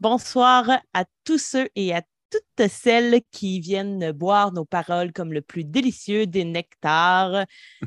Bonsoir 0.00 0.80
à 0.94 1.04
tous 1.24 1.36
ceux 1.36 1.68
et 1.76 1.94
à 1.94 2.00
toutes 2.30 2.70
celles 2.70 3.20
qui 3.30 3.60
viennent 3.60 4.12
boire 4.12 4.50
nos 4.50 4.64
paroles 4.64 5.12
comme 5.12 5.34
le 5.34 5.42
plus 5.42 5.62
délicieux 5.62 6.26
des 6.26 6.44
nectars. 6.44 7.44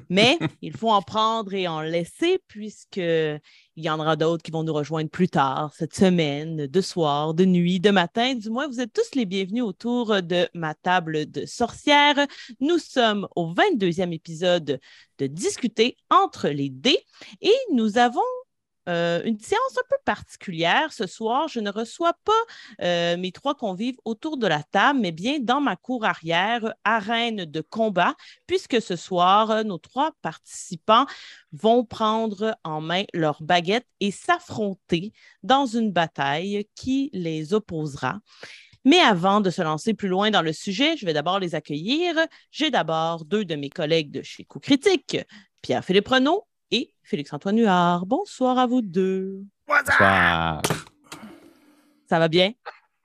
Mais 0.10 0.38
il 0.62 0.78
faut 0.78 0.92
en 0.92 1.02
prendre 1.02 1.56
et 1.56 1.68
en 1.68 1.82
laisser 1.82 2.40
puisqu'il 2.48 3.42
y 3.78 3.90
en 3.90 4.00
aura 4.00 4.16
d'autres 4.16 4.44
qui 4.44 4.52
vont 4.52 4.62
nous 4.62 4.74
rejoindre 4.74 5.10
plus 5.10 5.28
tard 5.28 5.74
cette 5.76 5.96
semaine, 5.96 6.68
de 6.68 6.82
soir, 6.82 7.34
de 7.34 7.46
nuit, 7.46 7.80
de 7.80 7.90
matin. 7.90 8.36
Du 8.36 8.52
moins, 8.52 8.68
vous 8.68 8.80
êtes 8.80 8.94
tous 8.94 9.16
les 9.16 9.26
bienvenus 9.26 9.64
autour 9.64 10.22
de 10.22 10.48
ma 10.54 10.76
table 10.76 11.32
de 11.32 11.48
sorcière. 11.48 12.28
Nous 12.60 12.78
sommes 12.78 13.28
au 13.36 13.56
22e 13.56 14.14
épisode 14.14 14.80
de 15.18 15.26
Discuter 15.26 15.98
entre 16.12 16.50
les 16.50 16.70
dés 16.70 17.00
et 17.42 17.56
nous 17.72 17.98
avons 17.98 18.22
euh, 18.90 19.22
une 19.24 19.40
séance 19.40 19.78
un 19.78 19.88
peu 19.90 19.96
particulière. 20.06 20.92
Ce 20.92 21.08
soir, 21.08 21.48
je 21.48 21.60
ne 21.60 21.72
reçois 21.72 22.14
pas 22.26 22.32
euh, 22.82 23.18
mes 23.18 23.32
trois 23.32 23.56
convives 23.56 23.98
autour 24.06 24.38
de 24.38 24.48
la 24.48 24.64
table, 24.64 25.00
mais 25.00 25.12
bien 25.12 25.40
dans 25.40 25.62
ma 25.62 25.76
cour 25.76 26.06
arrière, 26.06 26.74
arène 26.84 27.46
de 27.46 27.62
combat, 27.62 28.16
puisque 28.48 28.82
ce 28.82 28.96
soir, 28.96 29.64
nos 29.64 29.78
trois 29.78 30.12
participants 30.22 31.06
vont 31.52 31.86
prendre 31.86 32.58
en 32.64 32.82
main 32.82 33.04
leurs 33.14 33.42
baguettes 33.42 33.88
et 34.00 34.12
s'affronter 34.12 35.14
dans 35.44 35.66
une 35.66 35.92
bataille 35.92 36.68
qui 36.76 37.10
les 37.14 37.54
opposera. 37.54 38.20
Mais 38.86 39.00
avant 39.00 39.40
de 39.40 39.50
se 39.50 39.62
lancer 39.62 39.94
plus 39.94 40.10
loin 40.10 40.30
dans 40.30 40.42
le 40.42 40.52
sujet, 40.52 40.98
je 40.98 41.06
vais 41.06 41.14
d'abord 41.14 41.40
les 41.40 41.56
accueillir. 41.56 42.16
J'ai 42.52 42.70
d'abord 42.70 43.24
deux 43.24 43.46
de 43.46 43.56
mes 43.56 43.70
collègues 43.70 44.12
de 44.12 44.22
chez 44.22 44.44
Coup 44.44 44.60
Critique, 44.60 45.18
Pierre-Philippe 45.62 46.10
Renaud 46.10 46.46
et 46.74 46.92
Félix-Antoine 47.04 47.60
Huard. 47.60 48.06
Bonsoir 48.08 48.58
à 48.58 48.66
vous 48.66 48.82
deux. 48.82 49.44
Bonsoir. 49.68 50.62
Ça 52.10 52.20
va 52.20 52.28
bien? 52.28 52.52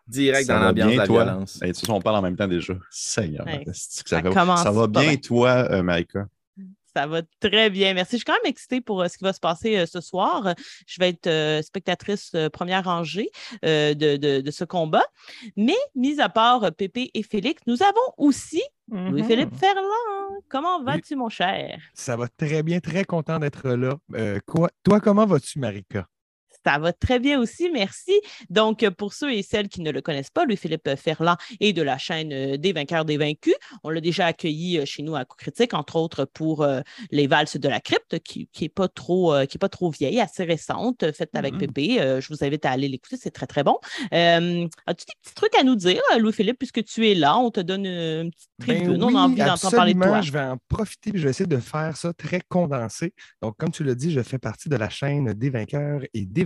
Direct 0.06 0.48
dans 0.48 0.58
l'ambiance 0.58 0.92
de 0.92 0.96
la 0.96 1.06
toi? 1.06 1.24
violence. 1.24 1.62
Hey, 1.62 1.72
tu 1.74 1.80
sais, 1.84 1.90
on 1.92 2.00
parle 2.00 2.16
en 2.16 2.22
même 2.22 2.36
temps 2.36 2.48
déjà. 2.48 2.72
Seigneur. 2.90 3.44
Ouais, 3.46 3.62
ça, 3.74 4.02
ça 4.06 4.20
va, 4.22 4.30
commence 4.30 4.62
ça 4.62 4.70
va 4.70 4.88
pas 4.88 5.00
bien, 5.00 5.08
bien. 5.10 5.16
toi, 5.18 5.70
euh, 5.70 5.82
Maïka? 5.82 6.26
Ça 6.98 7.06
va 7.06 7.22
très 7.40 7.70
bien. 7.70 7.94
Merci. 7.94 8.12
Je 8.12 8.16
suis 8.18 8.24
quand 8.24 8.32
même 8.42 8.50
excitée 8.50 8.80
pour 8.80 9.02
euh, 9.02 9.08
ce 9.08 9.16
qui 9.16 9.22
va 9.24 9.32
se 9.32 9.38
passer 9.40 9.76
euh, 9.78 9.86
ce 9.86 10.00
soir. 10.00 10.54
Je 10.86 10.96
vais 10.98 11.10
être 11.10 11.28
euh, 11.28 11.62
spectatrice 11.62 12.34
première 12.52 12.84
rangée 12.84 13.30
de, 13.62 13.92
de- 14.16 14.40
de 14.40 14.50
ce 14.50 14.64
combat. 14.64 15.04
Mais, 15.56 15.76
mis 15.94 16.20
à 16.20 16.28
part 16.28 16.72
Pépé 16.72 17.10
et 17.14 17.22
Félix, 17.22 17.62
nous 17.66 17.82
avons 17.82 18.12
aussi 18.16 18.62
Louis-Philippe 18.90 19.54
Ferland. 19.54 20.42
Comment 20.48 20.82
vas-tu, 20.82 21.14
mon 21.14 21.28
cher? 21.28 21.78
Ça 21.94 22.16
va 22.16 22.26
très 22.28 22.62
bien, 22.62 22.80
très 22.80 23.04
content 23.04 23.38
d'être 23.38 23.68
là. 23.70 23.94
Euh, 24.14 24.40
quoi, 24.46 24.70
toi, 24.82 24.98
comment 25.00 25.26
vas-tu, 25.26 25.58
Marika? 25.58 26.06
Ça 26.68 26.78
va 26.78 26.92
très 26.92 27.18
bien 27.18 27.40
aussi, 27.40 27.70
merci. 27.72 28.12
Donc, 28.50 28.82
euh, 28.82 28.90
pour 28.90 29.14
ceux 29.14 29.32
et 29.32 29.42
celles 29.42 29.68
qui 29.68 29.80
ne 29.80 29.90
le 29.90 30.02
connaissent 30.02 30.28
pas, 30.28 30.44
Louis-Philippe 30.44 30.90
Ferland 30.96 31.36
est 31.60 31.72
de 31.72 31.80
la 31.80 31.96
chaîne 31.96 32.30
euh, 32.30 32.56
des 32.58 32.74
vainqueurs 32.74 33.06
des 33.06 33.16
vaincus. 33.16 33.54
On 33.84 33.88
l'a 33.88 34.02
déjà 34.02 34.26
accueilli 34.26 34.78
euh, 34.78 34.84
chez 34.84 35.02
nous 35.02 35.16
à 35.16 35.24
Coup 35.24 35.36
Critique, 35.38 35.72
entre 35.72 35.96
autres 35.96 36.26
pour 36.26 36.62
euh, 36.62 36.80
les 37.10 37.26
valses 37.26 37.56
de 37.56 37.68
la 37.70 37.80
crypte, 37.80 38.18
qui 38.18 38.50
n'est 38.60 38.68
pas, 38.68 38.86
trop, 38.88 39.32
euh, 39.32 39.46
qui 39.46 39.56
est 39.56 39.58
pas 39.58 39.70
trop 39.70 39.90
vieille, 39.90 40.20
assez 40.20 40.44
récente, 40.44 41.10
faite 41.12 41.30
avec 41.34 41.54
Mhm. 41.54 41.58
Pépé. 41.60 42.00
Euh, 42.02 42.20
je 42.20 42.28
vous 42.28 42.44
invite 42.44 42.66
à 42.66 42.70
aller 42.72 42.88
l'écouter, 42.88 43.16
c'est 43.18 43.30
très, 43.30 43.46
très 43.46 43.64
bon. 43.64 43.78
As-tu 44.12 45.06
des 45.06 45.14
petits 45.22 45.34
trucs 45.34 45.54
à 45.58 45.62
nous 45.64 45.74
dire, 45.76 46.02
Louis-Philippe, 46.18 46.58
puisque 46.58 46.84
tu 46.84 47.08
es 47.08 47.14
là? 47.14 47.38
On 47.38 47.50
te 47.50 47.60
donne 47.60 47.86
une 47.86 48.30
petite 48.30 48.50
tribune. 48.60 49.02
on 49.02 49.16
a 49.16 49.20
envie 49.20 49.36
d'entendre 49.36 49.74
parler 49.74 49.94
de 49.94 49.98
Ben 50.00 50.08
toi. 50.08 50.20
Je 50.20 50.32
vais 50.32 50.40
en 50.40 50.58
profiter 50.68 51.12
et 51.14 51.18
je 51.18 51.24
vais 51.24 51.30
essayer 51.30 51.46
de 51.46 51.56
faire 51.56 51.96
ça 51.96 52.12
très 52.12 52.42
condensé. 52.46 53.14
Donc, 53.40 53.56
comme 53.56 53.70
tu 53.70 53.84
l'as 53.84 53.94
dit, 53.94 54.10
je 54.12 54.20
fais 54.20 54.38
partie 54.38 54.68
de 54.68 54.76
la 54.76 54.90
chaîne 54.90 55.32
des 55.32 55.48
vainqueurs 55.48 56.02
et 56.12 56.26
des 56.26 56.44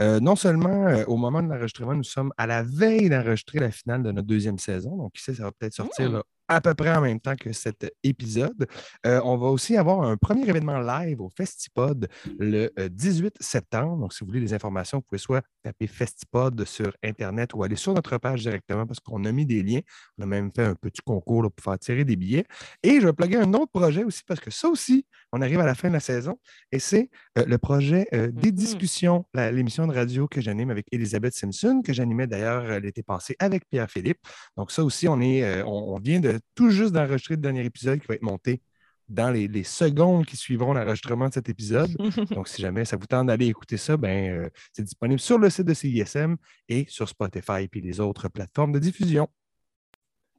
Euh, 0.00 0.20
non 0.20 0.36
seulement 0.36 0.86
euh, 0.86 1.04
au 1.06 1.16
moment 1.16 1.42
de 1.42 1.48
l'enregistrement, 1.48 1.94
nous 1.94 2.02
sommes 2.04 2.32
à 2.36 2.46
la 2.46 2.62
veille 2.62 3.08
d'enregistrer 3.08 3.58
la 3.58 3.70
finale 3.70 4.02
de 4.02 4.12
notre 4.12 4.26
deuxième 4.28 4.58
saison. 4.58 4.96
Donc, 4.96 5.12
qui 5.12 5.22
sait, 5.22 5.34
ça 5.34 5.44
va 5.44 5.52
peut-être 5.52 5.74
sortir 5.74 6.10
Mm. 6.10 6.14
là, 6.14 6.22
à 6.48 6.60
peu 6.60 6.74
près 6.74 6.94
en 6.94 7.00
même 7.00 7.20
temps 7.20 7.36
que 7.36 7.52
cet 7.52 7.92
épisode. 8.02 8.66
Euh, 9.06 9.20
on 9.24 9.36
va 9.36 9.48
aussi 9.48 9.76
avoir 9.76 10.02
un 10.02 10.16
premier 10.16 10.48
événement 10.48 10.78
live 10.80 11.20
au 11.20 11.30
Festipod 11.36 12.08
le 12.38 12.70
euh, 12.78 12.88
18 12.88 13.36
septembre. 13.40 13.96
Donc, 13.98 14.12
si 14.12 14.20
vous 14.20 14.26
voulez 14.26 14.40
les 14.40 14.54
informations, 14.54 14.98
vous 14.98 15.02
pouvez 15.02 15.18
soit 15.18 15.42
taper 15.62 15.86
Festipod 15.86 16.64
sur 16.64 16.92
Internet 17.02 17.54
ou 17.54 17.62
aller 17.62 17.76
sur 17.76 17.94
notre 17.94 18.18
page 18.18 18.42
directement 18.42 18.86
parce 18.86 19.00
qu'on 19.00 19.24
a 19.24 19.32
mis 19.32 19.46
des 19.46 19.62
liens. 19.62 19.80
On 20.18 20.22
a 20.22 20.26
même 20.26 20.50
fait 20.54 20.64
un 20.64 20.74
petit 20.74 21.02
concours 21.04 21.42
là, 21.42 21.50
pour 21.50 21.64
faire 21.64 21.78
tirer 21.78 22.04
des 22.04 22.16
billets. 22.16 22.44
Et 22.82 23.00
je 23.00 23.06
vais 23.06 23.12
plugger 23.12 23.36
un 23.38 23.52
autre 23.54 23.72
projet 23.72 24.04
aussi 24.04 24.22
parce 24.26 24.40
que 24.40 24.50
ça 24.50 24.68
aussi, 24.68 25.06
on 25.32 25.40
arrive 25.42 25.60
à 25.60 25.66
la 25.66 25.74
fin 25.74 25.88
de 25.88 25.94
la 25.94 26.00
saison 26.00 26.38
et 26.72 26.78
c'est 26.78 27.10
euh, 27.38 27.44
le 27.46 27.58
projet 27.58 28.06
euh, 28.14 28.30
des 28.30 28.50
Mhm. 28.50 28.56
discussions, 28.56 29.24
l'émission 29.34 29.86
de 29.86 29.92
radio 29.92 30.28
que 30.28 30.40
j'anime 30.40 30.70
avec 30.70 30.86
Elisabeth 30.92 31.34
Simpson, 31.34 31.82
que 31.84 31.92
j'animais 31.92 32.26
d'ailleurs 32.26 32.64
euh, 32.64 32.80
l'été 32.80 33.02
passé 33.02 33.36
avec 33.38 33.68
Pierre-Philippe. 33.68 34.18
Donc, 34.56 34.70
ça 34.70 34.84
aussi, 34.84 35.08
on, 35.08 35.20
est, 35.20 35.42
euh, 35.42 35.64
on, 35.66 35.94
on 35.94 35.98
vient 35.98 36.20
de 36.20 36.33
tout 36.54 36.70
juste 36.70 36.92
d'enregistrer 36.92 37.34
le 37.36 37.42
dernier 37.42 37.64
épisode 37.64 38.00
qui 38.00 38.06
va 38.06 38.14
être 38.14 38.22
monté 38.22 38.60
dans 39.08 39.30
les, 39.30 39.48
les 39.48 39.64
secondes 39.64 40.24
qui 40.24 40.36
suivront 40.36 40.72
l'enregistrement 40.72 41.28
de 41.28 41.34
cet 41.34 41.48
épisode. 41.48 41.90
Donc, 42.30 42.48
si 42.48 42.62
jamais 42.62 42.84
ça 42.84 42.96
vous 42.96 43.06
tente 43.06 43.26
d'aller 43.26 43.46
écouter 43.46 43.76
ça, 43.76 43.96
ben, 43.96 44.32
euh, 44.32 44.48
c'est 44.72 44.82
disponible 44.82 45.20
sur 45.20 45.38
le 45.38 45.50
site 45.50 45.66
de 45.66 45.74
CISM 45.74 46.36
et 46.68 46.86
sur 46.88 47.08
Spotify 47.08 47.62
et 47.62 47.68
puis 47.68 47.80
les 47.80 48.00
autres 48.00 48.28
plateformes 48.28 48.72
de 48.72 48.78
diffusion. 48.78 49.28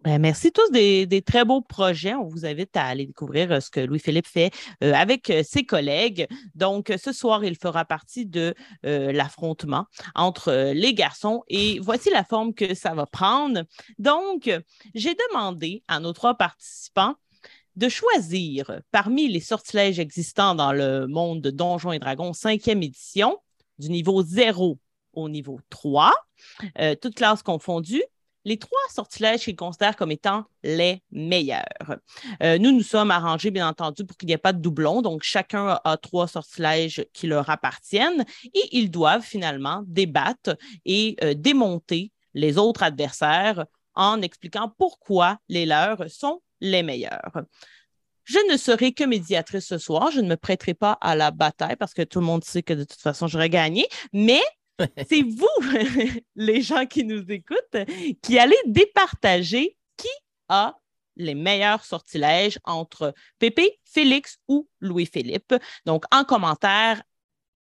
Ben, 0.03 0.19
merci 0.19 0.51
tous 0.51 0.69
des, 0.71 1.23
très 1.25 1.45
beaux 1.45 1.61
projets. 1.61 2.13
On 2.13 2.27
vous 2.27 2.45
invite 2.45 2.77
à 2.77 2.85
aller 2.85 3.07
découvrir 3.07 3.51
euh, 3.51 3.59
ce 3.59 3.71
que 3.71 3.79
Louis-Philippe 3.79 4.27
fait 4.27 4.51
euh, 4.83 4.93
avec 4.93 5.31
euh, 5.31 5.41
ses 5.43 5.65
collègues. 5.65 6.27
Donc, 6.53 6.93
ce 7.01 7.11
soir, 7.11 7.43
il 7.43 7.55
fera 7.55 7.85
partie 7.85 8.25
de 8.25 8.53
l'affrontement 8.83 9.85
entre 10.13 10.71
les 10.73 10.93
garçons 10.93 11.43
et 11.47 11.79
voici 11.79 12.09
la 12.11 12.23
forme 12.23 12.53
que 12.53 12.75
ça 12.75 12.93
va 12.93 13.05
prendre. 13.05 13.63
Donc, 13.97 14.51
j'ai 14.93 15.15
demandé 15.29 15.83
à 15.87 15.99
nos 15.99 16.13
trois 16.13 16.35
participants 16.35 17.15
de 17.75 17.89
choisir 17.89 18.79
parmi 18.91 19.27
les 19.27 19.39
sortilèges 19.39 19.99
existants 19.99 20.55
dans 20.55 20.71
le 20.71 21.07
monde 21.07 21.41
de 21.41 21.49
Donjons 21.49 21.91
et 21.91 21.99
Dragons 21.99 22.31
5e 22.31 22.83
édition, 22.83 23.37
du 23.79 23.89
niveau 23.89 24.23
0 24.23 24.77
au 25.15 25.29
niveau 25.29 25.59
3, 25.69 26.13
euh, 26.79 26.95
toutes 26.95 27.15
classes 27.15 27.43
confondues, 27.43 28.03
les 28.45 28.57
trois 28.57 28.79
sortilèges 28.93 29.41
qu'ils 29.41 29.55
considèrent 29.55 29.95
comme 29.95 30.11
étant 30.11 30.45
les 30.63 31.01
meilleurs. 31.11 31.65
Euh, 32.41 32.57
nous, 32.57 32.71
nous 32.71 32.83
sommes 32.83 33.11
arrangés, 33.11 33.51
bien 33.51 33.67
entendu, 33.67 34.05
pour 34.05 34.15
qu'il 34.15 34.27
n'y 34.27 34.33
ait 34.33 34.37
pas 34.37 34.53
de 34.53 34.61
doublons. 34.61 35.01
Donc, 35.01 35.23
chacun 35.23 35.67
a, 35.67 35.81
a 35.83 35.97
trois 35.97 36.27
sortilèges 36.27 37.05
qui 37.11 37.27
leur 37.27 37.49
appartiennent 37.49 38.23
et 38.53 38.69
ils 38.71 38.91
doivent 38.91 39.23
finalement 39.23 39.83
débattre 39.87 40.55
et 40.85 41.17
euh, 41.23 41.33
démonter 41.33 42.11
les 42.33 42.57
autres 42.57 42.83
adversaires 42.83 43.65
en 43.95 44.21
expliquant 44.21 44.71
pourquoi 44.77 45.39
les 45.49 45.65
leurs 45.65 46.09
sont 46.09 46.41
les 46.61 46.83
meilleurs. 46.83 47.31
Je 48.25 48.39
ne 48.51 48.57
serai 48.57 48.91
que 48.91 49.03
médiatrice 49.03 49.67
ce 49.67 49.77
soir. 49.77 50.11
Je 50.11 50.19
ne 50.19 50.27
me 50.27 50.35
prêterai 50.35 50.73
pas 50.73 50.93
à 50.99 51.15
la 51.15 51.31
bataille 51.31 51.75
parce 51.75 51.93
que 51.93 52.01
tout 52.01 52.19
le 52.19 52.25
monde 52.25 52.43
sait 52.43 52.63
que 52.63 52.73
de 52.73 52.83
toute 52.83 52.99
façon, 52.99 53.27
j'aurais 53.27 53.49
gagné. 53.49 53.87
Mais 54.13 54.41
c'est 55.07 55.23
vous, 55.23 55.47
les 56.35 56.61
gens 56.61 56.85
qui 56.85 57.03
nous 57.03 57.23
écoutent, 57.31 57.77
qui 58.21 58.39
allez 58.39 58.57
départager 58.65 59.77
qui 59.97 60.09
a 60.49 60.77
les 61.17 61.35
meilleurs 61.35 61.85
sortilèges 61.85 62.59
entre 62.65 63.13
Pépé, 63.39 63.79
Félix 63.85 64.37
ou 64.47 64.67
Louis-Philippe. 64.81 65.55
Donc, 65.85 66.03
en 66.11 66.23
commentaire, 66.23 67.01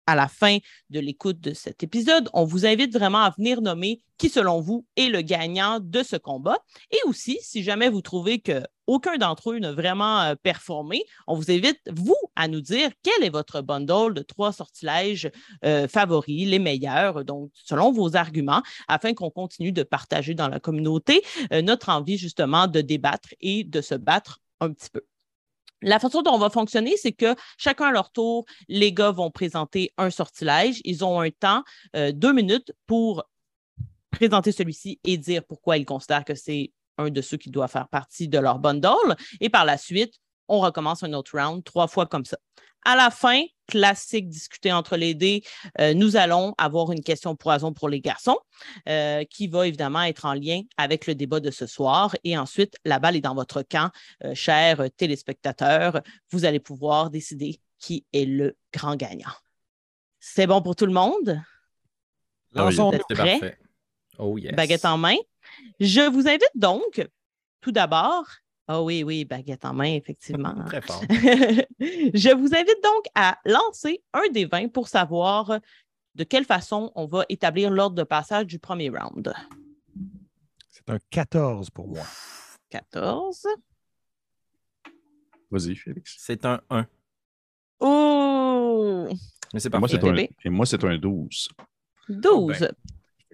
à 0.06 0.14
la 0.14 0.28
fin 0.28 0.58
de 0.90 1.00
l'écoute 1.00 1.40
de 1.40 1.54
cet 1.54 1.82
épisode, 1.82 2.28
on 2.32 2.44
vous 2.44 2.66
invite 2.66 2.92
vraiment 2.92 3.22
à 3.22 3.30
venir 3.30 3.60
nommer 3.60 4.00
qui, 4.18 4.28
selon 4.28 4.60
vous, 4.60 4.86
est 4.96 5.08
le 5.08 5.22
gagnant 5.22 5.80
de 5.80 6.02
ce 6.02 6.16
combat. 6.16 6.58
Et 6.90 6.98
aussi, 7.06 7.38
si 7.42 7.62
jamais 7.62 7.88
vous 7.88 8.02
trouvez 8.02 8.40
que 8.40 8.62
aucun 8.86 9.16
d'entre 9.16 9.52
eux 9.52 9.58
n'a 9.58 9.72
vraiment 9.72 10.20
euh, 10.20 10.34
performé, 10.34 11.04
on 11.26 11.34
vous 11.34 11.50
invite, 11.50 11.80
vous, 11.90 12.16
à 12.36 12.48
nous 12.48 12.60
dire 12.60 12.90
quel 13.02 13.24
est 13.24 13.30
votre 13.30 13.60
bundle 13.62 14.14
de 14.14 14.22
trois 14.22 14.52
sortilèges 14.52 15.30
euh, 15.64 15.88
favoris, 15.88 16.48
les 16.48 16.58
meilleurs, 16.58 17.24
donc 17.24 17.50
selon 17.54 17.92
vos 17.92 18.16
arguments, 18.16 18.62
afin 18.88 19.14
qu'on 19.14 19.30
continue 19.30 19.72
de 19.72 19.82
partager 19.82 20.34
dans 20.34 20.48
la 20.48 20.60
communauté 20.60 21.22
euh, 21.52 21.62
notre 21.62 21.88
envie 21.88 22.18
justement 22.18 22.66
de 22.66 22.80
débattre 22.80 23.30
et 23.40 23.64
de 23.64 23.80
se 23.80 23.94
battre 23.94 24.40
un 24.60 24.72
petit 24.72 24.90
peu. 24.90 25.02
La 25.82 25.98
façon 25.98 26.22
dont 26.22 26.32
on 26.32 26.38
va 26.38 26.50
fonctionner, 26.50 26.96
c'est 26.96 27.12
que 27.12 27.34
chacun 27.58 27.86
à 27.86 27.92
leur 27.92 28.10
tour, 28.12 28.44
les 28.68 28.92
gars 28.92 29.10
vont 29.10 29.30
présenter 29.30 29.92
un 29.98 30.10
sortilège. 30.10 30.80
Ils 30.84 31.04
ont 31.04 31.20
un 31.20 31.30
temps, 31.30 31.62
euh, 31.96 32.12
deux 32.12 32.32
minutes, 32.32 32.72
pour 32.86 33.24
présenter 34.10 34.52
celui-ci 34.52 35.00
et 35.04 35.16
dire 35.16 35.42
pourquoi 35.44 35.76
ils 35.76 35.84
considèrent 35.84 36.24
que 36.24 36.34
c'est 36.34 36.72
un 36.98 37.10
de 37.10 37.20
ceux 37.20 37.36
qui 37.36 37.50
doit 37.50 37.68
faire 37.68 37.88
partie 37.88 38.28
de 38.28 38.38
leur 38.38 38.58
bundle. 38.58 39.16
Et 39.40 39.48
par 39.48 39.64
la 39.64 39.76
suite, 39.76 40.14
on 40.48 40.60
recommence 40.60 41.02
un 41.02 41.12
autre 41.14 41.38
round, 41.38 41.64
trois 41.64 41.88
fois 41.88 42.06
comme 42.06 42.24
ça. 42.24 42.38
À 42.84 42.96
la 42.96 43.10
fin, 43.10 43.44
classique 43.68 44.28
discuter 44.28 44.72
entre 44.72 44.96
les 44.96 45.14
dés, 45.14 45.42
euh, 45.80 45.94
nous 45.94 46.16
allons 46.16 46.54
avoir 46.58 46.92
une 46.92 47.02
question 47.02 47.36
poison 47.36 47.72
pour 47.72 47.88
les 47.88 48.00
garçons 48.00 48.38
euh, 48.88 49.24
qui 49.24 49.46
va 49.46 49.66
évidemment 49.66 50.02
être 50.02 50.24
en 50.24 50.34
lien 50.34 50.62
avec 50.76 51.06
le 51.06 51.14
débat 51.14 51.40
de 51.40 51.50
ce 51.50 51.66
soir. 51.66 52.14
Et 52.24 52.36
ensuite, 52.36 52.76
la 52.84 52.98
balle 52.98 53.16
est 53.16 53.20
dans 53.20 53.34
votre 53.34 53.62
camp, 53.62 53.90
euh, 54.24 54.34
chers 54.34 54.90
téléspectateurs. 54.96 56.02
Vous 56.30 56.44
allez 56.44 56.60
pouvoir 56.60 57.10
décider 57.10 57.60
qui 57.78 58.04
est 58.12 58.24
le 58.24 58.56
grand 58.72 58.96
gagnant. 58.96 59.32
C'est 60.18 60.46
bon 60.46 60.60
pour 60.60 60.76
tout 60.76 60.86
le 60.86 60.92
monde? 60.92 61.40
Ah 62.54 62.66
oui, 62.66 62.76
prêts? 63.08 63.58
Oh 64.18 64.36
yes. 64.38 64.54
baguette 64.54 64.84
en 64.84 64.98
main. 64.98 65.16
Je 65.80 66.02
vous 66.08 66.28
invite 66.28 66.50
donc, 66.54 67.08
tout 67.60 67.72
d'abord, 67.72 68.26
ah 68.68 68.82
oui, 68.82 69.02
oui, 69.02 69.24
baguette 69.24 69.64
en 69.64 69.74
main, 69.74 69.94
effectivement. 69.94 70.54
Très 70.66 70.80
fort. 70.80 71.02
je 71.10 72.34
vous 72.34 72.54
invite 72.54 72.82
donc 72.82 73.04
à 73.14 73.38
lancer 73.44 74.02
un 74.12 74.28
des 74.32 74.44
20 74.44 74.68
pour 74.68 74.88
savoir 74.88 75.58
de 76.14 76.24
quelle 76.24 76.44
façon 76.44 76.92
on 76.94 77.06
va 77.06 77.24
établir 77.28 77.70
l'ordre 77.70 77.96
de 77.96 78.04
passage 78.04 78.46
du 78.46 78.58
premier 78.58 78.90
round. 78.90 79.32
C'est 80.68 80.88
un 80.88 80.98
14 81.10 81.70
pour 81.70 81.88
moi. 81.88 82.04
14. 82.70 83.46
Vas-y, 85.50 85.74
Félix. 85.74 86.16
C'est 86.18 86.46
un 86.46 86.60
1. 86.70 86.86
Oh! 87.80 89.08
Mais 89.52 89.60
c'est 89.60 89.74
moi, 89.74 89.88
c'est 89.88 90.02
un, 90.02 90.12
Bébé. 90.12 90.30
et 90.44 90.50
moi, 90.50 90.64
c'est 90.64 90.82
un 90.82 90.96
12. 90.96 91.48
12. 92.08 92.58
ben, 92.60 92.70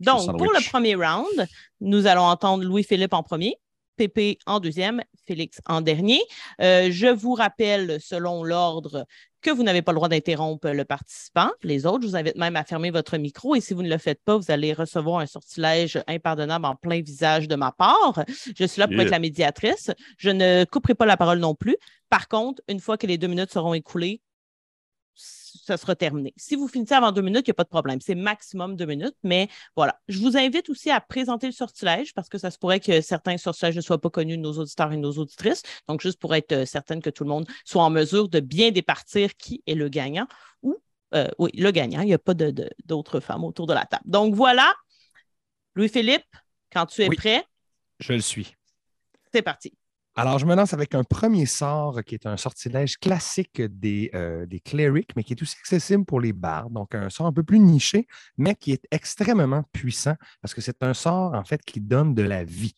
Donc, 0.00 0.36
pour 0.36 0.52
le 0.52 0.68
premier 0.68 0.94
round, 0.94 1.46
nous 1.80 2.06
allons 2.06 2.22
entendre 2.22 2.64
Louis-Philippe 2.64 3.12
en 3.12 3.22
premier, 3.22 3.56
Pépé 3.98 4.38
en 4.46 4.60
deuxième, 4.60 5.02
Félix 5.26 5.60
en 5.66 5.80
dernier. 5.80 6.20
Euh, 6.62 6.88
je 6.92 7.08
vous 7.08 7.34
rappelle, 7.34 7.98
selon 8.00 8.44
l'ordre, 8.44 9.04
que 9.42 9.50
vous 9.50 9.64
n'avez 9.64 9.82
pas 9.82 9.90
le 9.92 9.96
droit 9.96 10.08
d'interrompre 10.08 10.68
le 10.70 10.84
participant. 10.84 11.50
Les 11.62 11.84
autres, 11.84 12.02
je 12.02 12.08
vous 12.08 12.16
invite 12.16 12.36
même 12.36 12.54
à 12.56 12.62
fermer 12.64 12.90
votre 12.90 13.16
micro 13.18 13.56
et 13.56 13.60
si 13.60 13.74
vous 13.74 13.82
ne 13.82 13.88
le 13.88 13.98
faites 13.98 14.20
pas, 14.24 14.36
vous 14.36 14.50
allez 14.50 14.72
recevoir 14.72 15.18
un 15.20 15.26
sortilège 15.26 16.00
impardonnable 16.06 16.64
en 16.66 16.76
plein 16.76 17.00
visage 17.02 17.48
de 17.48 17.56
ma 17.56 17.72
part. 17.72 18.24
Je 18.56 18.64
suis 18.64 18.78
là 18.80 18.86
pour 18.86 18.94
Yeah. 18.94 19.02
être 19.04 19.10
la 19.10 19.18
médiatrice. 19.18 19.90
Je 20.16 20.30
ne 20.30 20.64
couperai 20.64 20.94
pas 20.94 21.06
la 21.06 21.16
parole 21.16 21.38
non 21.40 21.54
plus. 21.56 21.76
Par 22.08 22.28
contre, 22.28 22.62
une 22.68 22.80
fois 22.80 22.96
que 22.96 23.06
les 23.06 23.18
deux 23.18 23.26
minutes 23.28 23.52
seront 23.52 23.74
écoulées, 23.74 24.20
ça 25.20 25.76
sera 25.76 25.96
terminé. 25.96 26.32
Si 26.36 26.54
vous 26.54 26.68
finissez 26.68 26.94
avant 26.94 27.10
deux 27.10 27.22
minutes, 27.22 27.46
il 27.46 27.50
n'y 27.50 27.52
a 27.52 27.54
pas 27.54 27.64
de 27.64 27.68
problème. 27.68 28.00
C'est 28.00 28.14
maximum 28.14 28.76
deux 28.76 28.86
minutes, 28.86 29.16
mais 29.24 29.48
voilà. 29.74 30.00
Je 30.06 30.18
vous 30.20 30.36
invite 30.36 30.70
aussi 30.70 30.90
à 30.90 31.00
présenter 31.00 31.46
le 31.46 31.52
sortilège 31.52 32.14
parce 32.14 32.28
que 32.28 32.38
ça 32.38 32.50
se 32.52 32.58
pourrait 32.58 32.78
que 32.78 33.00
certains 33.00 33.36
sortilèges 33.36 33.74
ne 33.74 33.80
soient 33.80 34.00
pas 34.00 34.10
connus 34.10 34.36
de 34.36 34.42
nos 34.42 34.52
auditeurs 34.58 34.92
et 34.92 34.96
de 34.96 35.00
nos 35.00 35.12
auditrices. 35.18 35.62
Donc, 35.88 36.00
juste 36.00 36.20
pour 36.20 36.34
être 36.36 36.52
euh, 36.52 36.64
certaine 36.66 37.02
que 37.02 37.10
tout 37.10 37.24
le 37.24 37.30
monde 37.30 37.46
soit 37.64 37.82
en 37.82 37.90
mesure 37.90 38.28
de 38.28 38.38
bien 38.38 38.70
départir 38.70 39.34
qui 39.36 39.62
est 39.66 39.74
le 39.74 39.88
gagnant 39.88 40.28
ou, 40.62 40.76
euh, 41.14 41.26
oui, 41.38 41.50
le 41.54 41.70
gagnant. 41.72 42.02
Il 42.02 42.06
n'y 42.06 42.14
a 42.14 42.18
pas 42.18 42.34
de- 42.34 42.50
de- 42.52 42.70
d'autres 42.84 43.18
femmes 43.18 43.42
autour 43.44 43.66
de 43.66 43.74
la 43.74 43.84
table. 43.86 44.04
Donc, 44.06 44.34
voilà. 44.34 44.72
Louis-Philippe, 45.74 46.24
quand 46.72 46.86
tu 46.86 47.02
es 47.02 47.08
Oui. 47.08 47.16
prêt, 47.16 47.44
Je 47.98 48.12
le 48.12 48.20
suis. 48.20 48.54
c'est 49.32 49.42
parti. 49.42 49.74
Alors, 50.20 50.40
je 50.40 50.46
me 50.46 50.56
lance 50.56 50.74
avec 50.74 50.96
un 50.96 51.04
premier 51.04 51.46
sort 51.46 52.02
qui 52.04 52.16
est 52.16 52.26
un 52.26 52.36
sortilège 52.36 52.98
classique 52.98 53.62
des, 53.62 54.10
euh, 54.16 54.46
clerics, 54.64 55.14
mais 55.14 55.22
qui 55.22 55.34
est 55.34 55.40
aussi 55.40 55.54
accessible 55.60 56.04
pour 56.04 56.20
les 56.20 56.32
bards. 56.32 56.70
Donc, 56.70 56.96
un 56.96 57.08
sort 57.08 57.26
un 57.26 57.32
peu 57.32 57.44
plus 57.44 57.60
niché, 57.60 58.08
mais 58.36 58.56
qui 58.56 58.72
est 58.72 58.82
extrêmement 58.90 59.62
puissant 59.72 60.16
parce 60.42 60.54
que 60.54 60.60
c'est 60.60 60.82
un 60.82 60.92
sort, 60.92 61.34
en 61.34 61.44
fait, 61.44 61.62
qui 61.64 61.80
donne 61.80 62.16
de 62.16 62.24
la 62.24 62.42
vie. 62.42 62.74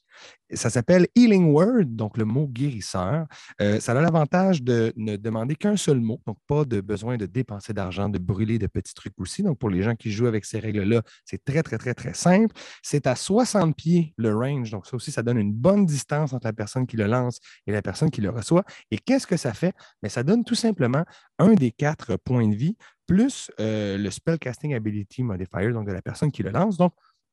Ça 0.53 0.71
s'appelle 0.71 1.07
Healing 1.15 1.53
Word, 1.53 1.85
donc 1.87 2.17
le 2.17 2.25
mot 2.25 2.47
guérisseur. 2.49 3.27
Euh, 3.61 3.79
ça 3.79 3.93
a 3.93 4.01
l'avantage 4.01 4.63
de 4.63 4.93
ne 4.97 5.17
demander 5.17 5.55
qu'un 5.55 5.77
seul 5.77 6.01
mot, 6.01 6.21
donc 6.27 6.39
pas 6.47 6.65
de 6.65 6.81
besoin 6.81 7.17
de 7.17 7.27
dépenser 7.27 7.73
d'argent, 7.73 8.09
de 8.09 8.19
brûler 8.19 8.59
de 8.59 8.67
petits 8.67 8.95
trucs 8.95 9.19
aussi. 9.21 9.43
Donc, 9.43 9.59
pour 9.59 9.71
les 9.71 9.83
gens 9.83 9.95
qui 9.95 10.11
jouent 10.11 10.27
avec 10.27 10.45
ces 10.45 10.59
règles-là, 10.59 11.03
c'est 11.25 11.45
très, 11.45 11.63
très, 11.63 11.79
très, 11.79 11.95
très 11.95 12.15
simple. 12.15 12.55
C'est 12.83 13.07
à 13.07 13.15
60 13.15 13.77
pieds 13.77 14.15
le 14.17 14.35
range. 14.35 14.71
Donc, 14.71 14.87
ça 14.87 14.97
aussi, 14.97 15.13
ça 15.13 15.23
donne 15.23 15.39
une 15.39 15.53
bonne 15.53 15.87
distance 15.87 16.33
entre 16.33 16.47
la 16.47 16.53
personne 16.53 16.87
qui 16.87 16.97
le 16.97 17.07
lance 17.07 17.39
et 17.67 17.73
la 17.73 17.83
personne 17.83 18.11
qui 18.11 18.21
le 18.21 18.31
reçoit. 18.31 18.65
Et 18.91 18.99
qu'est-ce 18.99 19.27
que 19.27 19.37
ça 19.37 19.53
fait? 19.53 19.75
Mais 20.03 20.09
ça 20.09 20.23
donne 20.23 20.45
tout 20.45 20.55
simplement 20.55 21.05
un 21.39 21.55
des 21.55 21.71
quatre 21.71 22.17
points 22.17 22.49
de 22.49 22.55
vie 22.55 22.77
plus 23.07 23.51
euh, 23.59 23.99
le 23.99 24.09
Spellcasting 24.09 24.73
Ability 24.73 25.25
Modifier, 25.25 25.73
donc 25.73 25.89
de 25.89 25.93
la 25.93 26.01
personne 26.01 26.31
qui 26.31 26.45
le 26.45 26.51
lance. 26.51 26.77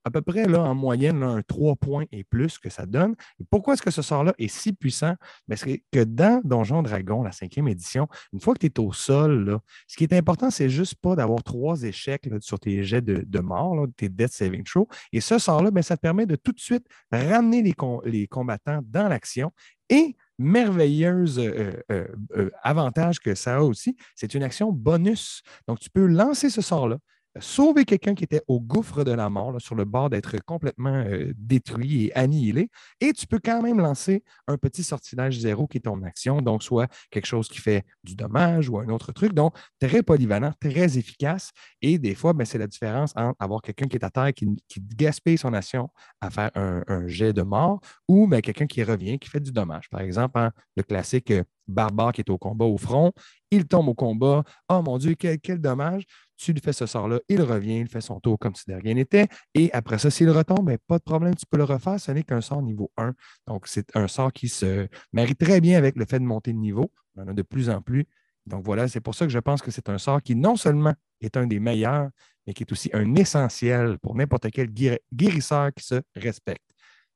À 0.04 0.12
peu 0.12 0.22
près 0.22 0.46
là, 0.46 0.62
en 0.62 0.76
moyenne, 0.76 1.24
un 1.24 1.42
3 1.42 1.76
points 1.76 2.06
et 2.12 2.24
plus 2.24 2.58
que 2.58 2.70
ça 2.70 2.86
donne. 2.86 3.16
Pourquoi 3.50 3.74
est-ce 3.74 3.82
que 3.82 3.92
ce 3.92 4.02
sort-là 4.02 4.34
est 4.38 4.48
si 4.48 4.74
puissant? 4.74 5.16
Ben, 5.48 5.56
c'est 5.56 5.84
que 5.92 6.04
dans 6.04 6.42
Donjon 6.44 6.82
Dragon, 6.84 7.24
la 7.24 7.32
cinquième 7.32 7.68
édition, 7.68 8.08
une 8.34 8.40
fois 8.40 8.54
que 8.54 8.60
tu 8.60 8.68
es 8.68 8.80
au 8.80 8.94
sol, 8.94 9.60
ce 9.88 9.98
qui 9.98 10.04
est 10.04 10.14
important, 10.14 10.50
c'est 10.50 10.70
juste 10.70 10.96
pas 10.96 11.16
d'avoir 11.16 11.44
trois 11.44 11.84
échecs 11.84 12.30
sur 12.40 12.60
tes 12.60 12.84
jets 12.84 13.02
de, 13.02 13.40
mort, 13.40 13.88
tes 13.98 14.10
Death 14.10 14.32
Saving 14.32 14.64
Throw. 14.64 14.88
Et 15.12 15.22
ce 15.22 15.38
sort-là, 15.38 15.72
ben, 15.72 15.82
ça 15.82 15.96
te 15.96 16.02
permet 16.02 16.26
de 16.26 16.36
tout 16.36 16.52
de 16.52 16.60
suite 16.60 16.86
ramener 17.12 17.62
les 17.62 18.28
combattants 18.28 18.80
dans 18.84 19.08
l'action. 19.08 19.52
Et 19.90 20.16
merveilleuse 20.38 21.40
euh, 21.40 21.72
euh, 21.92 22.08
euh, 22.36 22.50
avantage 22.62 23.20
que 23.20 23.36
ça 23.36 23.58
a 23.58 23.62
aussi, 23.62 23.96
c'est 24.16 24.34
une 24.34 24.44
action 24.44 24.72
bonus. 24.72 25.42
Donc, 25.68 25.80
tu 25.80 25.90
peux 25.90 26.06
lancer 26.06 26.50
ce 26.50 26.62
sort-là, 26.62 26.98
sauver 27.40 27.86
quelqu'un 27.86 28.16
qui 28.16 28.24
était 28.24 28.42
au 28.48 28.60
gouffre 28.60 29.04
de 29.04 29.12
la 29.12 29.30
mort, 29.30 29.60
sur 29.60 29.76
le 29.76 29.86
bord 29.86 30.10
d'être 30.10 30.36
complètement 30.46 31.04
euh, 31.06 31.34
détruit 31.38 32.06
et 32.06 32.16
annihilé, 32.16 32.70
et 33.02 33.14
tu 33.14 33.28
peux 33.28 33.40
quand 33.44 33.62
même 33.62 33.80
lancer 33.80 34.24
un 34.48 34.58
petit 34.58 34.84
sortilège 34.84 35.40
zéro 35.40 35.68
qui 35.68 35.78
est 35.78 35.82
ton 35.82 36.02
action, 36.04 36.42
donc 36.42 36.64
soit 36.64 36.88
quelque 37.12 37.26
chose 37.26 37.48
qui 37.48 37.60
fait 37.60 37.86
du 38.04 38.16
dommage 38.16 38.70
ou 38.70 38.80
un 38.80 38.90
autre 38.90 39.12
truc. 39.12 39.34
Donc, 39.34 39.56
très 39.80 40.04
polyvalent, 40.04 40.52
très 40.60 40.98
efficace, 40.98 41.52
et 41.82 41.98
des 41.98 42.16
fois, 42.16 42.34
ben, 42.34 42.46
c'est 42.46 42.58
la 42.58 42.68
différence 42.68 43.14
entre 43.16 43.36
avoir 43.40 43.62
quelqu'un 43.62 43.88
qui 43.88 43.98
est 43.98 44.04
à 44.04 44.10
terre, 44.10 44.34
qui, 44.34 44.48
qui 44.68 44.82
gaspille 44.82 45.38
son 45.38 45.54
action 45.54 45.90
à 46.22 46.30
faire 46.30 46.52
un, 46.56 46.84
un 46.88 47.08
jet 47.08 47.34
de 47.34 47.42
mort, 47.42 47.80
ou 48.08 48.28
ben, 48.28 48.42
quelqu'un 48.42 48.68
qui 48.68 48.84
revient, 48.84 49.20
qui 49.20 49.30
fait 49.30 49.40
du 49.40 49.52
dommage. 49.52 49.90
Par 49.90 50.02
exemple, 50.02 50.40
hein, 50.40 50.52
le 50.76 50.84
classique 50.84 51.32
euh, 51.32 51.44
barbare 51.68 52.12
qui 52.12 52.22
est 52.22 52.30
au 52.30 52.38
combat 52.38 52.66
au 52.66 52.78
front, 52.78 53.12
il 53.52 53.66
tombe 53.68 53.90
au 53.90 53.94
combat. 53.94 54.44
Oh 54.70 54.82
mon 54.82 54.98
Dieu, 54.98 55.16
quel, 55.16 55.60
dommage. 55.60 56.04
Tu 56.38 56.54
lui 56.54 56.62
fais 56.62 56.74
ce 56.74 56.86
sort-là, 56.86 57.20
il 57.30 57.42
revient, 57.42 57.80
il 57.80 57.88
fait 57.88 58.02
son 58.02 58.20
tour 58.20 58.38
comme 58.38 58.54
si 58.54 58.64
de 58.68 58.76
rien 58.76 58.94
n'était. 58.94 59.28
Et 59.56 59.72
après 59.74 59.98
ça, 59.98 60.12
s'il 60.12 60.30
retombe, 60.30 60.66
ben, 60.66 60.78
pas 60.88 61.00
de 61.00 61.04
problème, 61.04 61.36
tu 61.36 61.46
peux 61.50 61.58
le 61.58 61.64
refaire. 61.64 62.00
Ce 62.00 62.12
n'est 62.12 62.24
qu'un 62.24 62.42
sort 62.42 62.62
niveau 62.62 62.92
1. 62.98 63.14
Donc, 63.48 63.68
c'est 63.68 63.96
un 63.96 64.08
sort 64.08 64.32
qui 64.32 64.48
se 64.48 64.88
marie 65.12 65.36
très 65.36 65.62
bien 65.62 65.78
avec 65.78 65.96
le 65.96 66.06
fait 66.06 66.20
de 66.20 66.26
monter 66.26 66.54
de 66.54 66.60
niveau. 66.60 66.92
On 67.16 67.24
en 67.24 67.28
a 67.30 67.34
de 67.34 67.42
plus 67.42 67.70
en 67.70 67.82
plus. 67.82 68.06
Donc 68.48 68.64
voilà, 68.64 68.88
c'est 68.88 69.02
pour 69.02 69.14
ça 69.14 69.26
que 69.26 69.32
je 69.32 69.40
pense 69.40 69.62
que 69.62 69.72
c'est 69.72 69.90
un 69.90 69.98
sort 69.98 70.22
qui 70.22 70.36
non 70.36 70.56
seulement 70.56 70.94
est 71.22 71.36
un 71.36 71.48
des 71.48 71.60
meilleurs, 71.60 72.10
mais 72.46 72.54
qui 72.54 72.64
est 72.64 72.72
aussi 72.72 72.90
un 72.94 73.16
essentiel 73.16 73.98
pour 74.00 74.16
n'importe 74.16 74.50
quel 74.52 74.68
guéri- 74.70 75.00
guérisseur 75.14 75.72
qui 75.76 75.84
se 75.84 76.02
respecte. 76.16 76.64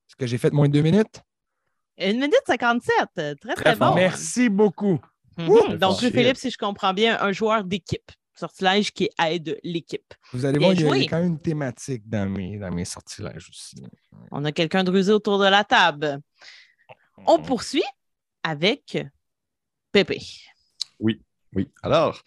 Est-ce 0.10 0.16
que 0.18 0.28
j'ai 0.28 0.38
fait 0.38 0.52
moins 0.52 0.68
de 0.68 0.74
deux 0.74 0.82
minutes? 0.82 1.22
Une 2.10 2.20
minute 2.20 2.42
57. 2.46 2.96
Très, 3.14 3.36
très, 3.36 3.54
Très 3.56 3.76
bon. 3.76 3.94
Merci 3.96 4.50
beaucoup. 4.50 5.00
Mhm. 5.38 5.78
Donc. 5.78 6.02
Louis-Philippe, 6.02 6.38
si 6.38 6.50
je 6.50 6.58
comprends 6.58 6.94
bien, 6.94 7.18
un 7.22 7.32
joueur 7.32 7.64
d'équipe. 7.64 8.12
Sortilège 8.34 8.92
qui 8.92 9.10
aide 9.24 9.60
l'équipe. 9.64 10.14
Vous 10.34 10.46
allez 10.46 10.58
Bien 10.58 10.74
voir, 10.74 10.76
il 10.76 10.82
y, 10.82 10.84
a, 10.84 10.88
il 10.88 10.90
y 10.90 10.96
a 10.96 11.00
joué. 11.02 11.08
quand 11.08 11.18
même 11.20 11.28
une 11.34 11.40
thématique 11.40 12.10
dans 12.10 12.28
mes, 12.28 12.58
dans 12.58 12.72
mes 12.72 12.86
sortilèges 12.86 13.48
aussi. 13.50 13.84
On 14.32 14.44
a 14.46 14.52
quelqu'un 14.52 14.84
de 14.84 14.90
rusé 14.90 15.12
autour 15.12 15.38
de 15.38 15.46
la 15.46 15.64
table. 15.64 16.20
On 17.28 17.40
poursuit 17.40 17.84
avec 18.42 18.98
Pépé. 19.92 20.22
Oui. 21.00 21.22
Alors, 21.84 22.22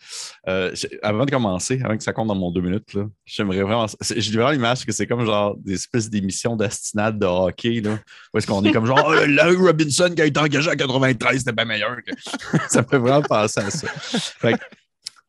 euh, 0.49 0.75
avant 1.03 1.25
de 1.25 1.31
commencer, 1.31 1.81
avant 1.83 1.97
que 1.97 2.03
ça 2.03 2.13
compte 2.13 2.29
dans 2.29 2.35
mon 2.35 2.51
deux 2.51 2.61
minutes, 2.61 2.95
j'aimerais 3.25 3.63
vraiment. 3.63 3.87
J'ai 4.01 4.33
vraiment 4.33 4.51
l'image 4.51 4.85
que 4.85 4.93
c'est 4.93 5.07
comme 5.07 5.25
genre 5.25 5.57
des 5.57 5.75
espèces 5.75 6.11
d'émissions 6.11 6.57
d'astinade 6.57 7.19
de 7.19 7.25
hockey, 7.25 7.81
là, 7.81 7.99
où 8.33 8.39
est-ce 8.39 8.47
qu'on 8.47 8.63
est 8.65 8.73
comme 8.73 8.85
genre, 8.85 9.03
oh, 9.07 9.25
Larry 9.27 9.57
Robinson 9.57 10.13
qui 10.15 10.21
a 10.21 10.27
été 10.27 10.39
engagé 10.39 10.71
en 10.71 10.75
93, 10.75 11.39
c'était 11.39 11.53
pas 11.55 11.65
meilleur. 11.65 11.97
que- 12.07 12.13
ça 12.69 12.83
fait 12.83 12.99
vraiment 12.99 13.23
penser 13.23 13.61
à 13.61 13.71
ça. 13.71 13.89
Fait 13.89 14.55
que, 14.55 14.65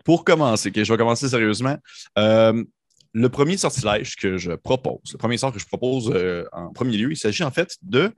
pour 0.04 0.26
commencer, 0.26 0.72
je 0.76 0.82
vais 0.92 0.98
commencer 0.98 1.30
sérieusement. 1.30 1.78
Euh, 2.18 2.64
le 3.14 3.30
premier 3.30 3.56
sortilège 3.56 4.18
que 4.18 4.36
je 4.38 4.52
propose, 4.52 5.14
le 5.14 5.18
premier 5.18 5.38
sort 5.38 5.54
que 5.54 5.60
je 5.60 5.66
propose 5.66 6.12
euh, 6.14 6.44
en 6.52 6.74
premier 6.74 6.98
lieu, 6.98 7.12
il 7.14 7.18
s'agit 7.18 7.44
en 7.44 7.52
fait 7.52 7.78
de. 7.82 8.14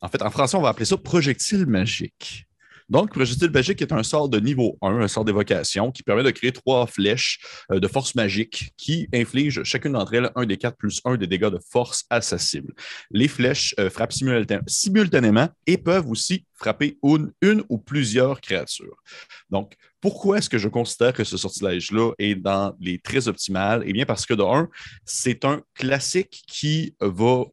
en 0.00 0.08
fait, 0.08 0.20
en 0.20 0.30
français, 0.30 0.56
on 0.56 0.62
va 0.62 0.70
appeler 0.70 0.84
ça 0.84 0.96
projectile 0.96 1.64
magique. 1.66 2.48
Donc, 2.88 3.10
projectile 3.10 3.50
magique 3.50 3.80
est 3.82 3.92
un 3.92 4.02
sort 4.02 4.28
de 4.28 4.38
niveau 4.38 4.76
1, 4.82 5.00
un 5.00 5.08
sort 5.08 5.24
d'évocation 5.24 5.90
qui 5.90 6.02
permet 6.02 6.22
de 6.22 6.30
créer 6.30 6.52
trois 6.52 6.86
flèches 6.86 7.38
euh, 7.72 7.80
de 7.80 7.88
force 7.88 8.14
magique 8.14 8.72
qui 8.76 9.08
infligent 9.14 9.62
chacune 9.64 9.92
d'entre 9.92 10.14
elles 10.14 10.30
un 10.34 10.44
des 10.44 10.56
quatre 10.58 10.76
plus 10.76 11.00
un 11.04 11.16
des 11.16 11.26
dégâts 11.26 11.48
de 11.50 11.58
force 11.70 12.04
à 12.10 12.20
sa 12.20 12.38
cible. 12.38 12.74
Les 13.10 13.28
flèches 13.28 13.74
euh, 13.78 13.88
frappent 13.90 14.12
simultan- 14.12 14.62
simultanément 14.66 15.48
et 15.66 15.78
peuvent 15.78 16.08
aussi 16.08 16.44
frapper 16.54 16.98
une, 17.02 17.32
une 17.40 17.62
ou 17.68 17.78
plusieurs 17.78 18.40
créatures. 18.40 18.96
Donc, 19.50 19.74
pourquoi 20.00 20.38
est-ce 20.38 20.50
que 20.50 20.58
je 20.58 20.68
considère 20.68 21.14
que 21.14 21.24
ce 21.24 21.36
sortilège-là 21.36 22.12
est 22.18 22.34
dans 22.34 22.74
les 22.80 22.98
très 22.98 23.26
optimales? 23.28 23.82
Eh 23.86 23.92
bien, 23.92 24.04
parce 24.04 24.26
que 24.26 24.34
de 24.34 24.42
un, 24.42 24.68
c'est 25.06 25.44
un 25.46 25.62
classique 25.74 26.44
qui 26.46 26.94
va 27.00 27.44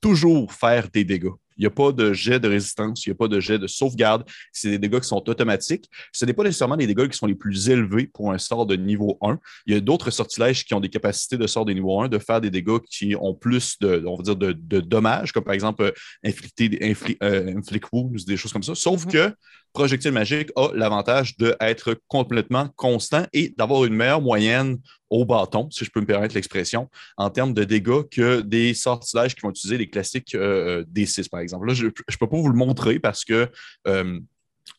toujours 0.00 0.52
faire 0.52 0.88
des 0.90 1.04
dégâts. 1.04 1.28
Il 1.56 1.60
n'y 1.62 1.66
a 1.66 1.70
pas 1.70 1.92
de 1.92 2.12
jet 2.12 2.40
de 2.40 2.48
résistance, 2.48 3.06
il 3.06 3.10
n'y 3.10 3.12
a 3.12 3.16
pas 3.16 3.28
de 3.28 3.40
jet 3.40 3.58
de 3.58 3.66
sauvegarde. 3.66 4.24
C'est 4.52 4.70
des 4.70 4.78
dégâts 4.78 5.00
qui 5.00 5.08
sont 5.08 5.22
automatiques. 5.28 5.88
Ce 6.12 6.24
n'est 6.24 6.32
pas 6.32 6.42
nécessairement 6.42 6.76
les 6.76 6.86
dégâts 6.86 7.08
qui 7.08 7.16
sont 7.16 7.26
les 7.26 7.34
plus 7.34 7.68
élevés 7.68 8.06
pour 8.12 8.32
un 8.32 8.38
sort 8.38 8.66
de 8.66 8.76
niveau 8.76 9.18
1. 9.22 9.38
Il 9.66 9.74
y 9.74 9.76
a 9.76 9.80
d'autres 9.80 10.10
sortilèges 10.10 10.64
qui 10.64 10.74
ont 10.74 10.80
des 10.80 10.88
capacités 10.88 11.36
de 11.36 11.46
sort 11.46 11.64
de 11.64 11.72
niveau 11.72 12.00
1 12.00 12.08
de 12.08 12.18
faire 12.18 12.40
des 12.40 12.50
dégâts 12.50 12.78
qui 12.90 13.14
ont 13.20 13.34
plus 13.34 13.76
de, 13.80 14.02
on 14.06 14.16
va 14.16 14.22
dire, 14.22 14.36
de, 14.36 14.52
de 14.52 14.80
dommages, 14.80 15.32
comme 15.32 15.44
par 15.44 15.54
exemple 15.54 15.82
euh, 15.84 15.90
inflicter, 16.24 16.68
infli- 16.80 17.16
euh, 17.22 17.54
inflict 17.56 17.86
wounds, 17.92 18.24
des 18.26 18.36
choses 18.36 18.52
comme 18.52 18.62
ça. 18.62 18.74
Sauf 18.74 19.04
Mhm. 19.06 19.12
que 19.12 19.34
Projectile 19.74 20.12
magique 20.12 20.50
a 20.56 20.68
l'avantage 20.72 21.36
d'être 21.36 22.00
complètement 22.08 22.68
constant 22.76 23.26
et 23.32 23.52
d'avoir 23.58 23.84
une 23.84 23.94
meilleure 23.94 24.22
moyenne 24.22 24.78
au 25.10 25.26
bâton, 25.26 25.68
si 25.70 25.84
je 25.84 25.90
peux 25.90 26.00
me 26.00 26.06
permettre 26.06 26.34
l'expression, 26.34 26.88
en 27.16 27.28
termes 27.28 27.52
de 27.52 27.64
dégâts 27.64 28.08
que 28.10 28.40
des 28.40 28.72
sortilèges 28.72 29.34
qui 29.34 29.42
vont 29.42 29.50
utiliser 29.50 29.76
les 29.76 29.90
classiques 29.90 30.34
D6, 30.34 31.28
par 31.28 31.40
exemple. 31.40 31.66
Là, 31.66 31.74
je 31.74 31.86
ne 31.86 31.90
peux 31.90 32.26
pas 32.26 32.36
vous 32.36 32.48
le 32.48 32.56
montrer 32.56 32.98
parce 32.98 33.24
que 33.24 33.50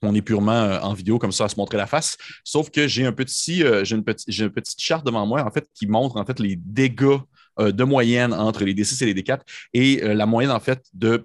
on 0.01 0.15
est 0.15 0.21
purement 0.21 0.51
euh, 0.51 0.79
en 0.79 0.93
vidéo 0.93 1.19
comme 1.19 1.31
ça 1.31 1.45
à 1.45 1.49
se 1.49 1.55
montrer 1.57 1.77
la 1.77 1.87
face. 1.87 2.17
Sauf 2.43 2.69
que 2.69 2.87
j'ai 2.87 3.05
un 3.05 3.11
petit, 3.11 3.63
euh, 3.63 3.83
j'ai 3.83 3.95
une, 3.95 4.03
petite 4.03 4.79
charte 4.79 5.05
devant 5.05 5.25
moi 5.25 5.43
en 5.43 5.51
fait 5.51 5.67
qui 5.73 5.87
montre 5.87 6.17
en 6.17 6.25
fait 6.25 6.39
les 6.39 6.55
dégâts 6.55 7.19
euh, 7.59 7.71
de 7.71 7.83
moyenne 7.83 8.33
entre 8.33 8.63
les 8.63 8.73
D6 8.73 9.03
et 9.03 9.13
les 9.13 9.21
D4 9.21 9.39
et 9.73 10.01
la 10.01 10.25
moyenne 10.25 10.51
en 10.51 10.59
fait 10.59 10.85
de 10.93 11.23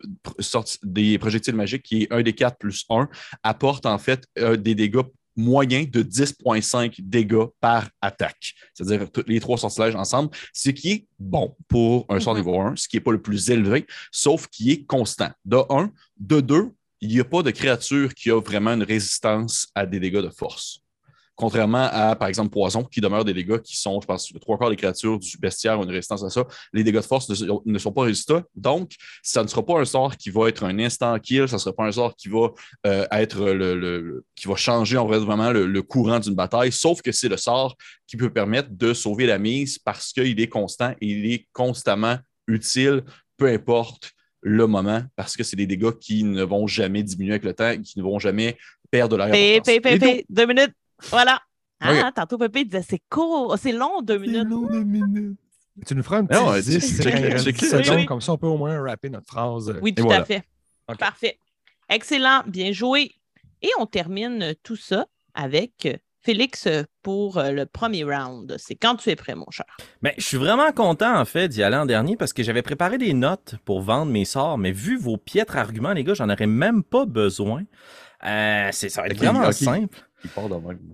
des 0.82 1.18
projectiles 1.18 1.54
magiques 1.54 1.82
qui 1.82 2.02
est 2.02 2.12
1 2.12 2.20
D4 2.20 2.56
plus 2.58 2.84
1 2.88 3.08
apporte 3.42 3.86
en 3.86 3.98
fait 3.98 4.26
des 4.36 4.74
dégâts 4.74 5.02
moyens 5.36 5.90
de 5.90 6.02
10,5 6.02 6.96
dégâts 7.00 7.46
par 7.60 7.88
attaque. 8.00 8.54
C'est-à-dire 8.74 9.08
les 9.26 9.40
trois 9.40 9.58
sortilèges 9.58 9.96
ensemble, 9.96 10.30
ce 10.52 10.70
qui 10.70 10.90
est 10.90 11.06
bon 11.18 11.56
pour 11.68 12.06
un 12.08 12.20
sort 12.20 12.34
mm-hmm. 12.34 12.38
niveau 12.38 12.60
1, 12.60 12.76
ce 12.76 12.88
qui 12.88 12.96
n'est 12.96 13.00
pas 13.00 13.12
le 13.12 13.22
plus 13.22 13.50
élevé, 13.50 13.86
sauf 14.10 14.46
qui 14.48 14.70
est 14.70 14.84
constant. 14.84 15.30
De 15.44 15.58
1, 15.68 15.90
de 16.18 16.40
2, 16.40 16.70
il 17.00 17.08
n'y 17.08 17.20
a 17.20 17.24
pas 17.24 17.42
de 17.42 17.50
créature 17.50 18.14
qui 18.14 18.30
a 18.30 18.40
vraiment 18.40 18.72
une 18.72 18.82
résistance 18.82 19.68
à 19.74 19.86
des 19.86 20.00
dégâts 20.00 20.20
de 20.20 20.30
force. 20.30 20.82
Contrairement 21.40 21.88
à, 21.90 22.14
par 22.16 22.28
exemple, 22.28 22.50
Poison, 22.50 22.84
qui 22.84 23.00
demeure 23.00 23.24
des 23.24 23.32
dégâts 23.32 23.60
qui 23.60 23.74
sont, 23.74 23.98
je 23.98 24.06
pense, 24.06 24.30
trois 24.42 24.58
quarts 24.58 24.68
des 24.68 24.76
créatures 24.76 25.18
du 25.18 25.38
bestiaire 25.38 25.80
ont 25.80 25.84
une 25.84 25.90
résistance 25.90 26.22
à 26.22 26.28
ça. 26.28 26.44
Les 26.74 26.84
dégâts 26.84 26.96
de 26.96 27.00
force 27.00 27.30
ne, 27.30 27.78
sont 27.78 27.92
pas 27.92 28.02
résistants. 28.02 28.42
Donc, 28.54 28.92
ça 29.22 29.42
ne 29.42 29.48
sera 29.48 29.64
pas 29.64 29.80
un 29.80 29.86
sort 29.86 30.18
qui 30.18 30.28
va 30.28 30.48
être 30.48 30.64
un 30.64 30.78
instant 30.78 31.18
kill, 31.18 31.48
ça 31.48 31.56
ne 31.56 31.60
sera 31.60 31.74
pas 31.74 31.84
un 31.84 31.92
sort 31.92 32.14
qui 32.14 32.28
va 32.28 32.48
euh, 32.86 33.06
être 33.10 33.42
le, 33.42 34.22
qui 34.36 34.48
va 34.48 34.54
changer 34.56 34.98
en 34.98 35.06
vrai 35.06 35.18
vraiment 35.18 35.50
le, 35.50 35.80
courant 35.80 36.18
d'une 36.18 36.34
bataille, 36.34 36.72
sauf 36.72 37.00
que 37.00 37.10
c'est 37.10 37.30
le 37.30 37.38
sort 37.38 37.74
qui 38.06 38.18
peut 38.18 38.30
permettre 38.30 38.68
de 38.72 38.92
sauver 38.92 39.24
la 39.24 39.38
mise 39.38 39.78
parce 39.78 40.12
qu'il 40.12 40.38
est 40.38 40.48
constant 40.48 40.90
et 41.00 41.06
il 41.06 41.32
est 41.32 41.48
constamment 41.54 42.18
utile, 42.48 43.02
peu 43.38 43.46
importe 43.46 44.10
le 44.42 44.66
moment 44.66 45.02
parce 45.16 45.38
que 45.38 45.42
c'est 45.42 45.56
des 45.56 45.66
dégâts 45.66 45.92
qui 45.98 46.22
ne 46.22 46.42
vont 46.42 46.66
jamais 46.66 47.02
diminuer 47.02 47.32
avec 47.32 47.44
le 47.44 47.54
temps, 47.54 47.80
qui 47.80 47.98
ne 47.98 48.04
vont 48.04 48.18
jamais 48.18 48.58
perdre 48.90 49.12
de 49.12 49.16
leur 49.16 49.28
importance. 49.28 50.24
deux 50.28 50.46
minutes. 50.46 50.74
Voilà. 51.10 51.40
Ah, 51.80 52.12
tantôt, 52.14 52.36
Pépé 52.36 52.64
disait 52.64 52.84
c'est 52.86 53.02
court, 53.08 53.56
c'est 53.58 53.72
long, 53.72 54.02
deux 54.02 54.18
minutes. 54.18 54.46
long, 54.48 54.66
deux 54.66 54.84
minutes. 54.84 55.38
Tu 55.86 55.94
nous 55.94 56.02
feras 56.02 56.18
un 56.18 56.26
petit 56.26 56.78
10, 56.78 58.06
comme 58.06 58.20
ça, 58.20 58.32
on 58.32 58.38
peut 58.38 58.46
au 58.46 58.58
moins 58.58 58.82
rapper 58.82 59.08
notre 59.08 59.26
phrase. 59.26 59.78
Oui, 59.80 59.94
tout 59.94 60.10
à 60.10 60.24
fait. 60.24 60.42
Parfait. 60.98 61.38
Excellent, 61.88 62.42
bien 62.46 62.72
joué. 62.72 63.12
Et 63.62 63.70
on 63.78 63.86
termine 63.86 64.54
tout 64.62 64.76
ça 64.76 65.06
avec 65.34 65.88
Félix, 66.22 66.68
pour 67.02 67.40
le 67.42 67.64
premier 67.64 68.04
round, 68.04 68.54
c'est 68.58 68.74
quand 68.74 68.96
tu 68.96 69.08
es 69.08 69.16
prêt, 69.16 69.34
mon 69.34 69.50
cher. 69.50 69.64
Mais 70.02 70.10
ben, 70.10 70.14
je 70.18 70.24
suis 70.24 70.36
vraiment 70.36 70.70
content, 70.70 71.18
en 71.18 71.24
fait, 71.24 71.48
d'y 71.48 71.62
aller 71.62 71.76
en 71.76 71.86
dernier 71.86 72.16
parce 72.16 72.34
que 72.34 72.42
j'avais 72.42 72.60
préparé 72.60 72.98
des 72.98 73.14
notes 73.14 73.54
pour 73.64 73.80
vendre 73.80 74.12
mes 74.12 74.26
sorts, 74.26 74.58
mais 74.58 74.70
vu 74.70 74.98
vos 74.98 75.16
piètres 75.16 75.56
arguments, 75.56 75.92
les 75.92 76.04
gars, 76.04 76.12
j'en 76.12 76.28
aurais 76.28 76.46
même 76.46 76.82
pas 76.82 77.06
besoin. 77.06 77.62
Euh, 78.26 78.68
c'est, 78.72 78.90
ça 78.90 79.00
va 79.00 79.08
être 79.08 79.16
vraiment 79.16 79.50
simple. 79.50 79.98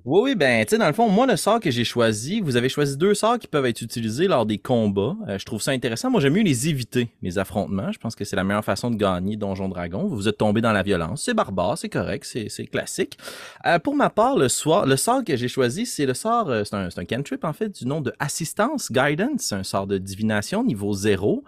Oui, 0.05 0.21
oui, 0.23 0.35
ben, 0.35 0.65
tu 0.65 0.71
sais, 0.71 0.79
dans 0.79 0.87
le 0.87 0.93
fond, 0.93 1.09
moi, 1.09 1.27
le 1.27 1.37
sort 1.37 1.61
que 1.61 1.71
j'ai 1.71 1.85
choisi, 1.85 2.41
vous 2.41 2.57
avez 2.57 2.69
choisi 2.69 2.97
deux 2.97 3.15
sorts 3.15 3.39
qui 3.39 3.47
peuvent 3.47 3.67
être 3.67 3.83
utilisés 3.83 4.29
lors 4.29 4.47
des 4.47 4.59
combats. 4.59 5.17
Euh, 5.29 5.39
je 5.39 5.45
trouve 5.45 5.61
ça 5.61 5.73
intéressant. 5.73 6.11
Moi, 6.11 6.21
j'aime 6.21 6.35
mieux 6.35 6.43
les 6.43 6.69
éviter, 6.69 7.09
les 7.23 7.39
affrontements. 7.39 7.91
Je 7.93 7.99
pense 7.99 8.15
que 8.15 8.25
c'est 8.25 8.37
la 8.37 8.45
meilleure 8.45 8.65
façon 8.65 8.91
de 8.91 8.97
gagner 8.97 9.37
Donjon 9.37 9.69
Dragon. 9.69 10.07
Vous 10.07 10.29
êtes 10.29 10.39
tombé 10.39 10.61
dans 10.61 10.73
la 10.73 10.83
violence. 10.83 11.23
C'est 11.25 11.35
barbare, 11.35 11.77
c'est 11.77 11.89
correct, 11.89 12.25
c'est 12.25 12.67
classique. 12.67 13.19
Euh, 13.67 13.79
pour 13.79 13.95
ma 13.95 14.11
part, 14.11 14.37
le, 14.37 14.47
le 14.87 14.97
sort 14.97 15.25
que 15.25 15.37
j'ai 15.37 15.49
choisi, 15.49 15.87
c'est 15.87 16.07
le 16.07 16.15
sort, 16.15 16.49
euh, 16.49 16.63
c'est 16.65 16.75
un, 16.75 16.89
un, 16.95 17.05
cantrip, 17.05 17.45
en 17.45 17.53
fait, 17.53 17.69
du 17.69 17.87
nom 17.87 18.01
de 18.01 18.13
Assistance 18.19 18.93
Guidance. 18.93 19.53
Un 19.53 19.65
sort 19.65 19.87
de 19.87 19.99
divination 19.99 20.65
niveau 20.65 20.93
0, 20.93 21.45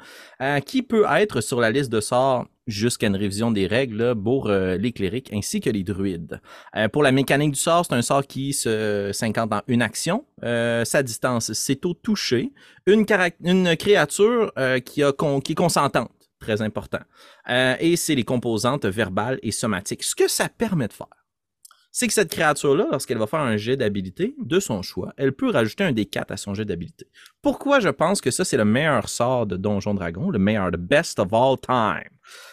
qui 0.64 0.82
peut 0.82 1.04
être 1.10 1.40
sur 1.40 1.60
la 1.60 1.70
liste 1.70 1.90
de 1.90 2.00
sorts 2.00 2.46
jusqu'à 2.68 3.08
une 3.08 3.16
révision 3.16 3.50
des 3.50 3.66
règles 3.66 4.14
pour 4.14 4.48
euh, 4.48 4.76
les 4.76 4.92
clérics 4.92 5.32
ainsi 5.32 5.60
que 5.60 5.70
les 5.70 5.82
druides. 5.82 6.40
Euh, 6.76 6.88
pour 6.88 7.02
la 7.02 7.10
mécanique 7.10 7.52
du 7.52 7.58
sort, 7.58 7.84
c'est 7.86 7.94
un 7.94 8.02
sort 8.02 8.26
qui 8.26 8.52
se 8.52 9.10
50 9.12 9.52
en 9.52 9.62
une 9.66 9.82
action. 9.82 10.24
Euh, 10.44 10.84
sa 10.84 11.02
distance, 11.02 11.52
c'est 11.54 11.84
au 11.86 11.94
toucher. 11.94 12.52
Une, 12.86 13.04
une 13.42 13.76
créature 13.76 14.52
qui, 14.84 15.02
a 15.02 15.12
qui 15.12 15.52
est 15.52 15.54
consentante, 15.54 16.10
très 16.38 16.62
important. 16.62 17.00
et 17.48 17.96
c'est 17.96 18.14
les 18.14 18.24
composantes 18.24 18.86
verbales 18.86 19.38
et 19.42 19.50
somatiques. 19.50 20.02
Ce 20.04 20.14
que 20.14 20.28
ça 20.28 20.48
permet 20.48 20.88
de 20.88 20.92
faire, 20.92 21.08
c'est 21.90 22.06
que 22.06 22.12
cette 22.12 22.30
créature-là, 22.30 22.86
lorsqu'elle 22.90 23.18
va 23.18 23.26
faire 23.26 23.40
un 23.40 23.56
jet 23.56 23.76
d'habilité 23.76 24.34
de 24.38 24.60
son 24.60 24.82
choix, 24.82 25.12
elle 25.16 25.32
peut 25.32 25.50
rajouter 25.50 25.84
un 25.84 25.92
D4 25.92 26.26
à 26.28 26.36
son 26.36 26.54
jet 26.54 26.64
d'habilité. 26.64 27.08
Pourquoi 27.42 27.80
je 27.80 27.88
pense 27.88 28.20
que 28.20 28.30
ça, 28.30 28.44
c'est 28.44 28.56
le 28.56 28.64
meilleur 28.64 29.08
sort 29.08 29.46
de 29.46 29.56
Donjon 29.56 29.94
Dragon, 29.94 30.30
le 30.30 30.38
meilleur, 30.38 30.70
the 30.70 30.76
best 30.76 31.18
of 31.18 31.32
all 31.32 31.56
time? 31.58 32.10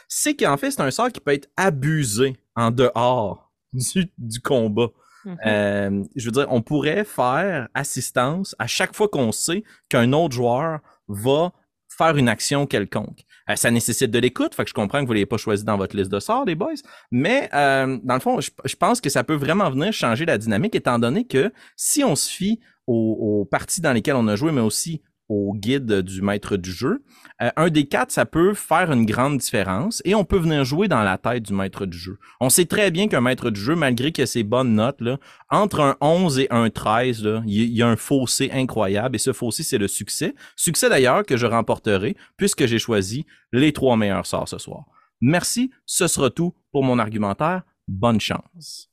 C'est 0.07 0.35
qu'en 0.35 0.57
fait, 0.57 0.71
c'est 0.71 0.81
un 0.81 0.91
sort 0.91 1.09
qui 1.11 1.19
peut 1.19 1.33
être 1.33 1.49
abusé 1.57 2.35
en 2.55 2.71
dehors 2.71 3.51
du, 3.73 4.41
combat. 4.41 4.89
Mm-hmm. 5.25 5.37
Euh, 5.45 6.03
je 6.15 6.25
veux 6.25 6.31
dire, 6.31 6.47
on 6.49 6.61
pourrait 6.61 7.03
faire 7.03 7.67
assistance 7.73 8.55
à 8.59 8.67
chaque 8.67 8.95
fois 8.95 9.07
qu'on 9.07 9.31
sait 9.31 9.63
qu'un 9.89 10.13
autre 10.13 10.35
joueur 10.35 10.79
va 11.07 11.51
faire 11.89 12.17
une 12.17 12.29
action 12.29 12.65
quelconque. 12.65 13.25
Euh, 13.49 13.55
ça 13.55 13.69
nécessite 13.71 14.11
de 14.11 14.19
l'écoute, 14.19 14.55
fait 14.55 14.63
que 14.63 14.69
je 14.69 14.73
comprends 14.73 14.99
que 15.01 15.05
vous 15.05 15.11
ne 15.11 15.15
l'ayez 15.15 15.25
pas 15.25 15.37
choisi 15.37 15.63
dans 15.63 15.77
votre 15.77 15.95
liste 15.95 16.11
de 16.11 16.19
sorts, 16.19 16.45
les 16.45 16.55
boys. 16.55 16.73
Mais 17.11 17.49
euh, 17.53 17.99
dans 18.03 18.15
le 18.15 18.19
fond, 18.19 18.39
je, 18.41 18.75
pense 18.75 19.01
que 19.01 19.09
ça 19.09 19.23
peut 19.23 19.35
vraiment 19.35 19.69
venir 19.69 19.93
changer 19.93 20.25
la 20.25 20.37
dynamique, 20.37 20.75
étant 20.75 20.99
donné 20.99 21.25
que 21.25 21.53
si 21.75 22.03
on 22.03 22.15
se 22.15 22.29
fie 22.29 22.59
aux, 22.87 23.47
parties 23.49 23.81
dans 23.81 23.93
lesquelles 23.93 24.15
on 24.15 24.27
a 24.27 24.35
joué, 24.35 24.51
mais 24.51 24.61
aussi 24.61 25.01
au 25.29 25.53
guide 25.55 26.01
du 26.01 26.21
maître 26.21 26.57
du 26.57 26.71
jeu. 26.71 27.03
Euh, 27.41 27.49
un 27.55 27.69
des 27.69 27.85
quatre, 27.85 28.11
ça 28.11 28.25
peut 28.25 28.53
faire 28.53 28.91
une 28.91 29.05
grande 29.05 29.37
différence 29.37 30.01
et 30.05 30.15
on 30.15 30.23
peut 30.25 30.37
venir 30.37 30.63
jouer 30.63 30.87
dans 30.87 31.03
la 31.03 31.17
tête 31.17 31.43
du 31.43 31.53
maître 31.53 31.85
du 31.85 31.97
jeu. 31.97 32.19
On 32.39 32.49
sait 32.49 32.65
très 32.65 32.91
bien 32.91 33.07
qu'un 33.07 33.21
maître 33.21 33.49
du 33.49 33.59
jeu, 33.59 33.75
malgré 33.75 34.11
que 34.11 34.25
ses 34.25 34.43
bonnes 34.43 34.75
notes, 34.75 35.01
là, 35.01 35.17
entre 35.49 35.81
un 35.81 35.95
11 36.01 36.39
et 36.39 36.47
un 36.51 36.69
13, 36.69 37.27
il 37.45 37.69
y, 37.71 37.81
a 37.81 37.87
un 37.87 37.95
fossé 37.95 38.49
incroyable 38.53 39.15
et 39.15 39.19
ce 39.19 39.33
fossé, 39.33 39.63
c'est 39.63 39.77
le 39.77 39.87
succès. 39.87 40.35
Succès 40.55 40.89
d'ailleurs 40.89 41.25
que 41.25 41.37
je 41.37 41.45
remporterai 41.45 42.15
puisque 42.37 42.65
j'ai 42.65 42.79
choisi 42.79 43.25
les 43.51 43.73
trois 43.73 43.97
meilleurs 43.97 44.25
sorts 44.25 44.49
ce 44.49 44.57
soir. 44.57 44.85
Merci, 45.21 45.71
ce 45.85 46.07
sera 46.07 46.29
tout 46.29 46.53
pour 46.71 46.83
mon 46.83 46.99
argumentaire. 46.99 47.63
Bonne 47.87 48.19
chance. 48.19 48.89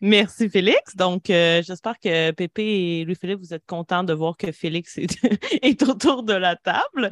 Merci, 0.00 0.48
Félix. 0.48 0.96
Donc, 0.96 1.28
euh, 1.28 1.62
j'espère 1.62 1.98
que 1.98 2.30
Pépé 2.30 2.64
et 2.64 3.04
Louis-Philippe, 3.04 3.40
vous 3.40 3.52
êtes 3.52 3.66
contents 3.66 4.02
de 4.02 4.14
voir 4.14 4.36
que 4.36 4.50
Félix 4.50 4.98
est, 5.62 5.82
autour 5.82 6.22
de 6.22 6.32
la 6.32 6.56
table. 6.56 7.10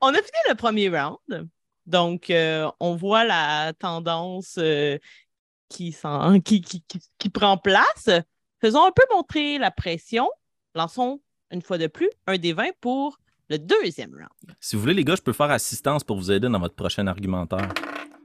On 0.00 0.08
a 0.08 0.14
fini 0.14 0.38
le 0.48 0.54
premier 0.54 0.88
round. 0.88 1.48
Donc, 1.84 2.30
euh, 2.30 2.70
on 2.80 2.96
voit 2.96 3.24
la 3.24 3.72
tendance 3.78 4.56
euh, 4.58 4.96
qui, 5.68 5.94
qui, 6.44 6.60
qui, 6.62 6.82
qui, 7.18 7.28
prend 7.28 7.58
place. 7.58 8.08
Faisons 8.60 8.84
un 8.84 8.92
peu 8.92 9.02
montrer 9.12 9.58
la 9.58 9.70
pression. 9.70 10.28
Lançons 10.74 11.20
une 11.50 11.62
fois 11.62 11.78
de 11.78 11.88
plus 11.88 12.08
un 12.26 12.38
des 12.38 12.52
20 12.52 12.70
pour 12.80 13.18
le 13.50 13.58
deuxième 13.58 14.14
round. 14.14 14.56
Si 14.60 14.76
vous 14.76 14.82
voulez, 14.82 14.94
les 14.94 15.04
gars, 15.04 15.16
je 15.16 15.22
peux 15.22 15.32
faire 15.32 15.50
assistance 15.50 16.04
pour 16.04 16.16
vous 16.16 16.30
aider 16.30 16.48
dans 16.48 16.60
votre 16.60 16.74
prochain 16.74 17.06
argumentaire. 17.06 17.68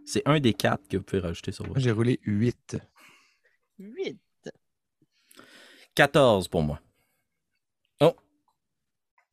C'est 0.06 0.22
un 0.26 0.40
des 0.40 0.54
quatre 0.54 0.88
que 0.88 0.98
vous 0.98 1.04
pouvez 1.04 1.22
rajouter 1.22 1.52
sur 1.52 1.66
votre. 1.66 1.80
J'ai 1.80 1.92
roulé 1.92 2.20
8. 2.24 2.78
8. 3.80 4.20
14 5.96 6.48
pour 6.48 6.64
moi. 6.64 6.80
Oh. 8.02 8.14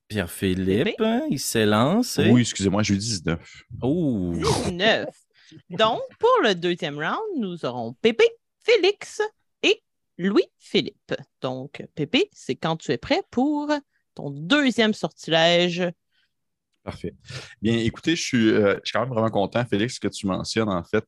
Pierre-Philippe, 0.09 1.03
il 1.31 1.41
s'est 1.41 1.67
lancé. 1.67 2.29
Oui, 2.31 2.43
excusez-moi, 2.43 2.83
j'ai 2.83 2.95
eu 2.95 2.99
19. 2.99 3.65
Oh. 3.83 4.33
19. 4.35 5.09
Donc, 5.71 6.01
pour 6.19 6.39
le 6.43 6.55
deuxième 6.55 6.99
round, 6.99 7.39
nous 7.39 7.65
aurons 7.65 7.95
Pépé, 7.95 8.25
Félix 8.61 9.21
et 9.63 9.83
Louis-Philippe. 10.19 11.15
Donc, 11.41 11.85
Pépé, 11.95 12.29
c'est 12.33 12.55
quand 12.55 12.77
tu 12.77 12.93
es 12.93 12.99
prêt 12.99 13.23
pour 13.31 13.71
ton 14.15 14.31
deuxième 14.31 14.95
sortilège 14.95 15.83
Parfait. 16.85 17.15
Bien, 17.61 17.77
écoutez, 17.79 18.17
je 18.17 18.23
suis, 18.23 18.51
euh, 18.51 18.75
je 18.83 18.89
suis, 18.89 18.93
quand 18.93 19.03
même 19.03 19.11
vraiment 19.11 19.31
content, 19.31 19.65
Félix, 19.65 20.01
que 20.01 20.09
tu 20.09 20.27
mentionnes 20.27 20.69
en 20.69 20.83
fait 20.83 21.05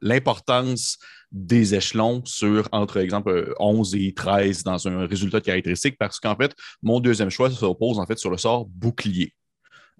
l'importance 0.00 0.98
des 1.32 1.74
échelons 1.74 2.22
sur, 2.24 2.68
entre 2.70 2.98
exemple, 2.98 3.54
11 3.58 3.96
et 3.96 4.14
13 4.14 4.62
dans 4.62 4.86
un 4.86 5.06
résultat 5.06 5.40
de 5.40 5.44
caractéristique, 5.44 5.96
parce 5.98 6.20
qu'en 6.20 6.36
fait, 6.36 6.54
mon 6.80 7.00
deuxième 7.00 7.30
choix 7.30 7.50
se 7.50 7.64
repose 7.64 7.98
en 7.98 8.06
fait 8.06 8.18
sur 8.18 8.30
le 8.30 8.36
sort 8.36 8.66
bouclier. 8.66 9.34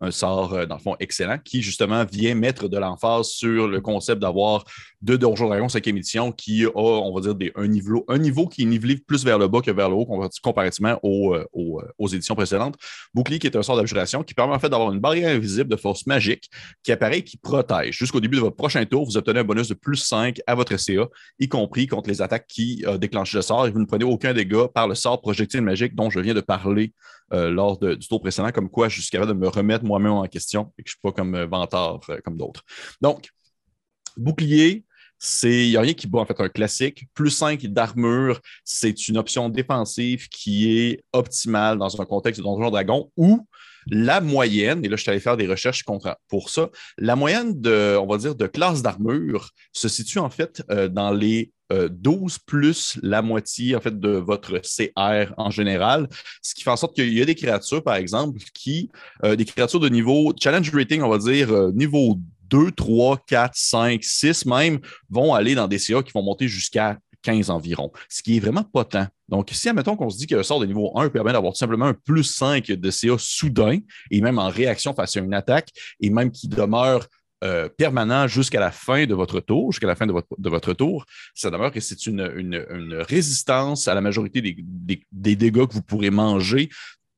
Un 0.02 0.10
sort, 0.10 0.52
euh, 0.52 0.66
dans 0.66 0.76
le 0.76 0.80
fond, 0.80 0.96
excellent, 1.00 1.38
qui 1.42 1.62
justement 1.62 2.04
vient 2.04 2.34
mettre 2.34 2.68
de 2.68 2.76
l'emphase 2.76 3.28
sur 3.28 3.68
le 3.68 3.80
concept 3.80 4.20
d'avoir 4.20 4.64
deux 5.00 5.16
Donjons 5.16 5.48
Dragons 5.48 5.68
5 5.68 5.86
édition 5.86 6.32
qui 6.32 6.64
a, 6.64 6.70
on 6.74 7.14
va 7.14 7.20
dire, 7.20 7.34
des, 7.34 7.52
un, 7.56 7.68
niveau, 7.68 8.04
un 8.08 8.18
niveau 8.18 8.46
qui 8.46 8.62
est 8.62 8.66
nivelé 8.66 8.96
plus 8.96 9.24
vers 9.24 9.38
le 9.38 9.48
bas 9.48 9.60
que 9.60 9.70
vers 9.70 9.88
le 9.88 9.94
haut 9.94 10.06
comparativement 10.42 10.98
aux, 11.02 11.34
euh, 11.34 11.44
aux, 11.52 11.80
aux 11.98 12.08
éditions 12.08 12.34
précédentes. 12.34 12.76
Bouclier, 13.14 13.38
qui 13.38 13.46
est 13.46 13.56
un 13.56 13.62
sort 13.62 13.76
d'abjuration 13.76 14.22
qui 14.22 14.34
permet 14.34 14.54
en 14.54 14.58
fait 14.58 14.68
d'avoir 14.68 14.92
une 14.92 15.00
barrière 15.00 15.34
invisible 15.34 15.70
de 15.70 15.76
force 15.76 16.06
magique 16.06 16.50
qui 16.82 16.92
apparaît 16.92 17.18
et 17.18 17.24
qui 17.24 17.36
protège. 17.36 17.96
Jusqu'au 17.96 18.20
début 18.20 18.36
de 18.36 18.42
votre 18.42 18.56
prochain 18.56 18.84
tour, 18.84 19.04
vous 19.04 19.16
obtenez 19.16 19.40
un 19.40 19.44
bonus 19.44 19.68
de 19.68 19.74
plus 19.74 19.96
5 19.96 20.40
à 20.46 20.54
votre 20.54 20.76
CA, 20.76 21.08
y 21.38 21.48
compris 21.48 21.86
contre 21.86 22.10
les 22.10 22.22
attaques 22.22 22.46
qui 22.48 22.84
euh, 22.86 22.98
déclenchent 22.98 23.34
le 23.34 23.42
sort 23.42 23.66
et 23.66 23.70
vous 23.70 23.78
ne 23.78 23.86
prenez 23.86 24.04
aucun 24.04 24.34
dégât 24.34 24.68
par 24.68 24.88
le 24.88 24.94
sort 24.94 25.20
projectile 25.20 25.62
magique 25.62 25.94
dont 25.94 26.10
je 26.10 26.20
viens 26.20 26.34
de 26.34 26.40
parler 26.40 26.92
euh, 27.32 27.50
lors 27.50 27.78
du 27.78 28.06
tour 28.08 28.20
précédent, 28.20 28.50
comme 28.52 28.68
quoi 28.68 28.88
je 28.88 29.00
suis 29.00 29.10
capable 29.10 29.32
de 29.32 29.38
me 29.38 29.48
remettre 29.48 29.84
moi-même 29.92 30.12
en 30.12 30.26
question 30.26 30.72
et 30.78 30.82
que 30.82 30.88
je 30.88 30.94
ne 30.94 30.98
suis 30.98 31.02
pas 31.02 31.12
comme 31.12 31.34
euh, 31.34 31.46
vantard 31.46 32.00
euh, 32.08 32.18
comme 32.24 32.36
d'autres. 32.38 32.64
Donc, 33.00 33.28
bouclier, 34.16 34.84
il 35.44 35.68
n'y 35.68 35.76
a 35.76 35.80
rien 35.82 35.92
qui 35.92 36.06
bat 36.06 36.20
en 36.20 36.26
fait 36.26 36.40
un 36.40 36.48
classique. 36.48 37.06
Plus 37.14 37.30
5 37.30 37.66
d'armure, 37.66 38.40
c'est 38.64 39.08
une 39.08 39.18
option 39.18 39.48
défensive 39.48 40.28
qui 40.28 40.78
est 40.78 41.04
optimale 41.12 41.78
dans 41.78 42.00
un 42.00 42.04
contexte 42.06 42.40
de 42.40 42.44
Donjon 42.44 42.70
Dragon 42.70 43.10
où 43.16 43.46
la 43.86 44.20
moyenne, 44.20 44.84
et 44.84 44.88
là 44.88 44.96
je 44.96 45.02
suis 45.02 45.10
allé 45.10 45.20
faire 45.20 45.36
des 45.36 45.46
recherches 45.46 45.84
pour 46.28 46.50
ça, 46.50 46.70
la 46.98 47.16
moyenne 47.16 47.60
de, 47.60 47.96
on 48.00 48.06
va 48.06 48.16
dire, 48.16 48.34
de 48.34 48.46
classe 48.46 48.80
d'armure 48.82 49.50
se 49.72 49.88
situe 49.88 50.18
en 50.20 50.30
fait 50.30 50.62
dans 50.68 51.10
les 51.10 51.52
12 51.90 52.34
euh, 52.34 52.38
plus 52.46 52.98
la 53.02 53.22
moitié 53.22 53.76
en 53.76 53.80
fait 53.80 53.98
de 53.98 54.10
votre 54.10 54.58
CR 54.58 55.32
en 55.36 55.50
général, 55.50 56.08
ce 56.42 56.54
qui 56.54 56.62
fait 56.62 56.70
en 56.70 56.76
sorte 56.76 56.94
qu'il 56.94 57.12
y 57.12 57.22
a 57.22 57.24
des 57.24 57.34
créatures, 57.34 57.82
par 57.82 57.96
exemple, 57.96 58.38
qui, 58.54 58.90
euh, 59.24 59.36
des 59.36 59.44
créatures 59.44 59.80
de 59.80 59.88
niveau 59.88 60.32
challenge 60.40 60.70
rating, 60.74 61.02
on 61.02 61.08
va 61.08 61.18
dire 61.18 61.50
euh, 61.52 61.72
niveau 61.72 62.18
2, 62.48 62.70
3, 62.72 63.18
4, 63.26 63.52
5, 63.54 64.04
6 64.04 64.46
même, 64.46 64.80
vont 65.08 65.34
aller 65.34 65.54
dans 65.54 65.68
des 65.68 65.78
CA 65.78 66.02
qui 66.02 66.12
vont 66.12 66.22
monter 66.22 66.48
jusqu'à 66.48 66.98
15 67.22 67.50
environ, 67.50 67.90
ce 68.08 68.22
qui 68.22 68.36
est 68.36 68.40
vraiment 68.40 68.64
pas 68.64 68.84
tant. 68.84 69.06
Donc, 69.28 69.48
si, 69.52 69.68
admettons 69.68 69.96
qu'on 69.96 70.10
se 70.10 70.18
dit 70.18 70.26
que 70.26 70.34
le 70.34 70.42
sort 70.42 70.60
de 70.60 70.66
niveau 70.66 70.92
1 70.96 71.08
permet 71.08 71.32
d'avoir 71.32 71.52
tout 71.52 71.58
simplement 71.58 71.86
un 71.86 71.94
plus 71.94 72.24
5 72.24 72.66
de 72.66 72.90
CA 72.90 73.14
soudain, 73.18 73.78
et 74.10 74.20
même 74.20 74.38
en 74.38 74.50
réaction 74.50 74.92
face 74.92 75.16
à 75.16 75.20
une 75.20 75.32
attaque, 75.32 75.70
et 76.00 76.10
même 76.10 76.30
qui 76.30 76.48
demeure 76.48 77.06
euh, 77.42 77.68
permanent 77.68 78.28
jusqu'à 78.28 78.60
la 78.60 78.70
fin 78.70 79.04
de 79.04 79.14
votre 79.14 79.40
tour, 79.40 79.72
jusqu'à 79.72 79.88
la 79.88 79.96
fin 79.96 80.06
de 80.06 80.12
votre, 80.12 80.72
tour, 80.74 81.04
ça 81.34 81.50
demeure 81.50 81.72
que 81.72 81.80
c'est 81.80 82.06
une, 82.06 82.22
résistance 83.08 83.88
à 83.88 83.94
la 83.94 84.00
majorité 84.00 84.40
des, 84.40 84.56
dégâts 85.10 85.66
que 85.66 85.74
vous 85.74 85.82
pourrez 85.82 86.10
manger 86.10 86.68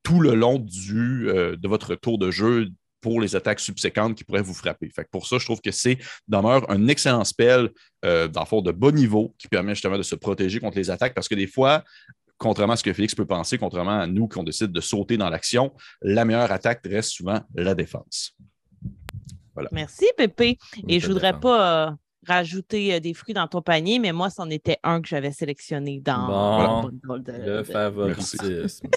tout 0.03 0.21
le 0.21 0.35
long 0.35 0.65
euh, 0.95 1.57
de 1.57 1.69
votre 1.69 1.95
tour 1.95 2.19
de 2.19 2.31
jeu 2.31 2.69
pour 3.03 3.21
les 3.21 3.37
attaques 3.37 3.61
subséquentes 3.61 4.17
qui 4.17 4.25
pourraient 4.25 4.41
vous 4.41 4.55
frapper. 4.55 4.89
Fait 4.89 5.07
pour 5.11 5.27
ça, 5.27 5.37
je 5.37 5.45
trouve 5.45 5.61
que 5.61 5.71
c'est 5.71 5.99
demeure 6.27 6.71
un 6.71 6.89
excellent 6.89 7.25
spell 7.25 7.71
euh, 8.07 8.27
d'enfort 8.27 8.63
de 8.63 8.73
bas 8.73 8.93
niveau 8.93 9.35
qui 9.37 9.49
permet 9.49 9.75
justement 9.75 9.99
de 9.99 10.03
se 10.03 10.15
protéger 10.15 10.59
contre 10.59 10.79
les 10.79 10.89
attaques 10.89 11.13
parce 11.13 11.29
que 11.29 11.35
des 11.35 11.47
fois, 11.47 11.85
contrairement 12.39 12.73
à 12.73 12.77
ce 12.77 12.83
que 12.83 12.95
Félix 12.95 13.15
peut 13.15 13.27
penser, 13.27 13.59
contrairement 13.59 14.01
à 14.01 14.07
nous 14.07 14.27
qui 14.27 14.39
on 14.39 14.43
décide 14.43 14.73
de 14.73 14.81
sauter 14.81 15.19
dans 15.19 15.29
l'action, 15.29 15.75
la 16.01 16.25
meilleure 16.25 16.51
attaque 16.51 16.81
reste 16.87 17.11
souvent 17.11 17.43
la 17.55 17.75
défense. 17.75 18.35
Merci, 19.73 20.07
Pépé. 20.17 20.59
Et 20.89 21.01
je 21.01 21.09
ne 21.09 21.13
voudrais 21.13 21.39
pas 21.39 21.89
euh, 21.89 21.91
rajouter 22.27 22.95
euh, 22.95 23.01
des 23.01 23.15
fruits 23.15 23.35
dans 23.35 23.47
ton 23.47 23.63
panier, 23.63 23.99
mais 23.99 24.13
moi, 24.13 24.31
c'en 24.31 24.51
était 24.51 24.79
un 24.83 25.01
que 25.01 25.09
j'avais 25.09 25.33
sélectionné 25.33 26.01
dans 26.01 26.91
le 27.03 27.65
favoritisme. 27.65 28.89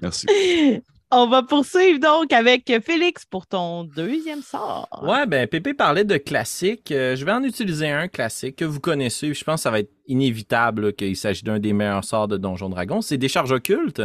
Merci. 0.00 0.26
On 1.14 1.26
va 1.26 1.42
poursuivre 1.42 2.00
donc 2.00 2.32
avec 2.32 2.72
Félix 2.82 3.26
pour 3.26 3.46
ton 3.46 3.84
deuxième 3.84 4.40
sort. 4.40 4.88
Ouais, 5.02 5.26
ben 5.26 5.46
Pépé 5.46 5.74
parlait 5.74 6.04
de 6.04 6.16
classique. 6.16 6.90
Euh, 6.90 7.16
je 7.16 7.26
vais 7.26 7.32
en 7.32 7.42
utiliser 7.42 7.90
un 7.90 8.08
classique 8.08 8.56
que 8.56 8.64
vous 8.64 8.80
connaissez. 8.80 9.34
Je 9.34 9.44
pense 9.44 9.56
que 9.56 9.62
ça 9.64 9.70
va 9.70 9.80
être 9.80 9.92
inévitable 10.06 10.94
qu'il 10.94 11.14
s'agisse 11.14 11.44
d'un 11.44 11.58
des 11.58 11.74
meilleurs 11.74 12.04
sorts 12.04 12.28
de 12.28 12.38
Donjon 12.38 12.70
Dragon. 12.70 13.02
C'est 13.02 13.18
Décharge 13.18 13.52
occulte. 13.52 14.00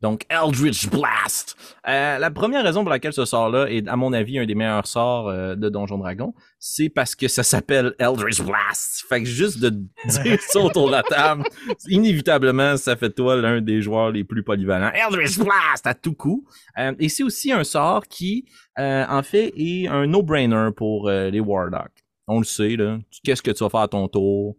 Donc, 0.00 0.24
Eldritch 0.28 0.88
Blast. 0.88 1.56
Euh, 1.88 2.18
la 2.18 2.30
première 2.30 2.62
raison 2.62 2.82
pour 2.82 2.90
laquelle 2.90 3.12
ce 3.12 3.24
sort-là 3.24 3.66
est, 3.68 3.88
à 3.88 3.96
mon 3.96 4.12
avis, 4.12 4.38
un 4.38 4.46
des 4.46 4.54
meilleurs 4.54 4.86
sorts 4.86 5.28
euh, 5.28 5.56
de 5.56 5.68
Donjon 5.68 5.98
Dragon, 5.98 6.34
c'est 6.60 6.88
parce 6.88 7.16
que 7.16 7.26
ça 7.26 7.42
s'appelle 7.42 7.94
Eldritch 7.98 8.40
Blast. 8.40 9.04
Fait 9.08 9.20
que 9.20 9.28
juste 9.28 9.58
de 9.58 9.70
dire 9.70 10.40
ça 10.40 10.60
autour 10.60 10.86
de 10.86 10.92
la 10.92 11.02
table, 11.02 11.42
inévitablement, 11.88 12.76
ça 12.76 12.94
fait 12.94 13.10
toi 13.10 13.36
l'un 13.36 13.60
des 13.60 13.82
joueurs 13.82 14.12
les 14.12 14.22
plus 14.22 14.44
polyvalents. 14.44 14.92
Eldritch 14.92 15.38
Blast 15.38 15.84
à 15.86 15.94
tout 15.94 16.14
coup. 16.14 16.46
Euh, 16.78 16.94
et 17.00 17.08
c'est 17.08 17.24
aussi 17.24 17.50
un 17.50 17.64
sort 17.64 18.06
qui, 18.06 18.44
en 18.76 19.22
fait, 19.24 19.52
est 19.56 19.88
un 19.88 20.06
no-brainer 20.06 20.70
pour 20.76 21.10
les 21.10 21.40
Warlocks. 21.40 22.04
On 22.28 22.38
le 22.38 22.44
sait, 22.44 22.76
là. 22.76 22.98
Qu'est-ce 23.24 23.42
que 23.42 23.50
tu 23.50 23.64
vas 23.64 23.70
faire 23.70 23.80
à 23.80 23.88
ton 23.88 24.06
tour? 24.06 24.56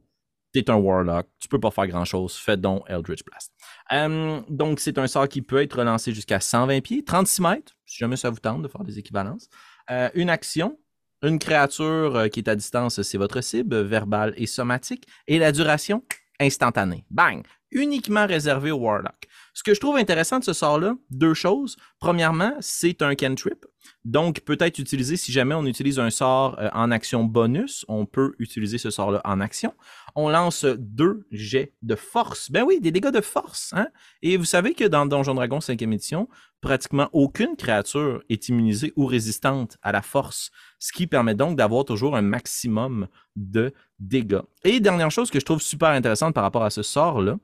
T'es 0.52 0.70
un 0.70 0.76
Warlock, 0.76 1.28
tu 1.40 1.48
peux 1.48 1.60
pas 1.60 1.70
faire 1.72 1.88
grand-chose. 1.88 2.36
Fais 2.36 2.58
donc 2.58 2.84
Eldritch 2.88 3.24
Blast. 3.24 3.54
Euh, 3.92 4.42
donc, 4.50 4.80
c'est 4.80 4.98
un 4.98 5.08
sort 5.08 5.28
qui 5.28 5.42
peut 5.42 5.62
être 5.62 5.80
relancé 5.80 6.12
jusqu'à 6.14 6.40
120 6.40 6.82
pieds, 6.82 7.04
36 7.04 7.42
mètres, 7.42 7.76
si 7.86 7.98
jamais 7.98 8.18
ça 8.18 8.30
vous 8.30 8.40
tente 8.40 8.62
de 8.62 8.68
faire 8.68 8.84
des 8.84 9.00
équivalences. 9.00 9.50
Euh, 9.90 10.10
une 10.14 10.30
action, 10.30 10.78
une 11.24 11.40
créature 11.40 12.16
euh, 12.16 12.28
qui 12.28 12.40
est 12.40 12.50
à 12.50 12.56
distance, 12.56 13.02
c'est 13.02 13.18
votre 13.18 13.42
cible, 13.42 13.82
verbale 13.82 14.34
et 14.38 14.46
somatique. 14.46 15.08
Et 15.28 15.40
la 15.40 15.52
duration, 15.52 16.04
instantanée. 16.40 17.06
Bang! 17.10 17.44
Uniquement 17.72 18.26
réservé 18.26 18.72
au 18.72 18.78
Warlock. 18.78 19.28
Ce 19.54 19.62
que 19.62 19.76
je 19.76 19.80
trouve 19.80 19.98
intéressant 19.98 20.40
de 20.40 20.44
ce 20.44 20.54
sort-là, 20.54 20.96
deux 21.12 21.36
choses. 21.36 21.78
Premièrement, 22.00 22.54
c'est 22.62 23.02
un 23.04 23.14
cantrip. 23.14 23.66
Donc, 24.06 24.40
peut-être 24.42 24.80
utiliser, 24.80 25.18
si 25.18 25.32
jamais 25.32 25.54
on 25.54 25.66
utilise 25.66 26.00
un 26.00 26.10
sort 26.10 26.60
en 26.74 26.90
action 26.90 27.24
bonus, 27.24 27.86
on 27.88 28.08
peut 28.08 28.34
utiliser 28.40 28.80
ce 28.80 28.90
sort-là 28.90 29.22
en 29.24 29.40
action 29.40 29.74
on 30.16 30.30
lance 30.30 30.66
deux 30.66 31.26
jets 31.32 31.74
de 31.82 31.96
force. 31.96 32.52
Ben 32.52 32.64
oui, 32.64 32.80
des 32.80 32.92
dégâts 32.92 33.12
de 33.12 33.22
force. 33.22 33.74
Hein? 33.74 33.88
Et 34.22 34.38
vous 34.38 34.46
savez 34.46 34.74
que 34.74 34.86
dans 34.86 35.06
Donjon 35.06 35.36
Dragon 35.36 35.60
5e 35.60 35.94
édition, 35.94 36.28
pratiquement 36.62 37.10
aucune 37.14 37.56
créature 37.56 38.22
est 38.30 38.50
immunisée 38.50 38.94
ou 38.96 39.06
résistante 39.06 39.78
à 39.82 39.92
la 39.92 40.02
force, 40.02 40.52
ce 40.80 40.92
qui 40.92 41.08
permet 41.08 41.36
donc 41.36 41.58
d'avoir 41.58 41.86
toujours 41.86 42.16
un 42.16 42.22
maximum 42.22 43.08
de 43.36 43.74
dégâts. 44.00 44.42
Et 44.64 44.80
dernière 44.80 45.12
chose 45.12 45.32
que 45.32 45.40
je 45.40 45.46
trouve 45.46 45.62
super 45.62 45.90
intéressante 45.90 46.34
par 46.34 46.44
rapport 46.44 46.64
à 46.64 46.70
ce 46.70 46.84
sort-là, 46.84 47.38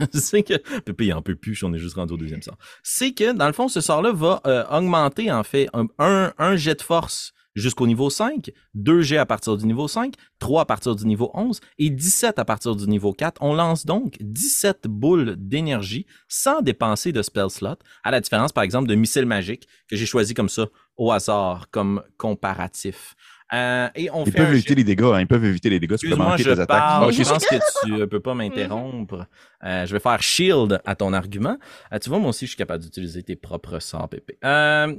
c'est 0.12 0.42
que 0.42 0.80
Pépé 0.80 1.06
il 1.06 1.12
en 1.12 1.22
peut 1.22 1.36
plus, 1.36 1.62
on 1.62 1.72
est 1.72 1.78
juste 1.78 1.94
rendu 1.94 2.14
au 2.14 2.16
deuxième 2.16 2.42
sort. 2.42 2.58
C'est 2.82 3.12
que 3.12 3.32
dans 3.32 3.46
le 3.46 3.52
fond, 3.52 3.68
ce 3.68 3.80
sort-là 3.80 4.12
va 4.12 4.40
euh, 4.46 4.64
augmenter 4.70 5.30
en 5.30 5.44
fait 5.44 5.68
un, 5.98 6.56
jet 6.56 6.74
de 6.74 6.82
force 6.82 7.32
jusqu'au 7.56 7.86
niveau 7.86 8.10
5, 8.10 8.50
2 8.74 9.02
G 9.02 9.18
à 9.18 9.26
partir 9.26 9.56
du 9.56 9.66
niveau 9.66 9.88
5, 9.88 10.14
3 10.38 10.62
à 10.62 10.64
partir 10.64 10.94
du 10.94 11.06
niveau 11.06 11.30
11 11.34 11.60
et 11.78 11.90
17 11.90 12.38
à 12.38 12.44
partir 12.44 12.76
du 12.76 12.86
niveau 12.86 13.12
4. 13.12 13.42
On 13.42 13.54
lance 13.54 13.84
donc 13.84 14.16
17 14.20 14.86
boules 14.86 15.34
d'énergie 15.36 16.06
sans 16.28 16.60
dépenser 16.60 17.12
de 17.12 17.22
spell 17.22 17.50
slot, 17.50 17.76
à 18.04 18.10
la 18.10 18.20
différence 18.20 18.52
par 18.52 18.62
exemple 18.62 18.88
de 18.88 18.94
missile 18.94 19.26
magique 19.26 19.66
que 19.88 19.96
j'ai 19.96 20.06
choisi 20.06 20.34
comme 20.34 20.48
ça 20.48 20.66
au 20.96 21.10
hasard 21.10 21.70
comme 21.70 22.02
comparatif. 22.16 23.14
Euh, 23.52 23.88
et 23.94 24.10
on 24.10 24.24
ils 24.24 24.32
peuvent 24.32 24.52
éviter 24.52 24.74
les 24.74 24.82
dégâts, 24.82 25.04
hein. 25.04 25.20
ils 25.20 25.26
peuvent 25.26 25.44
éviter 25.44 25.70
les 25.70 25.78
dégâts 25.78 25.96
supplémentaires 25.96 26.38
je 26.38 26.60
attaques. 26.60 27.12
je 27.12 27.22
pense 27.22 27.46
que 27.46 27.54
tu 27.84 27.92
ne 27.92 28.04
peux 28.06 28.18
pas 28.18 28.34
m'interrompre. 28.34 29.26
Euh, 29.64 29.86
je 29.86 29.92
vais 29.92 30.00
faire 30.00 30.20
shield 30.20 30.80
à 30.84 30.94
ton 30.96 31.12
argument. 31.12 31.56
Euh, 31.92 31.98
tu 31.98 32.08
vois, 32.08 32.18
moi 32.18 32.30
aussi, 32.30 32.46
je 32.46 32.50
suis 32.50 32.56
capable 32.58 32.82
d'utiliser 32.82 33.22
tes 33.22 33.36
propres 33.36 33.78
sorts, 33.78 34.08
Pépé. 34.08 34.38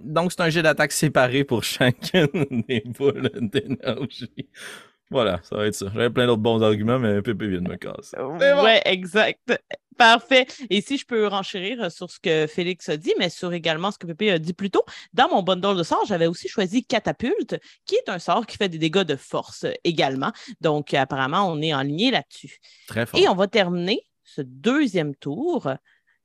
donc, 0.03 0.31
c'est 0.31 0.41
un 0.41 0.49
jet 0.49 0.61
d'attaque 0.61 0.93
séparé 0.93 1.43
pour 1.43 1.63
chacune 1.65 2.63
des 2.67 2.83
boules 2.85 3.29
d'énergie. 3.41 4.47
Voilà, 5.09 5.39
ça 5.43 5.57
va 5.57 5.67
être 5.67 5.75
ça. 5.75 5.87
J'avais 5.93 6.09
plein 6.09 6.25
d'autres 6.25 6.41
bons 6.41 6.61
arguments, 6.61 6.99
mais 6.99 7.21
Pépé 7.21 7.47
vient 7.47 7.61
de 7.61 7.69
me 7.69 7.75
casser. 7.75 8.17
Ouais, 8.17 8.81
exact. 8.85 9.59
Parfait. 9.97 10.45
Et 10.69 10.81
si 10.81 10.97
je 10.97 11.05
peux 11.05 11.27
renchérir 11.27 11.91
sur 11.91 12.09
ce 12.09 12.19
que 12.19 12.47
Félix 12.47 12.89
a 12.89 12.97
dit, 12.97 13.13
mais 13.17 13.29
sur 13.29 13.53
également 13.53 13.91
ce 13.91 13.97
que 13.97 14.07
Pépé 14.07 14.31
a 14.31 14.39
dit 14.39 14.53
plus 14.53 14.69
tôt, 14.69 14.83
dans 15.13 15.29
mon 15.29 15.41
bundle 15.41 15.77
de 15.77 15.83
sorts, 15.83 16.05
j'avais 16.05 16.27
aussi 16.27 16.47
choisi 16.47 16.85
Catapulte, 16.85 17.57
qui 17.85 17.95
est 17.95 18.09
un 18.09 18.19
sort 18.19 18.45
qui 18.45 18.57
fait 18.57 18.69
des 18.69 18.77
dégâts 18.77 19.03
de 19.03 19.15
force 19.15 19.65
également. 19.83 20.31
Donc, 20.61 20.93
apparemment, 20.93 21.49
on 21.49 21.61
est 21.61 21.73
en 21.73 21.81
ligne 21.81 22.11
là-dessus. 22.11 22.57
Très 22.87 23.05
fort. 23.05 23.19
Et 23.19 23.27
on 23.27 23.35
va 23.35 23.47
terminer 23.47 24.01
ce 24.23 24.41
deuxième 24.41 25.15
tour 25.15 25.69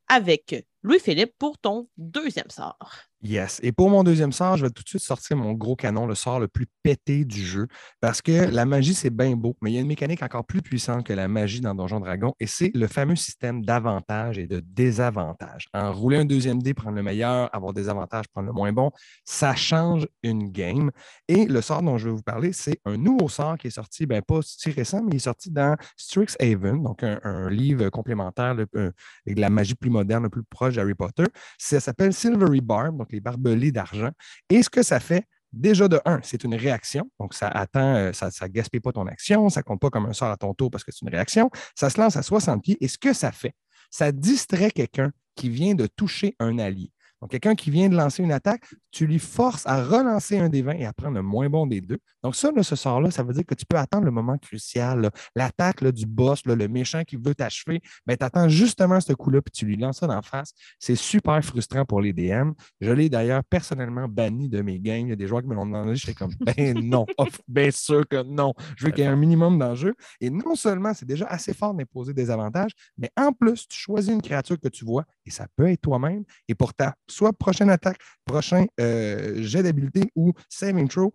avec 0.09 0.67
Louis-Philippe 0.83 1.35
pour 1.39 1.59
ton 1.59 1.89
deuxième 1.97 2.51
sort. 2.51 2.93
Yes. 3.25 3.61
Et 3.63 3.71
pour 3.71 3.89
mon 3.89 4.03
deuxième 4.03 4.33
sort, 4.33 4.57
je 4.57 4.65
vais 4.65 4.71
tout 4.71 4.83
de 4.83 4.89
suite 4.89 5.03
sortir 5.03 5.37
mon 5.37 5.53
gros 5.53 5.77
canon, 5.77 6.07
le 6.07 6.17
sort 6.17 6.41
le 6.41 6.49
plus 6.49 6.67
pété 6.83 7.25
du 7.25 7.41
jeu. 7.41 7.69
Parce 8.01 8.21
que 8.21 8.33
la 8.33 8.65
magie, 8.65 8.95
c'est 8.95 9.11
bien 9.11 9.37
beau, 9.37 9.57
mais 9.63 9.71
il 9.71 9.75
y 9.75 9.79
a 9.79 9.81
une 9.81 9.87
mécanique 9.87 10.25
encore 10.25 10.45
plus 10.45 10.61
puissante 10.61 11.07
que 11.07 11.13
la 11.13 11.29
magie 11.29 11.61
dans 11.61 11.73
Donjon 11.73 12.01
Dragon, 12.01 12.35
et 12.41 12.49
c'est 12.49 12.73
le 12.75 12.89
fameux 12.89 13.15
système 13.15 13.65
d'avantages 13.65 14.39
et 14.39 14.49
de 14.49 14.59
désavantages. 14.59 15.69
Enrouler 15.73 16.17
un 16.19 16.25
deuxième 16.25 16.61
dé, 16.61 16.75
prendre 16.75 16.97
le 16.97 17.03
meilleur, 17.05 17.49
avoir 17.55 17.73
des 17.73 17.89
avantages, 17.89 18.27
prendre 18.27 18.49
le 18.49 18.53
moins 18.53 18.73
bon, 18.73 18.91
ça 19.25 19.55
change 19.55 20.09
une 20.25 20.51
game. 20.51 20.91
Et 21.29 21.47
le 21.47 21.61
sort 21.61 21.83
dont 21.83 21.99
je 21.99 22.09
vais 22.09 22.15
vous 22.15 22.23
parler, 22.23 22.53
c'est 22.53 22.81
un 22.85 22.97
nouveau 22.97 23.29
sort 23.29 23.57
qui 23.57 23.69
est 23.69 23.71
sorti, 23.71 24.05
bien 24.05 24.21
pas 24.21 24.41
si 24.43 24.73
récent, 24.73 25.01
mais 25.01 25.13
il 25.13 25.17
est 25.17 25.21
sorti 25.21 25.49
dans 25.49 25.77
Strixhaven, 25.97 26.83
donc 26.83 27.05
un, 27.05 27.49
livre 27.51 27.89
complémentaire 27.89 28.47
avec 28.47 28.69
de 28.73 28.93
la 29.27 29.49
magie 29.49 29.77
plus 29.77 29.91
moderne, 29.91 30.25
le 30.25 30.29
plus 30.29 30.43
proche 30.43 30.75
d'Harry 30.75 30.95
Potter. 30.95 31.27
Ça 31.57 31.79
s'appelle 31.79 32.13
Silvery 32.13 32.61
Barb. 32.61 32.99
Donc 32.99 33.12
les 33.12 33.20
barbelés 33.20 33.72
d'argent. 33.72 34.11
Et 34.51 34.62
ce 34.62 34.70
que 34.70 34.83
ça 34.83 35.01
fait, 35.01 35.25
déjà 35.53 35.88
de 35.88 36.01
1, 36.05 36.20
c'est 36.22 36.44
une 36.44 36.55
réaction. 36.55 37.11
Donc, 37.20 37.35
ça 37.35 37.48
attend, 37.48 37.94
euh, 37.94 38.12
ça 38.12 38.29
ne 38.29 38.48
gaspille 38.48 38.81
pas 38.81 38.92
ton 38.92 39.07
action, 39.07 39.48
ça 39.48 39.61
ne 39.61 39.64
compte 39.64 39.81
pas 39.81 39.90
comme 39.90 40.07
un 40.07 40.12
sort 40.12 40.31
à 40.31 40.37
ton 40.37 40.55
tour 40.55 40.70
parce 40.70 40.85
que 40.85 40.92
c'est 40.92 41.03
une 41.03 41.11
réaction. 41.11 41.51
Ça 41.75 41.90
se 41.90 42.01
lance 42.01 42.16
à 42.16 42.22
60 42.22 42.62
pieds. 42.62 42.77
Et 42.81 42.88
ce 42.88 42.98
que 42.98 43.12
ça 43.12 43.33
fait, 43.33 43.55
ça 43.90 44.12
distrait 44.12 44.70
quelqu'un 44.70 45.12
qui 45.35 45.48
vient 45.48 45.75
de 45.75 45.87
toucher 45.87 46.37
un 46.38 46.59
allié. 46.59 46.92
Donc, 47.23 47.31
quelqu'un 47.31 47.55
qui 47.55 47.71
vient 47.71 47.89
de 47.89 47.95
lancer 47.95 48.21
une 48.21 48.33
attaque, 48.33 48.65
tu 48.91 49.07
lui 49.07 49.21
forces 49.21 49.65
à 49.65 49.85
relancer 49.85 50.39
un 50.39 50.49
des 50.49 50.61
20 50.63 50.73
et 50.73 50.87
à 50.87 50.93
prendre 50.93 51.15
le 51.15 51.23
moins 51.23 51.49
bon 51.49 51.69
des 51.69 51.81
deux. 51.81 51.99
Donc, 52.25 52.35
ça, 52.35 52.51
ce 52.61 52.75
sort-là, 52.75 53.13
ça 53.13 53.23
veut 53.23 53.33
dire 53.33 53.47
que 53.47 53.55
tu 53.55 53.65
peux 53.65 53.79
attendre 53.79 54.05
le 54.05 54.11
moment 54.11 54.37
crucial, 54.39 55.09
l'attaque 55.37 55.85
du 55.85 56.05
boss, 56.05 56.45
le 56.47 56.57
méchant 56.67 57.05
qui 57.05 57.15
veut 57.15 57.35
t'achever. 57.37 57.81
Ben, 58.07 58.17
tu 58.17 58.25
attends 58.25 58.49
justement 58.49 59.01
ce 59.01 59.13
coup-là, 59.13 59.41
puis 59.41 59.53
tu 59.53 59.67
lui 59.67 59.77
lances 59.77 59.99
ça 59.99 60.09
d'en 60.09 60.21
face. 60.21 60.53
C'est 60.81 60.97
super 60.97 61.41
frustrant 61.45 61.85
pour 61.85 62.01
les 62.01 62.13
DM. 62.13 62.51
Je 62.81 62.91
l'ai 62.91 63.09
d'ailleurs 63.09 63.45
personnellement 63.45 64.09
banni 64.09 64.49
de 64.49 64.61
mes 64.61 64.81
games. 64.81 65.07
Il 65.07 65.11
y 65.11 65.13
a 65.13 65.17
des 65.17 65.29
joueurs 65.29 65.43
qui 65.43 65.49
me 65.49 65.55
l'ont 65.55 65.67
demandé. 65.67 65.95
Je 65.95 66.05
fais 66.05 66.15
comme, 66.15 66.35
ben 66.41 66.75
non, 66.83 67.07
bien 67.47 67.71
sûr 67.71 68.07
que 68.09 68.21
non. 68.25 68.53
Je 68.77 68.87
veux 68.87 68.91
qu'il 68.91 69.05
y 69.05 69.07
ait 69.07 69.11
un 69.11 69.17
minimum 69.17 69.61
d'enjeu. 69.61 69.95
Et 70.21 70.29
non 70.29 70.57
seulement 70.57 70.93
c'est 70.93 71.07
déjà 71.07 71.27
assez 71.27 71.55
fort 71.55 71.73
d'imposer 71.73 72.15
des 72.15 72.31
avantages, 72.31 72.73
mais 72.99 73.11
en 73.17 73.33
plus, 73.33 73.69
tu 73.69 73.79
choisis 73.79 74.13
une 74.13 74.23
créature 74.23 74.59
que 74.59 74.69
tu 74.69 74.85
vois, 74.85 75.05
et 75.25 75.31
ça 75.31 75.47
peut 75.57 75.69
être 75.69 75.81
toi-même, 75.81 76.25
et 76.49 76.55
pour 76.55 76.75
ta 76.75 76.97
soit 77.12 77.33
prochaine 77.33 77.70
attaque, 77.70 77.98
prochain 78.25 78.66
euh, 78.81 79.42
jet 79.42 79.62
d'habileté 79.62 80.11
ou 80.16 80.33
saving 80.48 80.88
throw, 80.88 81.12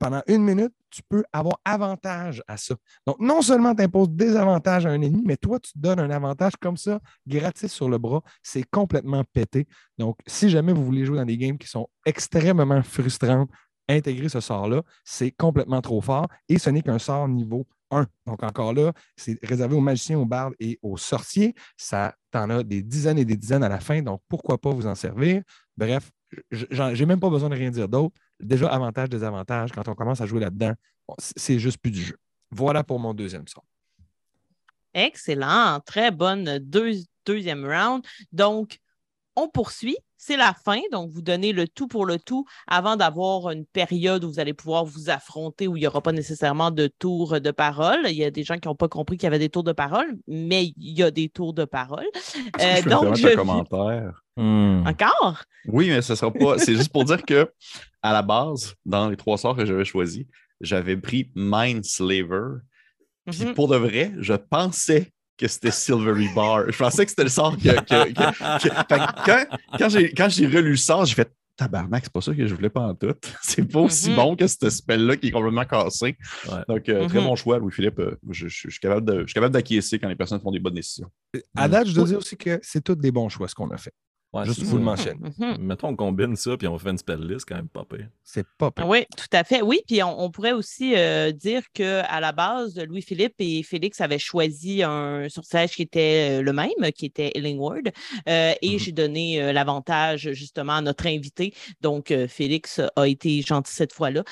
pendant 0.00 0.22
une 0.26 0.42
minute, 0.42 0.72
tu 0.88 1.02
peux 1.08 1.22
avoir 1.30 1.60
avantage 1.64 2.42
à 2.48 2.56
ça. 2.56 2.74
Donc, 3.06 3.20
non 3.20 3.42
seulement 3.42 3.74
tu 3.74 3.82
imposes 3.82 4.10
des 4.10 4.34
avantages 4.34 4.86
à 4.86 4.88
un 4.88 5.00
ennemi, 5.00 5.22
mais 5.24 5.36
toi, 5.36 5.60
tu 5.60 5.72
te 5.72 5.78
donnes 5.78 6.00
un 6.00 6.10
avantage 6.10 6.54
comme 6.58 6.78
ça, 6.78 7.00
gratis 7.26 7.70
sur 7.70 7.88
le 7.88 7.98
bras. 7.98 8.22
C'est 8.42 8.64
complètement 8.64 9.22
pété. 9.30 9.68
Donc, 9.98 10.16
si 10.26 10.48
jamais 10.48 10.72
vous 10.72 10.84
voulez 10.84 11.04
jouer 11.04 11.18
dans 11.18 11.26
des 11.26 11.36
games 11.36 11.58
qui 11.58 11.68
sont 11.68 11.86
extrêmement 12.06 12.82
frustrantes, 12.82 13.50
intégrer 13.92 14.28
ce 14.28 14.40
sort-là, 14.40 14.82
c'est 15.04 15.30
complètement 15.30 15.80
trop 15.80 16.00
fort 16.00 16.26
et 16.48 16.58
ce 16.58 16.70
n'est 16.70 16.82
qu'un 16.82 16.98
sort 16.98 17.28
niveau 17.28 17.66
1. 17.90 18.06
Donc, 18.26 18.42
encore 18.42 18.72
là, 18.72 18.92
c'est 19.16 19.38
réservé 19.42 19.74
aux 19.74 19.80
magiciens, 19.80 20.18
aux 20.18 20.24
bardes 20.24 20.54
et 20.60 20.78
aux 20.82 20.96
sorciers. 20.96 21.54
Ça, 21.76 22.14
t'en 22.30 22.48
as 22.50 22.62
des 22.62 22.82
dizaines 22.82 23.18
et 23.18 23.24
des 23.24 23.36
dizaines 23.36 23.64
à 23.64 23.68
la 23.68 23.80
fin, 23.80 24.00
donc 24.02 24.22
pourquoi 24.28 24.58
pas 24.58 24.70
vous 24.70 24.86
en 24.86 24.94
servir? 24.94 25.42
Bref, 25.76 26.10
j'ai 26.50 27.06
même 27.06 27.18
pas 27.18 27.30
besoin 27.30 27.48
de 27.48 27.56
rien 27.56 27.70
dire 27.70 27.88
d'autre. 27.88 28.14
Déjà, 28.38 28.68
avantage, 28.68 29.08
désavantage, 29.08 29.72
quand 29.72 29.88
on 29.88 29.94
commence 29.94 30.20
à 30.20 30.26
jouer 30.26 30.40
là-dedans, 30.40 30.74
c'est 31.18 31.58
juste 31.58 31.78
plus 31.78 31.90
du 31.90 32.02
jeu. 32.02 32.16
Voilà 32.50 32.84
pour 32.84 33.00
mon 33.00 33.12
deuxième 33.12 33.48
sort. 33.48 33.64
Excellent. 34.94 35.80
Très 35.84 36.10
bonne 36.10 36.58
deuxième 37.26 37.64
round. 37.64 38.04
Donc, 38.32 38.78
on 39.40 39.48
poursuit. 39.48 39.96
C'est 40.22 40.36
la 40.36 40.52
fin, 40.52 40.80
donc 40.92 41.10
vous 41.10 41.22
donnez 41.22 41.52
le 41.52 41.66
tout 41.66 41.88
pour 41.88 42.04
le 42.04 42.18
tout 42.18 42.44
avant 42.66 42.96
d'avoir 42.96 43.50
une 43.50 43.64
période 43.64 44.22
où 44.22 44.28
vous 44.28 44.38
allez 44.38 44.52
pouvoir 44.52 44.84
vous 44.84 45.08
affronter, 45.08 45.66
où 45.66 45.78
il 45.78 45.80
n'y 45.80 45.86
aura 45.86 46.02
pas 46.02 46.12
nécessairement 46.12 46.70
de 46.70 46.88
tours 46.88 47.40
de 47.40 47.50
parole. 47.50 48.00
Il 48.04 48.16
y 48.16 48.24
a 48.24 48.30
des 48.30 48.44
gens 48.44 48.58
qui 48.58 48.68
n'ont 48.68 48.74
pas 48.74 48.88
compris 48.88 49.16
qu'il 49.16 49.24
y 49.24 49.28
avait 49.28 49.38
des 49.38 49.48
tours 49.48 49.64
de 49.64 49.72
parole, 49.72 50.18
mais 50.28 50.74
il 50.76 50.98
y 50.98 51.02
a 51.02 51.10
des 51.10 51.30
tours 51.30 51.54
de 51.54 51.64
parole. 51.64 52.06
Euh, 52.60 52.82
donc, 52.82 53.16
je... 53.16 53.28
un 53.28 53.36
commentaire? 53.36 54.22
Hmm. 54.36 54.86
Encore? 54.86 55.42
Oui, 55.66 55.88
mais 55.88 56.02
ce 56.02 56.14
sera 56.14 56.30
pas. 56.30 56.58
C'est 56.58 56.74
juste 56.74 56.92
pour 56.92 57.04
dire 57.04 57.22
que 57.22 57.50
à 58.02 58.12
la 58.12 58.22
base, 58.22 58.74
dans 58.84 59.08
les 59.08 59.16
trois 59.16 59.38
sorts 59.38 59.56
que 59.56 59.64
j'avais 59.64 59.84
choisis, 59.84 60.26
j'avais 60.60 60.96
pris 60.96 61.30
Mind 61.34 61.84
Slaver. 61.84 62.58
Puis 63.30 63.44
mhm. 63.44 63.54
pour 63.54 63.68
de 63.68 63.76
vrai, 63.76 64.12
je 64.18 64.34
pensais 64.34 65.12
que 65.40 65.48
c'était 65.48 65.70
Silvery 65.70 66.28
Bar. 66.34 66.70
Je 66.70 66.76
pensais 66.76 67.04
que 67.04 67.10
c'était 67.10 67.24
le 67.24 67.30
sort 67.30 67.56
que. 67.56 67.70
quand, 70.14 70.28
j'ai, 70.28 70.46
relu 70.46 70.70
le 70.70 70.76
sort, 70.76 71.06
j'ai 71.06 71.14
fait 71.14 71.32
tabarnak, 71.56 72.04
c'est 72.04 72.12
pas 72.12 72.20
ça 72.20 72.34
que 72.34 72.46
je 72.46 72.54
voulais 72.54 72.70
pas 72.70 72.80
en 72.80 72.94
tout. 72.94 73.14
C'est 73.42 73.70
pas 73.70 73.80
aussi 73.80 74.10
mm-hmm. 74.10 74.16
bon 74.16 74.36
que 74.36 74.46
ce 74.46 74.70
spell-là 74.70 75.16
qui 75.16 75.28
est 75.28 75.30
complètement 75.30 75.64
cassé. 75.66 76.16
Donc, 76.68 76.88
euh, 76.88 77.06
très 77.06 77.18
mm-hmm. 77.18 77.24
bon 77.24 77.36
choix, 77.36 77.58
Louis-Philippe. 77.58 77.98
Euh, 77.98 78.18
je, 78.30 78.48
suis 78.48 78.78
capable 78.80 79.26
capable 79.26 79.52
d'acquiescer 79.52 79.98
quand 79.98 80.08
les 80.08 80.16
personnes 80.16 80.40
font 80.40 80.52
des 80.52 80.58
bonnes 80.58 80.74
décisions. 80.74 81.10
À 81.54 81.68
date, 81.68 81.88
je 81.88 81.94
dois 81.94 82.06
dire 82.06 82.18
aussi 82.18 82.36
que 82.36 82.58
c'est 82.62 82.82
tous 82.82 82.94
des 82.94 83.10
bons 83.10 83.28
choix 83.28 83.46
ce 83.46 83.54
qu'on 83.54 83.70
a 83.70 83.76
fait. 83.76 83.92
Juste 84.44 84.62
vous 84.62 84.78
le 84.78 84.84
mentionne. 84.84 85.18
Mettons, 85.58 85.88
on 85.88 85.96
combine 85.96 86.36
ça, 86.36 86.56
puis 86.56 86.68
on 86.68 86.78
fait 86.78 86.90
une 86.90 86.98
spell 86.98 87.20
list, 87.20 87.46
quand 87.48 87.56
même 87.56 87.68
pas 87.68 87.84
pire. 87.84 88.08
C'est 88.22 88.46
pas 88.58 88.70
pire. 88.70 88.86
Oui, 88.86 89.04
tout 89.16 89.26
à 89.32 89.42
fait. 89.42 89.60
Oui, 89.60 89.80
puis 89.86 90.02
on, 90.04 90.30
pourrait 90.30 90.52
aussi 90.52 90.94
euh, 90.96 91.32
dire 91.32 91.62
qu'à 91.72 92.20
la 92.20 92.30
base, 92.30 92.78
Louis-Philippe 92.78 93.34
et 93.40 93.64
Félix 93.64 94.00
avaient 94.00 94.20
choisi 94.20 94.84
un 94.84 95.28
sortilège 95.28 95.72
qui 95.72 95.82
était 95.82 96.38
euh, 96.38 96.42
le 96.42 96.52
même, 96.52 96.70
qui 96.94 97.06
était 97.06 97.32
Illingward. 97.34 97.90
Euh, 98.28 98.52
et 98.62 98.72
mhm. 98.72 98.78
j'ai 98.78 98.92
donné 98.92 99.52
l'avantage, 99.52 100.32
justement, 100.32 100.74
à 100.74 100.80
notre 100.80 101.06
invité. 101.08 101.52
Donc, 101.80 102.14
Félix 102.28 102.80
a 102.94 103.08
été 103.08 103.42
gentil 103.42 103.72
cette 103.74 103.92
fois-là 103.92 104.22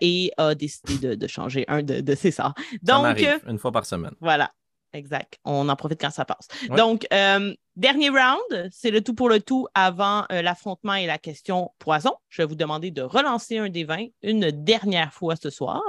et 0.00 0.30
a 0.36 0.54
décidé 0.54 1.16
de, 1.16 1.26
changer 1.26 1.64
un 1.68 1.82
de, 1.82 2.14
ses 2.14 2.32
sorts. 2.32 2.54
Donc, 2.82 3.24
une 3.46 3.58
fois 3.58 3.72
par 3.72 3.86
semaine. 3.86 4.12
Voilà. 4.20 4.52
Exact. 4.92 5.38
On 5.44 5.68
en 5.68 5.76
profite 5.76 6.00
quand 6.00 6.10
ça 6.10 6.24
passe. 6.24 6.48
Donc, 6.76 7.06
euh, 7.12 7.54
dernier 7.76 8.08
round, 8.08 8.68
c'est 8.72 8.90
le 8.90 9.02
tout 9.02 9.14
pour 9.14 9.28
le 9.28 9.40
tout 9.40 9.66
avant 9.74 10.24
euh, 10.32 10.42
l'affrontement 10.42 10.94
et 10.94 11.06
la 11.06 11.18
question 11.18 11.70
poison. 11.78 12.14
Je 12.28 12.42
vais 12.42 12.46
vous 12.46 12.54
demander 12.54 12.90
de 12.90 13.02
relancer 13.02 13.58
un 13.58 13.68
des 13.68 13.84
20 13.84 14.06
une 14.22 14.50
dernière 14.50 15.12
fois 15.12 15.36
ce 15.36 15.50
soir. 15.50 15.82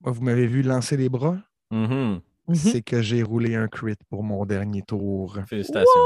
vous 0.00 0.22
m'avez 0.22 0.46
vu 0.46 0.62
lancer 0.62 0.96
les 0.96 1.08
bras? 1.08 1.36
Mm-hmm. 1.72 2.20
Mm-hmm. 2.48 2.54
C'est 2.54 2.82
que 2.82 3.02
j'ai 3.02 3.22
roulé 3.22 3.54
un 3.54 3.68
crit 3.68 3.96
pour 4.08 4.22
mon 4.22 4.46
dernier 4.46 4.82
tour. 4.82 5.38
Félicitations. 5.46 6.00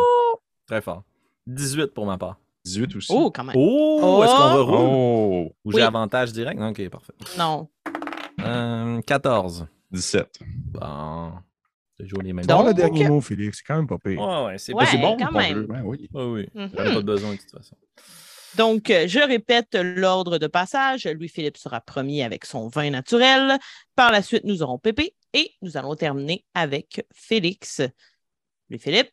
Très 0.66 0.81
fort. 0.81 1.05
18 1.46 1.88
pour 1.88 2.07
ma 2.07 2.18
part. 2.18 2.38
18 2.64 2.96
aussi. 2.96 3.12
Oh, 3.14 3.31
quand 3.31 3.44
même. 3.44 3.57
Oh, 3.57 4.22
est-ce 4.24 4.33
qu'on 4.33 4.55
reroule? 4.57 4.88
Oh. 4.90 5.52
Ou 5.64 5.72
j'ai 5.72 5.83
avantage 5.83 6.33
direct? 6.33 6.61
ok, 6.61 6.88
parfait. 6.88 7.14
Non. 7.38 7.68
14. 9.07 9.62
Euh, 9.62 9.64
17. 9.92 10.40
Bon 10.72 11.33
les 12.22 12.32
mêmes. 12.32 12.46
Dans 12.46 12.62
le 12.62 12.74
dernier 12.74 13.08
mot, 13.08 13.20
Félix, 13.20 13.58
c'est 13.58 13.64
quand 13.64 13.76
même 13.76 13.86
pas 13.86 13.98
pire. 13.98 14.20
Ouais, 14.20 14.44
ouais, 14.46 14.58
c'est 14.58 14.72
bon. 14.72 15.16
Quand 15.16 15.32
même. 15.32 15.66
oui. 15.84 16.08
oui. 16.12 16.48
Mm 16.54 16.68
pas 16.68 17.00
besoin 17.02 17.32
de 17.32 17.38
toute 17.38 17.50
façon. 17.50 17.76
Donc, 18.56 18.90
euh, 18.90 19.06
je 19.08 19.18
répète 19.18 19.74
l'ordre 19.74 20.38
de 20.38 20.46
passage. 20.46 21.06
Louis-Philippe 21.06 21.56
sera 21.56 21.80
premier 21.80 22.22
avec 22.22 22.44
son 22.44 22.68
vin 22.68 22.90
naturel. 22.90 23.58
Par 23.96 24.12
la 24.12 24.20
suite, 24.20 24.44
nous 24.44 24.62
aurons 24.62 24.78
Pépé 24.78 25.14
et 25.32 25.52
nous 25.62 25.76
allons 25.76 25.94
terminer 25.94 26.44
avec 26.54 27.06
Félix. 27.14 27.80
Louis-Philippe, 28.68 29.10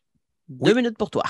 deux 0.48 0.74
minutes 0.74 0.98
pour 0.98 1.10
toi. 1.10 1.24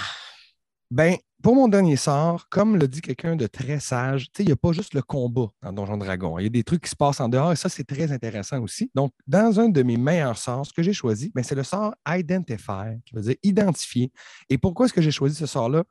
Ben, 0.91 1.17
pour 1.41 1.55
mon 1.55 1.69
dernier 1.69 1.95
sort, 1.95 2.49
comme 2.49 2.77
le 2.77 2.89
dit 2.89 3.01
quelqu'un 3.01 3.37
de 3.37 3.47
très 3.47 3.79
sage, 3.79 4.27
il 4.41 4.47
n'y 4.47 4.53
a 4.53 4.57
pas 4.57 4.73
juste 4.73 4.93
le 4.93 5.03
combat 5.03 5.47
dans 5.63 5.73
Donjon 5.73 5.97
Dragon. 5.97 6.37
Il 6.39 6.43
y 6.43 6.47
a 6.47 6.51
des 6.51 6.65
trucs 6.65 6.83
qui 6.83 6.91
se 6.91 6.97
passent 6.97 7.21
en 7.21 7.29
dehors 7.29 7.53
et 7.53 7.57
ça, 7.57 7.69
c'est 7.69 7.85
très 7.85 8.11
intéressant 8.11 8.61
aussi. 8.61 8.91
Donc, 8.97 9.13
dans 9.29 9.61
un 9.61 9.69
de 9.69 9.83
mes 9.85 9.97
meilleurs 9.97 10.37
sorts, 10.37 10.67
ce 10.67 10.73
que 10.73 10.83
j'ai 10.83 10.93
choisi, 10.93 11.31
ben, 11.33 11.45
c'est 11.45 11.55
le 11.55 11.63
sort 11.63 11.95
Identify, 12.09 13.01
qui 13.07 13.15
veut 13.15 13.23
dire 13.23 13.37
identifier. 13.45 14.11
Et 14.49 14.59
pourquoi 14.59 14.87
est-ce 14.87 14.93
que 14.93 15.01
j'ai 15.01 15.13
choisi 15.13 15.37
ce 15.37 15.47
sort-là? 15.47 15.85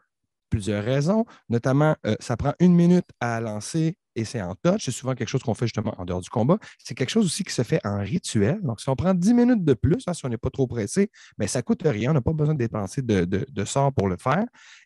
Plusieurs 0.50 0.84
raisons, 0.84 1.26
notamment, 1.48 1.96
euh, 2.06 2.16
ça 2.20 2.36
prend 2.36 2.54
une 2.60 2.76
minute 2.76 3.08
à 3.22 3.40
lancer 3.40 3.96
et 4.20 4.26
c'est 4.26 4.42
en 4.42 4.56
touch. 4.56 4.86
C'est 4.86 4.92
souvent 4.92 5.16
quelque 5.16 5.28
chose 5.28 5.42
qu'on 5.42 5.54
fait 5.54 5.66
justement 5.66 5.96
en 5.98 6.06
dehors 6.06 6.22
du 6.22 6.30
combat. 6.30 6.58
C'est 6.78 6.94
quelque 6.94 7.10
chose 7.10 7.26
aussi 7.26 7.44
qui 7.44 7.54
se 7.54 7.64
fait 7.64 7.80
en 7.86 8.00
rituel. 8.00 8.60
Donc, 8.62 8.82
si 8.82 8.90
on 8.90 8.96
prend 8.96 9.14
10 9.14 9.34
minutes 9.34 9.64
de 9.64 9.74
plus, 9.74 10.04
hein, 10.08 10.14
si 10.14 10.26
on 10.26 10.30
n'est 10.30 10.38
pas 10.38 10.50
trop 10.50 10.68
pressé, 10.68 11.10
mais 11.38 11.46
ben, 11.46 11.48
ça 11.48 11.60
ne 11.60 11.64
coûte 11.64 11.82
rien. 11.84 12.12
On 12.12 12.14
n'a 12.14 12.22
pas 12.22 12.34
besoin 12.34 12.54
de 12.54 12.60
dépenser 12.60 13.02
de, 13.02 13.26
de, 13.26 13.66
sort 13.66 13.94
pour 13.94 14.08
le 14.08 14.18
faire. 14.18 14.46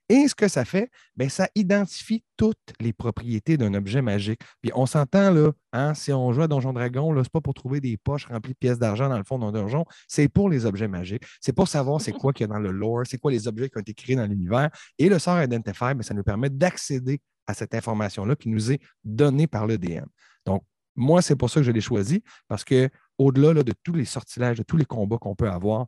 Et 0.09 0.27
ce 0.27 0.35
que 0.35 0.47
ça 0.47 0.65
fait, 0.65 0.91
bien, 1.15 1.29
ça 1.29 1.47
identifie 1.55 2.23
toutes 2.37 2.57
les 2.79 2.93
propriétés 2.93 3.57
d'un 3.57 3.73
objet 3.73 4.01
magique. 4.01 4.41
Puis 4.61 4.71
on 4.75 4.85
s'entend 4.85 5.31
là, 5.31 5.51
hein, 5.71 5.93
si 5.93 6.11
on 6.11 6.33
joue 6.33 6.41
à 6.41 6.47
Donjon 6.47 6.73
Dragon, 6.73 7.13
ce 7.13 7.19
n'est 7.19 7.23
pas 7.31 7.41
pour 7.41 7.53
trouver 7.53 7.79
des 7.79 7.97
poches 7.97 8.25
remplies 8.25 8.53
de 8.53 8.57
pièces 8.57 8.79
d'argent 8.79 9.07
dans 9.07 9.17
le 9.17 9.23
fond 9.23 9.39
d'un 9.39 9.51
donjon, 9.51 9.85
c'est 10.07 10.27
pour 10.27 10.49
les 10.49 10.65
objets 10.65 10.87
magiques. 10.87 11.23
C'est 11.39 11.53
pour 11.53 11.67
savoir 11.67 12.01
c'est 12.01 12.11
quoi 12.11 12.33
qu'il 12.33 12.45
y 12.45 12.49
a 12.49 12.53
dans 12.53 12.59
le 12.59 12.71
lore, 12.71 13.03
c'est 13.05 13.17
quoi 13.17 13.31
les 13.31 13.47
objets 13.47 13.69
qui 13.69 13.77
ont 13.77 13.81
été 13.81 13.93
créés 13.93 14.15
dans 14.15 14.25
l'univers. 14.25 14.69
Et 14.99 15.09
le 15.09 15.19
sort 15.19 15.41
Identify, 15.41 15.93
bien, 15.93 16.01
ça 16.01 16.13
nous 16.13 16.23
permet 16.23 16.49
d'accéder 16.49 17.21
à 17.47 17.53
cette 17.53 17.75
information-là 17.75 18.35
qui 18.35 18.49
nous 18.49 18.71
est 18.71 18.79
donnée 19.03 19.47
par 19.47 19.67
le 19.67 19.77
DM. 19.77 20.05
Donc, 20.45 20.63
moi, 20.95 21.21
c'est 21.21 21.35
pour 21.35 21.49
ça 21.49 21.59
que 21.59 21.65
je 21.65 21.71
l'ai 21.71 21.81
choisi, 21.81 22.23
parce 22.47 22.63
que 22.63 22.89
au-delà 23.17 23.63
de 23.63 23.73
tous 23.83 23.93
les 23.93 24.05
sortilèges, 24.05 24.57
de 24.57 24.63
tous 24.63 24.77
les 24.77 24.85
combats 24.85 25.17
qu'on 25.17 25.35
peut 25.35 25.49
avoir, 25.49 25.87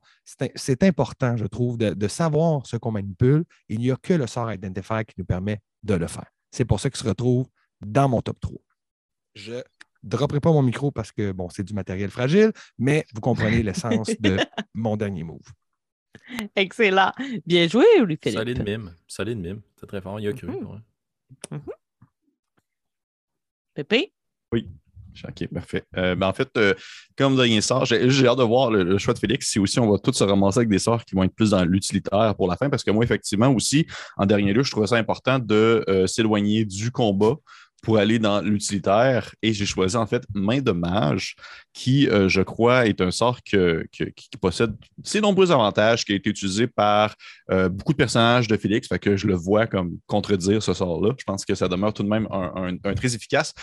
c'est 0.56 0.84
important, 0.84 1.38
je 1.38 1.46
trouve, 1.46 1.78
de, 1.78 2.08
savoir 2.08 2.66
ce 2.66 2.78
qu'on 2.78 2.92
manipule. 2.92 3.46
Il 3.70 3.80
n'y 3.80 3.92
a 3.92 3.96
que 3.96 4.14
le 4.14 4.28
sort 4.28 4.52
Identifier 4.52 5.06
qui 5.06 5.16
nous 5.18 5.26
permet 5.26 5.60
de 5.84 5.96
le 5.96 6.08
faire. 6.08 6.30
C'est 6.52 6.66
pour 6.66 6.80
ça 6.80 6.90
qu'il 6.90 7.00
se 7.00 7.08
retrouve 7.08 7.48
dans 7.82 8.08
mon 8.10 8.22
top 8.22 8.40
3. 8.40 8.58
Je 9.34 9.54
ne 9.54 9.62
dropperai 10.04 10.40
pas 10.40 10.52
mon 10.52 10.62
micro 10.62 10.92
parce 10.92 11.12
que, 11.12 11.32
bon, 11.32 11.50
c'est 11.50 11.64
du 11.64 11.74
matériel 11.74 12.10
fragile, 12.10 12.52
mais 12.78 13.06
vous 13.14 13.22
comprenez 13.22 13.64
l'essence 13.64 14.10
de 14.20 14.38
mon 14.74 14.96
dernier 14.96 15.24
move. 15.24 15.42
Excellent. 16.56 17.12
Bien 17.46 17.68
joué, 17.68 17.86
Louis-Philippe. 18.00 18.40
Solide 18.40 18.64
mime. 18.64 18.96
Solide 19.08 19.40
mime. 19.40 19.62
C'est 19.80 19.88
très 19.88 20.02
fort. 20.02 20.20
Il 20.20 20.28
a 20.28 20.34
cru. 20.34 20.48
Mm-hmm. 21.52 21.72
Pépé? 23.76 24.14
Oui. 24.52 24.70
OK, 25.24 25.48
parfait. 25.54 25.84
Euh, 25.98 26.16
ben 26.16 26.28
en 26.28 26.34
fait, 26.34 26.50
euh, 26.58 26.74
comme 27.18 27.36
dernier 27.36 27.62
sort, 27.62 27.86
j'ai 27.86 28.28
hâte 28.28 28.38
de 28.38 28.44
voir 28.44 28.70
le, 28.72 28.98
choix 28.98 29.14
de 29.14 29.20
Félix. 29.20 29.50
Si 29.50 29.60
aussi 29.60 29.80
on 29.80 29.90
va 29.90 29.98
tous 29.98 30.14
se 30.14 30.24
ramasser 30.24 30.60
avec 30.60 30.70
des 30.70 30.80
sorts 30.80 31.06
qui 31.06 31.16
vont 31.16 31.24
être 31.24 31.34
plus 31.34 31.52
dans 31.52 31.64
l'utilitaire 31.64 32.36
pour 32.36 32.48
la 32.50 32.58
fin, 32.58 32.70
parce 32.70 32.84
que 32.84 32.92
moi, 32.92 33.04
effectivement, 33.04 33.50
aussi, 33.50 33.86
en 34.18 34.26
dernier 34.26 34.54
lieu, 34.54 34.64
je 34.64 34.72
trouvais 34.72 34.88
ça 34.88 34.98
important 34.98 35.40
de 35.40 35.86
euh, 35.88 36.08
s'éloigner 36.08 36.66
du 36.66 36.92
combat 36.92 37.36
pour 37.86 38.00
aller 38.00 38.18
dans 38.18 38.42
l'utilitaire 38.42 39.36
et 39.44 39.54
j'ai 39.54 39.68
choisi 39.68 39.96
en 39.96 40.08
fait 40.08 40.24
Main 40.34 40.60
de 40.60 40.72
Mage, 40.72 41.36
qui, 41.72 42.10
euh, 42.10 42.28
je 42.28 42.42
crois, 42.42 42.88
est 42.88 43.00
un 43.00 43.12
sort 43.12 43.44
qui 43.44 43.58
possède 44.42 44.74
ses 45.04 45.22
nombreux 45.22 45.52
avantages, 45.52 46.04
qui 46.04 46.14
a 46.14 46.16
été 46.16 46.32
utilisé 46.32 46.66
par 46.66 47.14
euh, 47.52 47.70
beaucoup 47.70 47.92
de 47.92 47.98
personnages 47.98 48.48
de 48.48 48.58
Félix, 48.58 48.88
fait 48.88 48.98
que 48.98 49.16
je 49.16 49.28
le 49.28 49.36
vois 49.36 49.68
comme 49.68 50.00
contredire 50.08 50.64
ce 50.64 50.74
sort-là. 50.74 51.14
Je 51.16 51.24
pense 51.26 51.46
que 51.46 51.54
ça 51.54 51.68
demeure 51.68 51.94
tout 51.94 52.02
de 52.02 52.10
même 52.10 52.28
un, 52.32 52.94
très 52.96 53.14
efficace. 53.14 53.54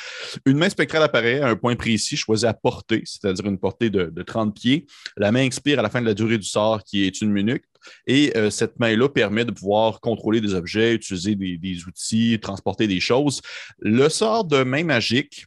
Une 0.47 0.57
main 0.57 0.71
spectrale 0.71 1.03
apparaît 1.03 1.41
à 1.41 1.49
un 1.49 1.57
point 1.57 1.75
précis, 1.75 2.17
choisi 2.17 2.47
à 2.47 2.55
portée, 2.55 3.03
c'est-à-dire 3.05 3.47
une 3.47 3.59
portée 3.59 3.91
de, 3.91 4.05
de 4.05 4.23
30 4.23 4.55
pieds. 4.55 4.87
La 5.17 5.33
main 5.33 5.43
expire 5.43 5.81
à 5.81 5.83
la 5.83 5.91
fin 5.91 6.01
de 6.01 6.07
la 6.07 6.15
durée 6.15 6.39
du 6.39 6.47
sort, 6.47 6.85
qui 6.85 7.05
est 7.05 7.23
une 7.23 7.33
minute. 7.33 7.65
Et 8.07 8.37
euh, 8.37 8.51
cette 8.51 8.79
main-là 8.79 9.09
permet 9.09 9.45
de 9.45 9.51
pouvoir 9.51 10.01
contrôler 10.01 10.41
des 10.41 10.55
objets, 10.55 10.95
utiliser 10.95 11.35
des, 11.35 11.85
outils, 11.87 12.39
transporter 12.41 12.87
des 12.87 13.01
choses. 13.01 13.41
Le 13.79 14.09
sort 14.09 14.45
de 14.45 14.63
main 14.63 14.85
magique, 14.85 15.47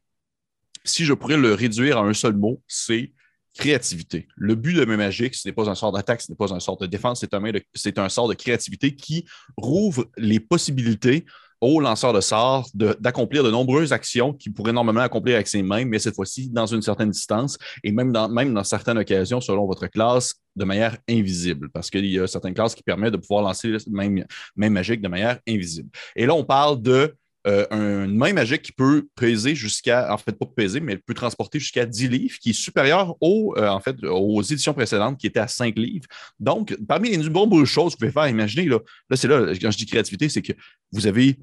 si 0.83 1.05
je 1.05 1.13
pourrais 1.13 1.37
le 1.37 1.53
réduire 1.53 1.97
à 1.97 2.01
un 2.01 2.13
seul 2.13 2.33
mot, 2.33 2.61
c'est 2.67 3.11
créativité. 3.57 4.27
Le 4.35 4.55
but 4.55 4.73
de 4.73 4.85
main 4.85 4.97
magique, 4.97 5.33
ce 5.33 5.47
n'est 5.47 5.53
pas 5.53 5.69
un 5.69 5.75
sort 5.75 5.91
d'attaque, 5.91 6.21
ce 6.21 6.31
n'est 6.31 6.35
pas 6.35 6.53
un 6.53 6.59
sort 6.59 6.77
de 6.77 6.85
défense, 6.85 7.21
c'est 7.21 7.33
un, 7.97 8.03
un, 8.03 8.09
sort 8.09 8.27
de 8.27 8.33
créativité 8.33 8.95
qui 8.95 9.25
rouvre 9.55 10.09
les 10.17 10.39
possibilités 10.39 11.25
au 11.61 11.79
lanceur 11.79 12.13
de 12.13 12.21
sort 12.21 12.67
d'accomplir 12.73 13.43
de, 13.43 13.51
nombreuses 13.51 13.93
actions 13.93 14.33
qu'il 14.33 14.53
pourrait 14.53 14.73
normalement 14.73 15.01
accomplir 15.01 15.35
avec 15.35 15.47
ses 15.47 15.63
mains, 15.63 15.85
mais 15.85 15.99
cette 15.99 16.15
fois-ci 16.15 16.49
dans 16.49 16.65
une 16.65 16.81
certaine 16.81 17.09
distance 17.09 17.57
et 17.83 17.91
même 17.91 18.11
dans, 18.11 18.29
même 18.29 18.61
certaines 18.63 18.97
occasions, 18.97 19.41
selon 19.41 19.65
votre 19.65 19.87
classe, 19.87 20.35
de 20.55 20.65
manière 20.65 20.97
invisible, 21.09 21.69
parce 21.69 21.89
qu'il 21.89 22.05
y 22.05 22.19
a 22.19 22.27
certaines 22.27 22.53
classes 22.53 22.75
qui 22.75 22.83
permettent 22.83 23.13
de 23.13 23.17
pouvoir 23.17 23.43
lancer 23.43 23.75
même, 23.89 24.25
main 24.55 24.69
magique 24.69 25.01
de 25.01 25.07
manière 25.07 25.39
invisible. 25.47 25.89
Et 26.15 26.25
là, 26.25 26.33
on 26.33 26.43
parle 26.43 26.81
de 26.81 27.15
euh, 27.47 27.65
une 28.05 28.15
main 28.15 28.33
magique 28.33 28.63
qui 28.63 28.71
peut 28.71 29.07
peser 29.15 29.53
jusqu'à, 29.55 30.11
en 30.11 30.17
fait, 30.17 30.31
pas 30.31 30.45
peser, 30.45 30.79
mais 30.79 30.93
elle 30.93 31.01
peut 31.01 31.13
transporter 31.13 31.59
jusqu'à 31.59 31.85
10 31.85 32.07
livres, 32.07 32.37
qui 32.39 32.49
est 32.51 32.53
supérieur 32.53 33.15
aux, 33.21 33.53
euh, 33.57 33.67
en 33.67 33.79
fait, 33.79 33.95
aux 34.03 34.41
éditions 34.41 34.73
précédentes 34.73 35.19
qui 35.19 35.27
étaient 35.27 35.39
à 35.39 35.47
5 35.47 35.77
livres. 35.77 36.07
Donc, 36.39 36.75
parmi 36.87 37.09
les 37.09 37.17
nombreuses 37.17 37.67
choses 37.67 37.93
que 37.93 38.05
vous 38.05 38.11
pouvez 38.11 38.11
faire, 38.11 38.27
imaginez, 38.27 38.67
là, 38.67 38.79
là 39.09 39.15
c'est 39.15 39.27
là, 39.27 39.53
quand 39.61 39.71
je 39.71 39.77
dis 39.77 39.85
créativité, 39.85 40.27
c'est 40.29 40.41
que 40.41 40.53
vous 40.91 41.05
avez 41.05 41.37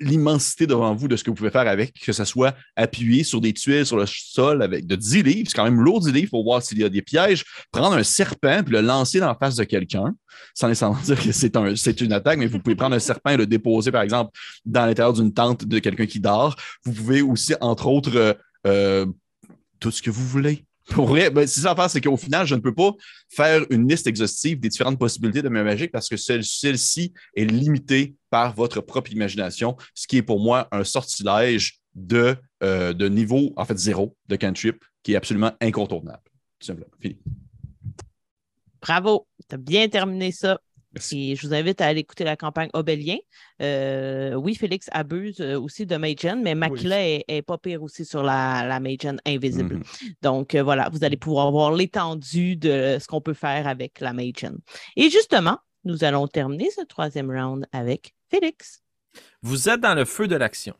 l'immensité 0.00 0.66
devant 0.66 0.94
vous 0.94 1.08
de 1.08 1.16
ce 1.16 1.24
que 1.24 1.30
vous 1.30 1.36
pouvez 1.36 1.50
faire 1.50 1.68
avec, 1.68 1.94
que 2.00 2.12
ce 2.12 2.24
soit 2.24 2.54
appuyé 2.76 3.24
sur 3.24 3.40
des 3.40 3.52
tuiles 3.52 3.86
sur 3.86 3.96
le 3.96 4.06
sol 4.06 4.62
avec 4.62 4.86
de 4.86 4.96
10 4.96 5.22
livres, 5.22 5.48
c'est 5.48 5.56
quand 5.56 5.64
même 5.64 5.80
lourd 5.80 6.00
10 6.00 6.12
livres 6.12 6.30
pour 6.30 6.44
voir 6.44 6.62
s'il 6.62 6.78
y 6.78 6.84
a 6.84 6.88
des 6.88 7.02
pièges, 7.02 7.44
prendre 7.70 7.96
un 7.96 8.02
serpent 8.02 8.62
puis 8.64 8.72
le 8.72 8.80
lancer 8.80 9.20
dans 9.20 9.28
la 9.28 9.34
face 9.34 9.56
de 9.56 9.64
quelqu'un, 9.64 10.14
sans 10.54 10.68
dire 11.04 11.22
que 11.22 11.32
c'est 11.32 11.56
un, 11.56 11.74
une 11.74 12.12
attaque, 12.12 12.38
mais 12.38 12.46
vous 12.46 12.58
pouvez 12.58 12.76
prendre 12.76 12.96
un 12.96 13.00
serpent 13.00 13.30
et 13.30 13.36
le 13.36 13.46
déposer, 13.46 13.90
par 13.90 14.02
exemple, 14.02 14.30
dans 14.64 14.86
l'intérieur 14.86 15.12
d'une 15.12 15.32
tente 15.32 15.64
de 15.64 15.78
quelqu'un 15.78 16.06
qui 16.06 16.20
dort. 16.20 16.56
Vous 16.84 16.92
pouvez 16.92 17.22
aussi, 17.22 17.54
entre 17.60 17.86
autres, 17.86 18.16
euh, 18.16 18.34
euh, 18.66 19.06
tout 19.80 19.90
ce 19.90 20.02
que 20.02 20.10
vous 20.10 20.26
voulez. 20.26 20.64
Pour 20.90 21.06
vrai, 21.06 21.30
ben, 21.30 21.46
si 21.46 21.60
ça 21.60 21.74
c'est 21.88 22.00
qu'au 22.00 22.16
final, 22.16 22.46
je 22.46 22.54
ne 22.54 22.60
peux 22.60 22.74
pas 22.74 22.92
faire 23.28 23.64
une 23.70 23.88
liste 23.88 24.06
exhaustive 24.06 24.60
des 24.60 24.68
différentes 24.68 24.98
possibilités 24.98 25.42
de 25.42 25.48
ma 25.48 25.62
magique 25.62 25.92
parce 25.92 26.08
que 26.08 26.16
celle-ci 26.16 27.12
est 27.36 27.44
limitée 27.44 28.14
par 28.32 28.54
votre 28.54 28.80
propre 28.80 29.12
imagination, 29.12 29.76
ce 29.94 30.06
qui 30.06 30.16
est 30.16 30.22
pour 30.22 30.40
moi 30.40 30.66
un 30.72 30.84
sortilège 30.84 31.80
de, 31.94 32.34
euh, 32.62 32.94
de 32.94 33.06
niveau, 33.06 33.52
en 33.58 33.66
fait, 33.66 33.76
zéro 33.76 34.16
de 34.28 34.36
cantrip, 34.36 34.82
qui 35.02 35.12
est 35.12 35.16
absolument 35.16 35.52
incontournable. 35.60 36.22
Tout 36.58 36.66
simplement. 36.68 36.88
Fini. 36.98 37.18
Bravo, 38.80 39.26
tu 39.46 39.54
as 39.54 39.58
bien 39.58 39.86
terminé 39.88 40.32
ça. 40.32 40.58
Et 41.12 41.36
je 41.36 41.46
vous 41.46 41.52
invite 41.52 41.82
à 41.82 41.86
aller 41.86 42.00
écouter 42.00 42.24
la 42.24 42.36
campagne 42.36 42.70
Obélien. 42.72 43.18
Euh, 43.60 44.34
oui, 44.34 44.54
Félix 44.54 44.88
abuse 44.92 45.40
euh, 45.40 45.60
aussi 45.60 45.84
de 45.84 45.96
Magen, 45.96 46.42
mais 46.42 46.54
Makila 46.54 47.06
est, 47.06 47.42
pas 47.46 47.58
pire 47.58 47.82
aussi 47.82 48.04
sur 48.04 48.22
la, 48.22 48.64
la 48.66 48.80
Magen 48.80 49.18
invisible. 49.26 49.76
Mm-hmm. 49.76 50.14
Donc 50.22 50.54
euh, 50.54 50.62
voilà, 50.62 50.88
vous 50.90 51.04
allez 51.04 51.16
pouvoir 51.16 51.50
voir 51.50 51.72
l'étendue 51.72 52.56
de 52.56 52.98
ce 52.98 53.06
qu'on 53.06 53.20
peut 53.20 53.34
faire 53.34 53.66
avec 53.66 54.00
la 54.00 54.12
Magen. 54.12 54.58
Et 54.96 55.08
justement, 55.08 55.58
nous 55.84 56.04
allons 56.04 56.28
terminer 56.28 56.70
ce 56.70 56.82
troisième 56.82 57.30
round 57.30 57.66
avec 57.72 58.14
Félix. 58.32 58.82
Vous 59.42 59.68
êtes 59.68 59.80
dans 59.80 59.94
le 59.94 60.04
feu 60.04 60.26
de 60.26 60.36
l'action. 60.36 60.74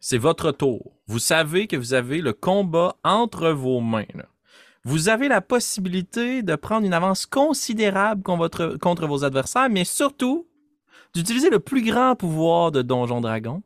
C'est 0.00 0.18
votre 0.18 0.50
tour. 0.50 0.96
Vous 1.06 1.18
savez 1.18 1.66
que 1.66 1.76
vous 1.76 1.94
avez 1.94 2.20
le 2.20 2.32
combat 2.32 2.96
entre 3.04 3.50
vos 3.50 3.80
mains 3.80 4.06
vous 4.84 5.08
avez 5.08 5.28
la 5.28 5.40
possibilité 5.40 6.42
de 6.42 6.56
prendre 6.56 6.86
une 6.86 6.92
avance 6.92 7.24
considérable 7.24 8.22
contre, 8.22 9.06
vos 9.06 9.24
adversaires, 9.24 9.70
mais 9.70 9.84
surtout 9.84 10.46
d'utiliser 11.14 11.48
le 11.48 11.58
plus 11.58 11.82
grand 11.82 12.16
pouvoir 12.16 12.70
de 12.70 12.82
Donjon 12.82 13.22
Dragon, 13.22 13.62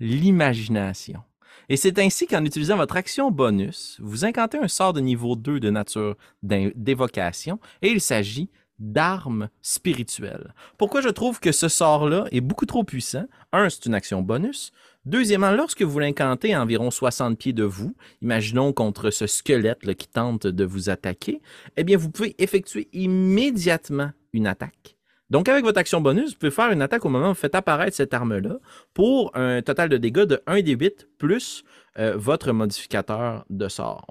l'imagination. 0.00 1.22
Et 1.68 1.76
c'est 1.76 1.98
ainsi 1.98 2.26
qu'en 2.26 2.44
utilisant 2.44 2.76
votre 2.76 2.96
action 2.96 3.30
bonus, 3.30 3.98
vous 4.00 4.24
incantez 4.24 4.58
un 4.58 4.68
sort 4.68 4.92
de 4.92 5.00
niveau 5.00 5.36
2 5.36 5.60
de 5.60 5.70
nature 5.70 6.16
d'évocation 6.42 7.60
et 7.82 7.90
il 7.90 8.00
s'agit 8.00 8.50
d'armes 8.78 9.48
spirituelles. 9.62 10.54
Pourquoi 10.76 11.00
je 11.00 11.08
trouve 11.08 11.40
que 11.40 11.52
ce 11.52 11.68
sort-là 11.68 12.26
est 12.30 12.40
beaucoup 12.40 12.66
trop 12.66 12.84
puissant? 12.84 13.26
Un, 13.52 13.68
c'est 13.68 13.86
une 13.86 13.94
action 13.94 14.22
bonus. 14.22 14.72
Deuxièmement, 15.04 15.52
lorsque 15.52 15.82
vous 15.82 15.98
l'incantez 15.98 16.54
à 16.54 16.62
environ 16.62 16.90
60 16.90 17.38
pieds 17.38 17.52
de 17.52 17.64
vous, 17.64 17.94
imaginons 18.20 18.72
contre 18.72 19.10
ce 19.10 19.26
squelette 19.26 19.94
qui 19.94 20.08
tente 20.08 20.46
de 20.46 20.64
vous 20.64 20.90
attaquer, 20.90 21.40
eh 21.76 21.84
bien, 21.84 21.96
vous 21.96 22.10
pouvez 22.10 22.34
effectuer 22.38 22.88
immédiatement 22.92 24.10
une 24.32 24.46
attaque. 24.46 24.96
Donc, 25.30 25.48
avec 25.48 25.64
votre 25.64 25.78
action 25.78 26.00
bonus, 26.00 26.32
vous 26.32 26.38
pouvez 26.38 26.50
faire 26.50 26.70
une 26.70 26.80
attaque 26.80 27.04
au 27.04 27.10
moment 27.10 27.26
où 27.26 27.30
vous 27.30 27.34
faites 27.34 27.54
apparaître 27.54 27.96
cette 27.96 28.14
arme-là 28.14 28.58
pour 28.94 29.30
un 29.36 29.60
total 29.60 29.90
de 29.90 29.98
dégâts 29.98 30.24
de 30.24 30.42
1 30.46 30.62
des 30.62 30.72
8 30.72 31.08
plus 31.18 31.64
euh, 31.98 32.14
votre 32.16 32.52
modificateur 32.52 33.44
de 33.50 33.68
sort. 33.68 34.06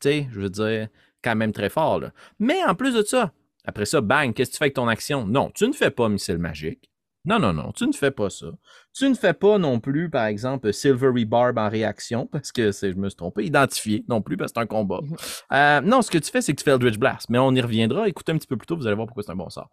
sais, 0.00 0.28
je 0.32 0.40
veux 0.40 0.50
dire, 0.50 0.88
quand 1.22 1.36
même 1.36 1.52
très 1.52 1.68
fort. 1.68 2.00
Mais 2.38 2.62
en 2.64 2.74
plus 2.74 2.94
de 2.94 3.02
ça, 3.02 3.32
après 3.64 3.86
ça, 3.86 4.00
bang, 4.00 4.32
qu'est-ce 4.32 4.50
que 4.50 4.54
tu 4.54 4.58
fais 4.58 4.64
avec 4.64 4.74
ton 4.74 4.88
action? 4.88 5.26
Non, 5.26 5.50
tu 5.54 5.66
ne 5.66 5.72
fais 5.72 5.90
pas 5.90 6.08
missile 6.08 6.38
magique. 6.38 6.90
Non, 7.24 7.38
non, 7.38 7.52
non, 7.52 7.72
tu 7.72 7.86
ne 7.86 7.92
fais 7.92 8.10
pas 8.10 8.30
ça. 8.30 8.46
Tu 8.94 9.08
ne 9.08 9.14
fais 9.14 9.34
pas 9.34 9.58
non 9.58 9.80
plus, 9.80 10.08
par 10.08 10.26
exemple, 10.26 10.72
Silvery 10.72 11.26
Barb 11.26 11.58
en 11.58 11.68
réaction, 11.68 12.26
parce 12.32 12.52
que 12.52 12.72
c'est, 12.72 12.92
je 12.92 12.96
me 12.96 13.08
suis 13.08 13.16
trompé, 13.16 13.44
identifié 13.44 14.04
non 14.08 14.22
plus, 14.22 14.36
parce 14.36 14.52
que 14.52 14.60
c'est 14.60 14.64
un 14.64 14.66
combat. 14.66 15.00
Mhm. 15.02 15.16
Euh, 15.52 15.80
non, 15.82 16.02
ce 16.02 16.10
que 16.10 16.18
tu 16.18 16.30
fais, 16.30 16.40
c'est 16.40 16.52
que 16.54 16.58
tu 16.58 16.64
fais 16.64 16.70
Eldritch 16.70 16.98
Blast, 16.98 17.28
mais 17.28 17.38
on 17.38 17.52
y 17.54 17.60
reviendra. 17.60 18.08
Écoutez 18.08 18.32
un 18.32 18.38
petit 18.38 18.46
peu 18.46 18.56
plus 18.56 18.66
tôt, 18.66 18.76
vous 18.76 18.86
allez 18.86 18.96
voir 18.96 19.06
pourquoi 19.06 19.22
c'est 19.22 19.32
un 19.32 19.36
bon 19.36 19.50
sort. 19.50 19.68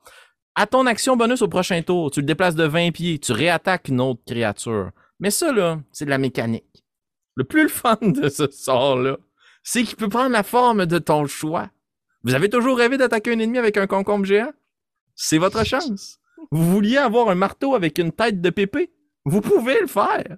À 0.55 0.67
ton 0.67 0.85
action 0.85 1.15
bonus 1.15 1.41
au 1.41 1.47
prochain 1.47 1.81
tour, 1.81 2.11
tu 2.11 2.21
le 2.21 2.25
déplaces 2.25 2.55
de 2.55 2.63
20 2.63 2.91
pieds, 2.91 3.19
tu 3.19 3.31
réattaques 3.31 3.89
une 3.89 4.01
autre 4.01 4.21
créature. 4.25 4.91
Mais 5.19 5.29
ça, 5.29 5.51
là, 5.53 5.79
c'est 5.91 6.05
de 6.05 6.09
la 6.09 6.17
mécanique. 6.17 6.83
Le 7.35 7.43
plus 7.43 7.63
le 7.63 7.69
fun 7.69 7.97
de 8.01 8.29
ce 8.29 8.49
sort-là, 8.49 9.17
c'est 9.63 9.83
qu'il 9.83 9.97
peut 9.97 10.09
prendre 10.09 10.31
la 10.31 10.43
forme 10.43 10.85
de 10.85 10.99
ton 10.99 11.25
choix. 11.25 11.69
Vous 12.25 12.33
avez 12.33 12.49
toujours 12.49 12.77
rêvé 12.77 12.97
d'attaquer 12.97 13.33
un 13.33 13.39
ennemi 13.39 13.59
avec 13.59 13.77
un 13.77 13.85
concombre 13.85 14.25
géant? 14.25 14.51
C'est 15.13 15.37
votre 15.37 15.63
chance. 15.63 16.19
Vous 16.49 16.71
vouliez 16.71 16.97
avoir 16.97 17.29
un 17.29 17.35
marteau 17.35 17.75
avec 17.75 17.99
une 17.99 18.11
tête 18.11 18.41
de 18.41 18.49
pépé? 18.49 18.91
Vous 19.25 19.41
pouvez 19.41 19.79
le 19.79 19.85
faire. 19.85 20.37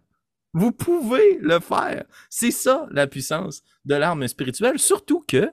Vous 0.54 0.74
pouvez 0.74 1.38
le 1.40 1.62
faire. 1.62 2.04
C'est 2.30 2.52
ça 2.52 2.88
la 2.92 3.08
puissance 3.08 3.64
de 3.86 3.96
l'arme 3.96 4.28
spirituelle, 4.28 4.80
surtout 4.80 5.24
que, 5.26 5.50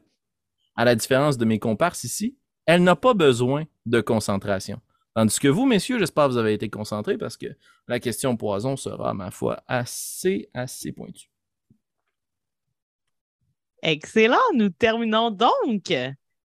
à 0.75 0.85
la 0.85 0.97
différence 0.97 1.39
de 1.39 1.45
mes 1.45 1.61
comparses 1.61 2.03
ici, 2.03 2.37
elle 2.67 2.83
n'a 2.83 2.97
pas 2.97 3.15
besoin 3.15 3.65
de 3.87 4.01
concentration. 4.01 4.81
Tandis 5.15 5.39
que 5.39 5.47
vous, 5.47 5.67
messieurs, 5.67 6.01
j'espère 6.01 6.27
que 6.27 6.33
vous 6.33 6.39
avez 6.39 6.55
été 6.55 6.69
concentrés 6.69 7.17
parce 7.17 7.37
que 7.37 7.47
la 7.87 8.01
question 8.01 8.37
poison 8.37 8.77
sera, 8.77 9.15
ma 9.15 9.31
foi, 9.31 9.63
assez, 9.69 10.51
assez 10.53 10.91
pointue. 10.91 11.31
Excellent. 13.83 14.39
Nous 14.55 14.71
terminons 14.71 15.31
donc 15.31 15.93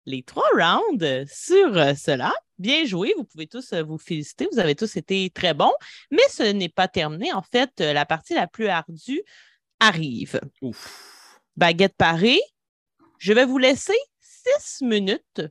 les 0.08 0.24
trois 0.24 0.48
rounds 0.54 1.26
sur 1.28 1.74
cela. 1.98 2.34
Bien 2.58 2.86
joué, 2.86 3.14
vous 3.18 3.26
pouvez 3.26 3.46
tous 3.46 3.74
euh, 3.74 3.84
vous 3.84 4.00
féliciter, 4.00 4.48
vous 4.52 4.58
avez 4.58 4.74
tous 4.74 4.96
été 4.96 5.30
très 5.30 5.54
bons, 5.54 5.74
mais 6.10 6.24
ce 6.32 6.44
n'est 6.44 6.70
pas 6.70 6.88
terminé. 6.88 7.32
En 7.34 7.44
fait, 7.44 7.70
euh, 7.82 7.94
la 7.94 8.06
partie 8.06 8.34
la 8.34 8.48
plus 8.48 8.68
ardue 8.68 9.22
arrive. 9.80 10.40
Baguette 11.56 11.96
parée, 11.96 12.40
je 13.20 13.34
vais 13.34 13.46
vous 13.46 13.60
laisser 13.60 13.98
six 14.20 14.84
minutes. 14.84 15.42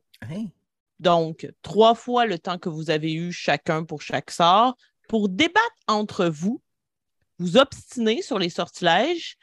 Donc, 0.99 1.47
trois 1.63 1.95
fois 1.95 2.25
le 2.25 2.39
temps 2.39 2.59
que 2.59 2.71
vous 2.71 2.91
avez 2.91 3.13
eu 3.13 3.31
chacun 3.31 3.85
pour 3.85 4.01
chaque 4.01 4.31
sort 4.31 4.75
pour 5.07 5.29
débattre 5.29 5.61
entre 5.87 6.27
vous, 6.27 6.63
vous 7.39 7.59
obstiner 7.59 8.23
sur 8.23 8.39
les 8.39 8.49
sortilèges 8.49 9.37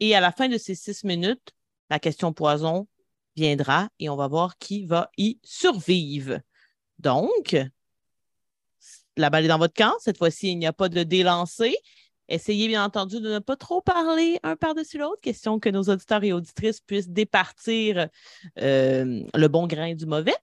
et 0.00 0.14
à 0.14 0.20
la 0.20 0.30
fin 0.30 0.48
de 0.48 0.56
ces 0.56 0.76
six 0.76 1.04
minutes, 1.04 1.50
la 1.90 1.98
question 1.98 2.32
poison 2.32 2.86
viendra 3.38 3.88
et 3.98 4.08
on 4.08 4.16
va 4.16 4.26
voir 4.28 4.58
qui 4.58 4.84
va 4.84 5.10
y 5.16 5.38
survivre. 5.44 6.40
Donc, 6.98 7.56
la 9.16 9.30
balle 9.30 9.44
est 9.44 9.48
dans 9.48 9.58
votre 9.58 9.74
camp. 9.74 9.94
Cette 10.00 10.18
fois-ci, 10.18 10.50
il 10.52 10.58
n'y 10.58 10.66
a 10.66 10.72
pas 10.72 10.88
de 10.88 11.02
délancé. 11.02 11.76
Essayez 12.28 12.68
bien 12.68 12.84
entendu 12.84 13.20
de 13.20 13.30
ne 13.32 13.38
pas 13.38 13.56
trop 13.56 13.80
parler 13.80 14.38
un 14.42 14.54
par-dessus 14.54 14.98
l'autre, 14.98 15.20
question 15.22 15.58
que 15.58 15.70
nos 15.70 15.84
auditeurs 15.84 16.22
et 16.24 16.32
auditrices 16.32 16.80
puissent 16.80 17.08
départir 17.08 18.08
euh, 18.60 19.22
le 19.34 19.48
bon 19.48 19.66
grain 19.66 19.94
du 19.94 20.04
mauvais. 20.04 20.36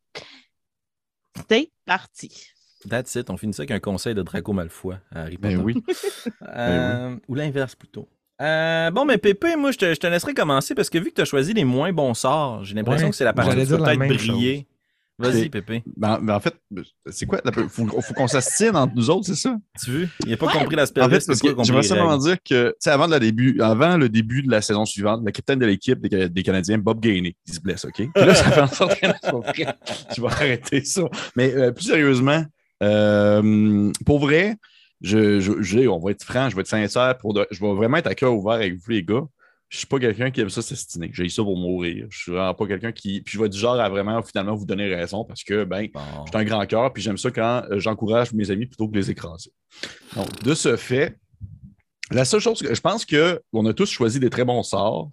C'est 1.49 1.71
parti. 1.85 2.47
That's 2.89 3.13
it. 3.15 3.29
On 3.29 3.37
finit 3.37 3.53
ça 3.53 3.61
avec 3.61 3.71
un 3.71 3.79
conseil 3.79 4.15
de 4.15 4.23
Draco 4.23 4.53
Malfoy 4.53 4.95
à 5.11 5.23
Harry 5.23 5.37
Ben 5.37 5.61
Potter. 5.61 5.79
oui. 5.79 5.83
Euh, 6.57 7.17
Ou 7.27 7.35
l'inverse 7.35 7.75
plutôt. 7.75 8.07
Euh, 8.41 8.91
bon, 8.91 9.05
mais 9.05 9.17
Pépé, 9.17 9.55
moi, 9.55 9.71
je 9.71 9.77
te, 9.77 9.93
je 9.93 9.99
te 9.99 10.07
laisserai 10.07 10.33
commencer 10.33 10.75
parce 10.75 10.89
que 10.89 10.97
vu 10.97 11.09
que 11.09 11.15
tu 11.15 11.21
as 11.21 11.25
choisi 11.25 11.53
les 11.53 11.63
moins 11.63 11.93
bons 11.93 12.13
sorts, 12.13 12.63
j'ai 12.65 12.75
l'impression 12.75 13.05
Ouais, 13.07 13.11
que 13.11 13.15
c'est 13.15 13.23
la 13.23 13.33
partie 13.33 13.55
qui 13.57 13.65
peut-être 13.67 13.97
même 13.97 14.09
briller. 14.09 14.67
Vas-y, 15.17 15.47
Pépé. 15.47 15.81
Ben, 15.95 16.19
ben, 16.21 16.35
en 16.35 16.39
fait, 16.41 16.53
c'est 17.09 17.25
quoi? 17.25 17.39
Il 17.45 17.69
faut, 17.69 17.85
faut 18.01 18.13
qu'on 18.13 18.27
s'astine 18.27 18.75
entre 18.75 18.93
nous 18.95 19.09
autres, 19.09 19.27
c'est 19.27 19.35
ça? 19.35 19.55
Tu 19.81 19.89
veux? 19.89 20.09
Il 20.25 20.31
n'a 20.31 20.35
pas 20.35 20.47
Ouais. 20.47 20.51
compris 20.51 20.75
l'aspect 20.75 21.01
En 21.01 21.09
fait, 21.09 21.25
parce 21.25 21.39
que 21.39 21.47
j'aimerais 21.63 21.83
simplement 21.83 22.17
dire 22.17 22.35
que, 22.43 22.71
tu 22.71 22.75
sais, 22.79 22.89
avant, 22.89 23.07
la 23.07 23.19
début, 23.19 23.61
avant 23.61 23.95
le 23.95 24.09
début 24.09 24.41
de 24.41 24.51
la 24.51 24.61
saison 24.61 24.83
suivante, 24.83 25.21
le 25.25 25.31
capitaine 25.31 25.59
de 25.59 25.65
l'équipe 25.65 26.05
des, 26.05 26.27
des 26.27 26.43
Canadiens, 26.43 26.77
Bob 26.79 26.99
Gainey, 26.99 27.33
il 27.47 27.53
se 27.53 27.61
blesse, 27.61 27.85
OK? 27.85 27.93
Puis 27.95 28.09
là, 28.13 28.35
ça 28.35 28.51
fait 28.51 28.59
en 28.59 28.67
sorte 28.67 28.99
que 28.99 29.07
c'est 29.07 29.31
pas 29.31 29.39
vrai. 29.39 29.75
tu 30.13 30.19
vas 30.19 30.27
arrêter 30.27 30.83
ça. 30.83 31.03
Mais 31.37 31.53
euh, 31.55 31.71
plus 31.71 31.85
sérieusement, 31.85 32.43
euh, 32.83 33.91
pour 34.05 34.19
vrai, 34.19 34.57
je, 35.01 35.39
je, 35.39 35.61
je- 35.61 35.87
on 35.87 35.99
va 35.99 36.11
être 36.11 36.23
franc, 36.23 36.49
je 36.49 36.55
vais 36.55 36.61
être 36.61 36.67
sincère, 36.67 37.17
pour 37.17 37.33
de- 37.33 37.47
je 37.51 37.59
vais 37.59 37.73
vraiment 37.73 37.97
être 37.97 38.07
à 38.07 38.15
cœur 38.15 38.33
ouvert 38.33 38.53
avec 38.53 38.75
vous, 38.75 38.91
les 38.91 39.03
gars. 39.03 39.23
Je 39.69 39.79
suis 39.79 39.87
pas 39.87 39.99
quelqu'un 39.99 40.29
qui 40.29 40.41
aime 40.41 40.49
ça 40.49 40.61
s'estiner. 40.61 41.09
J'ai 41.11 41.27
ça 41.27 41.41
pour 41.43 41.57
mourir. 41.57 42.05
Je 42.11 42.17
suis 42.19 42.31
vraiment 42.31 42.53
pas 42.53 42.67
quelqu'un 42.67 42.91
qui. 42.91 43.21
Puis 43.21 43.33
je 43.33 43.39
vais 43.39 43.47
être 43.47 43.51
du 43.53 43.57
genre 43.59 43.79
à 43.79 43.89
vraiment 43.89 44.21
finalement 44.21 44.53
vous 44.55 44.65
donner 44.65 44.93
raison 44.93 45.25
parce 45.25 45.43
que, 45.43 45.63
ben, 45.63 45.87
Bon. 45.91 46.01
j'ai 46.31 46.37
un 46.37 46.43
grand 46.43 46.65
cœur, 46.67 46.93
puis 46.93 47.01
j'aime 47.01 47.17
ça 47.17 47.31
quand 47.31 47.63
euh, 47.71 47.79
j'encourage 47.79 48.31
mes 48.33 48.51
amis 48.51 48.67
plutôt 48.67 48.87
que 48.87 48.93
de 48.93 48.99
les 48.99 49.09
écraser. 49.09 49.51
Donc, 50.15 50.43
de 50.43 50.53
ce 50.53 50.75
fait, 50.77 51.17
la 52.11 52.25
seule 52.25 52.39
chose 52.41 52.61
que 52.61 52.73
je 52.73 52.79
pense 52.79 53.05
qu'on 53.05 53.65
a 53.65 53.73
tous 53.73 53.89
choisi 53.89 54.19
des 54.19 54.29
très 54.29 54.45
bons 54.45 54.61
sorts, 54.63 55.09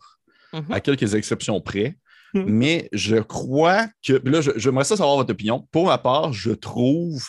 Mhm. 0.52 0.66
à 0.70 0.80
quelques 0.80 1.14
exceptions 1.14 1.58
près, 1.62 1.96
Mhm. 2.34 2.44
mais 2.46 2.88
je 2.92 3.16
crois 3.16 3.86
que. 4.06 4.18
puis 4.18 4.32
Là, 4.32 4.42
je- 4.42 4.50
j'aimerais 4.56 4.84
ça 4.84 4.98
savoir 4.98 5.16
votre 5.16 5.32
opinion. 5.32 5.66
Pour 5.72 5.86
ma 5.86 5.96
part, 5.96 6.34
je 6.34 6.50
trouve 6.50 7.24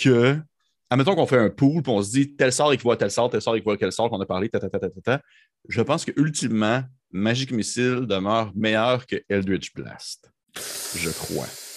que. 0.00 0.38
Admettons 0.90 1.14
qu'on 1.14 1.26
fait 1.26 1.38
un 1.38 1.50
pool, 1.50 1.82
puis 1.82 1.92
on 1.92 2.02
se 2.02 2.10
dit 2.10 2.34
tel 2.34 2.52
sort 2.52 2.72
équivaut 2.72 2.92
à 2.92 2.96
tel 2.96 3.10
sort, 3.10 3.28
tel 3.28 3.42
sort 3.42 3.56
équivaut 3.56 3.72
à 3.72 3.76
tel 3.76 3.92
sort 3.92 4.08
qu'on 4.08 4.20
a 4.20 4.26
parlé, 4.26 4.48
ta. 4.48 5.20
Je 5.68 5.82
pense 5.82 6.04
que 6.04 6.12
ultimement, 6.16 6.82
Magic 7.10 7.52
Missile 7.52 8.06
demeure 8.06 8.52
meilleur 8.54 9.06
que 9.06 9.16
Eldritch 9.28 9.74
Blast. 9.74 10.32
Je 10.96 11.10
crois. 11.10 11.67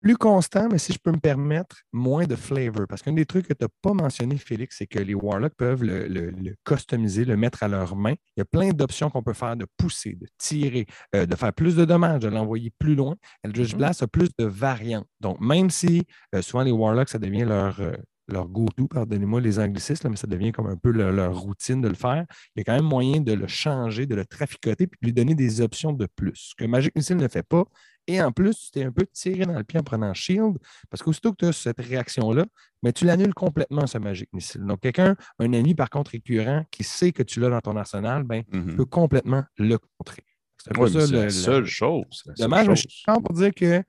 Plus 0.00 0.16
constant, 0.16 0.68
mais 0.70 0.78
si 0.78 0.92
je 0.92 0.98
peux 1.02 1.10
me 1.10 1.18
permettre, 1.18 1.76
moins 1.92 2.24
de 2.24 2.36
flavor. 2.36 2.86
Parce 2.88 3.02
qu'un 3.02 3.12
des 3.12 3.26
trucs 3.26 3.48
que 3.48 3.52
tu 3.52 3.64
n'as 3.64 3.68
pas 3.82 3.92
mentionné, 3.92 4.36
Félix, 4.36 4.76
c'est 4.78 4.86
que 4.86 5.00
les 5.00 5.14
Warlocks 5.14 5.54
peuvent 5.56 5.82
le, 5.82 6.06
le- 6.06 6.30
le 6.30 6.54
customiser, 6.64 7.24
le 7.24 7.36
mettre 7.36 7.64
à 7.64 7.68
leurs 7.68 7.96
mains. 7.96 8.14
Il 8.36 8.38
y 8.38 8.42
a 8.42 8.44
plein 8.44 8.68
d'options 8.70 9.10
qu'on 9.10 9.24
peut 9.24 9.32
faire 9.32 9.56
de 9.56 9.66
pousser, 9.76 10.12
de 10.14 10.28
tirer, 10.38 10.86
euh, 11.16 11.26
de 11.26 11.34
faire 11.34 11.52
plus 11.52 11.74
de 11.74 11.84
dommages, 11.84 12.20
de 12.20 12.28
l'envoyer 12.28 12.72
plus 12.78 12.94
loin. 12.94 13.16
Eldritch 13.42 13.72
Mhm. 13.72 13.78
Blast 13.78 14.02
a 14.04 14.06
plus 14.06 14.28
de 14.38 14.44
variantes. 14.44 15.06
Donc, 15.20 15.40
même 15.40 15.68
si 15.68 16.04
euh, 16.34 16.42
souvent 16.42 16.62
les 16.62 16.70
Warlocks, 16.70 17.08
ça 17.08 17.18
devient 17.18 17.44
leur, 17.44 17.80
euh, 17.80 17.92
leur 18.28 18.46
go-to, 18.46 18.86
pardonnez-moi 18.86 19.40
les 19.40 19.58
anglicismes, 19.58 20.04
là, 20.06 20.10
mais 20.10 20.16
ça 20.16 20.28
devient 20.28 20.52
comme 20.52 20.68
un 20.68 20.76
peu 20.76 20.92
leur, 20.92 21.10
leur 21.10 21.36
routine 21.36 21.80
de 21.80 21.88
le 21.88 21.94
faire, 21.94 22.24
il 22.54 22.58
y 22.58 22.60
a 22.60 22.64
quand 22.64 22.74
même 22.76 22.84
moyen 22.84 23.20
de 23.20 23.32
le 23.32 23.48
changer, 23.48 24.06
de 24.06 24.14
le 24.14 24.24
traficoter, 24.26 24.86
puis 24.86 24.98
de 25.02 25.06
lui 25.08 25.12
donner 25.12 25.34
des 25.34 25.60
options 25.60 25.92
de 25.92 26.06
plus. 26.14 26.34
Ce 26.34 26.54
que 26.56 26.66
Magic 26.66 26.94
Missile 26.94 27.16
ne 27.16 27.26
fait 27.26 27.42
pas. 27.42 27.64
Et 28.08 28.20
en 28.22 28.32
plus, 28.32 28.56
tu 28.58 28.70
t'es 28.72 28.82
un 28.84 28.90
peu 28.90 29.06
tiré 29.06 29.44
dans 29.44 29.56
le 29.56 29.62
pied 29.64 29.78
en 29.78 29.82
prenant 29.82 30.12
Shield, 30.14 30.56
parce 30.90 31.02
qu'aussitôt 31.02 31.32
que 31.32 31.36
tu 31.36 31.44
as 31.44 31.52
cette 31.52 31.78
réaction-là, 31.80 32.46
mais 32.82 32.92
tu 32.92 33.04
l'annules 33.04 33.34
complètement, 33.34 33.86
ce 33.86 33.98
Magic 33.98 34.30
Missile. 34.32 34.62
Donc, 34.64 34.80
quelqu'un, 34.80 35.14
un 35.38 35.52
ami 35.52 35.74
par 35.74 35.90
contre 35.90 36.12
récurrent, 36.12 36.64
qui 36.70 36.84
sait 36.84 37.12
que 37.12 37.22
tu 37.22 37.38
l'as 37.38 37.50
dans 37.50 37.60
ton 37.60 37.76
arsenal, 37.76 38.24
ben, 38.24 38.42
Mhm. 38.50 38.76
peut 38.76 38.86
complètement 38.86 39.44
le 39.58 39.76
contrer. 39.98 40.24
C'est 40.56 40.76
Ouais, 40.76 40.88
ça 40.88 41.06
le- 41.06 41.12
la 41.18 41.24
le- 41.24 41.30
seule 41.30 41.64
chose. 41.66 42.22
la 42.26 42.34
seule 42.34 42.48
Dommage, 42.48 42.68
mais 42.68 42.76
je 42.76 42.88
suis 42.88 43.04
pour 43.06 43.32
dire 43.34 43.54
que 43.54 43.82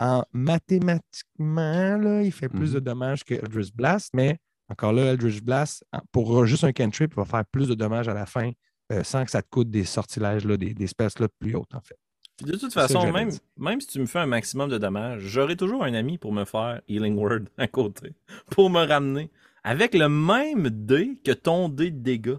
en 0.00 0.24
mathématiquement, 0.32 1.96
là, 1.98 2.22
il 2.22 2.32
fait 2.32 2.48
plus 2.48 2.68
Mhm. 2.70 2.74
de 2.74 2.80
dommages 2.80 3.24
que 3.24 3.34
Eldritch 3.34 3.72
Blast, 3.74 4.10
mais 4.14 4.38
encore 4.68 4.92
là, 4.92 5.12
Eldritch 5.12 5.42
Blast, 5.42 5.84
pour 6.12 6.46
juste 6.46 6.64
un 6.64 6.72
cantrip, 6.72 7.14
va 7.14 7.24
faire 7.24 7.44
plus 7.46 7.68
de 7.68 7.74
dommages 7.74 8.08
à 8.08 8.14
la 8.14 8.26
fin 8.26 8.50
euh, 8.90 9.04
sans 9.04 9.22
que 9.22 9.30
ça 9.30 9.42
te 9.42 9.48
coûte 9.50 9.68
des 9.70 9.84
sortilèges, 9.84 10.46
là, 10.46 10.56
des, 10.56 10.72
des 10.72 10.86
spells 10.86 11.10
slots 11.10 11.28
plus 11.38 11.54
hautes, 11.54 11.74
en 11.74 11.80
fait. 11.82 11.98
De 12.44 12.52
toute 12.56 12.72
ça 12.72 12.82
façon, 12.86 13.10
même, 13.12 13.30
même 13.56 13.80
si 13.80 13.88
tu 13.88 13.98
me 14.00 14.06
fais 14.06 14.20
un 14.20 14.26
maximum 14.26 14.68
de 14.70 14.78
dommages, 14.78 15.22
j'aurai 15.22 15.56
toujours 15.56 15.82
un 15.84 15.92
ami 15.94 16.18
pour 16.18 16.32
me 16.32 16.44
faire 16.44 16.80
Healing 16.88 17.16
Word 17.16 17.40
à 17.58 17.66
côté, 17.66 18.12
pour 18.50 18.70
me 18.70 18.84
ramener, 18.86 19.30
avec 19.64 19.94
le 19.94 20.08
même 20.08 20.68
dé 20.70 21.18
que 21.24 21.32
ton 21.32 21.68
dé 21.68 21.90
de 21.90 21.98
dégâts. 21.98 22.36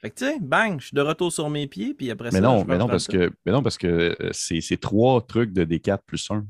Fait 0.00 0.10
que 0.10 0.16
tu 0.16 0.24
sais, 0.26 0.38
bang, 0.40 0.78
je 0.80 0.86
suis 0.88 0.94
de 0.94 1.00
retour 1.00 1.32
sur 1.32 1.48
mes 1.50 1.66
pieds, 1.66 1.92
puis 1.94 2.10
après 2.10 2.28
Mais 2.30 2.38
ça. 2.38 2.40
non, 2.40 2.60
je 2.60 2.66
mais 2.66 2.78
non, 2.78 2.86
parce 2.86 3.06
que, 3.08 3.32
mais 3.46 3.52
non, 3.52 3.62
parce 3.62 3.78
que 3.78 4.14
euh, 4.20 4.30
c'est 4.32 4.60
c'est 4.60 4.76
trois 4.76 5.26
trucs 5.26 5.52
de 5.52 5.64
D4 5.64 5.98
plus 6.06 6.30
1. 6.30 6.44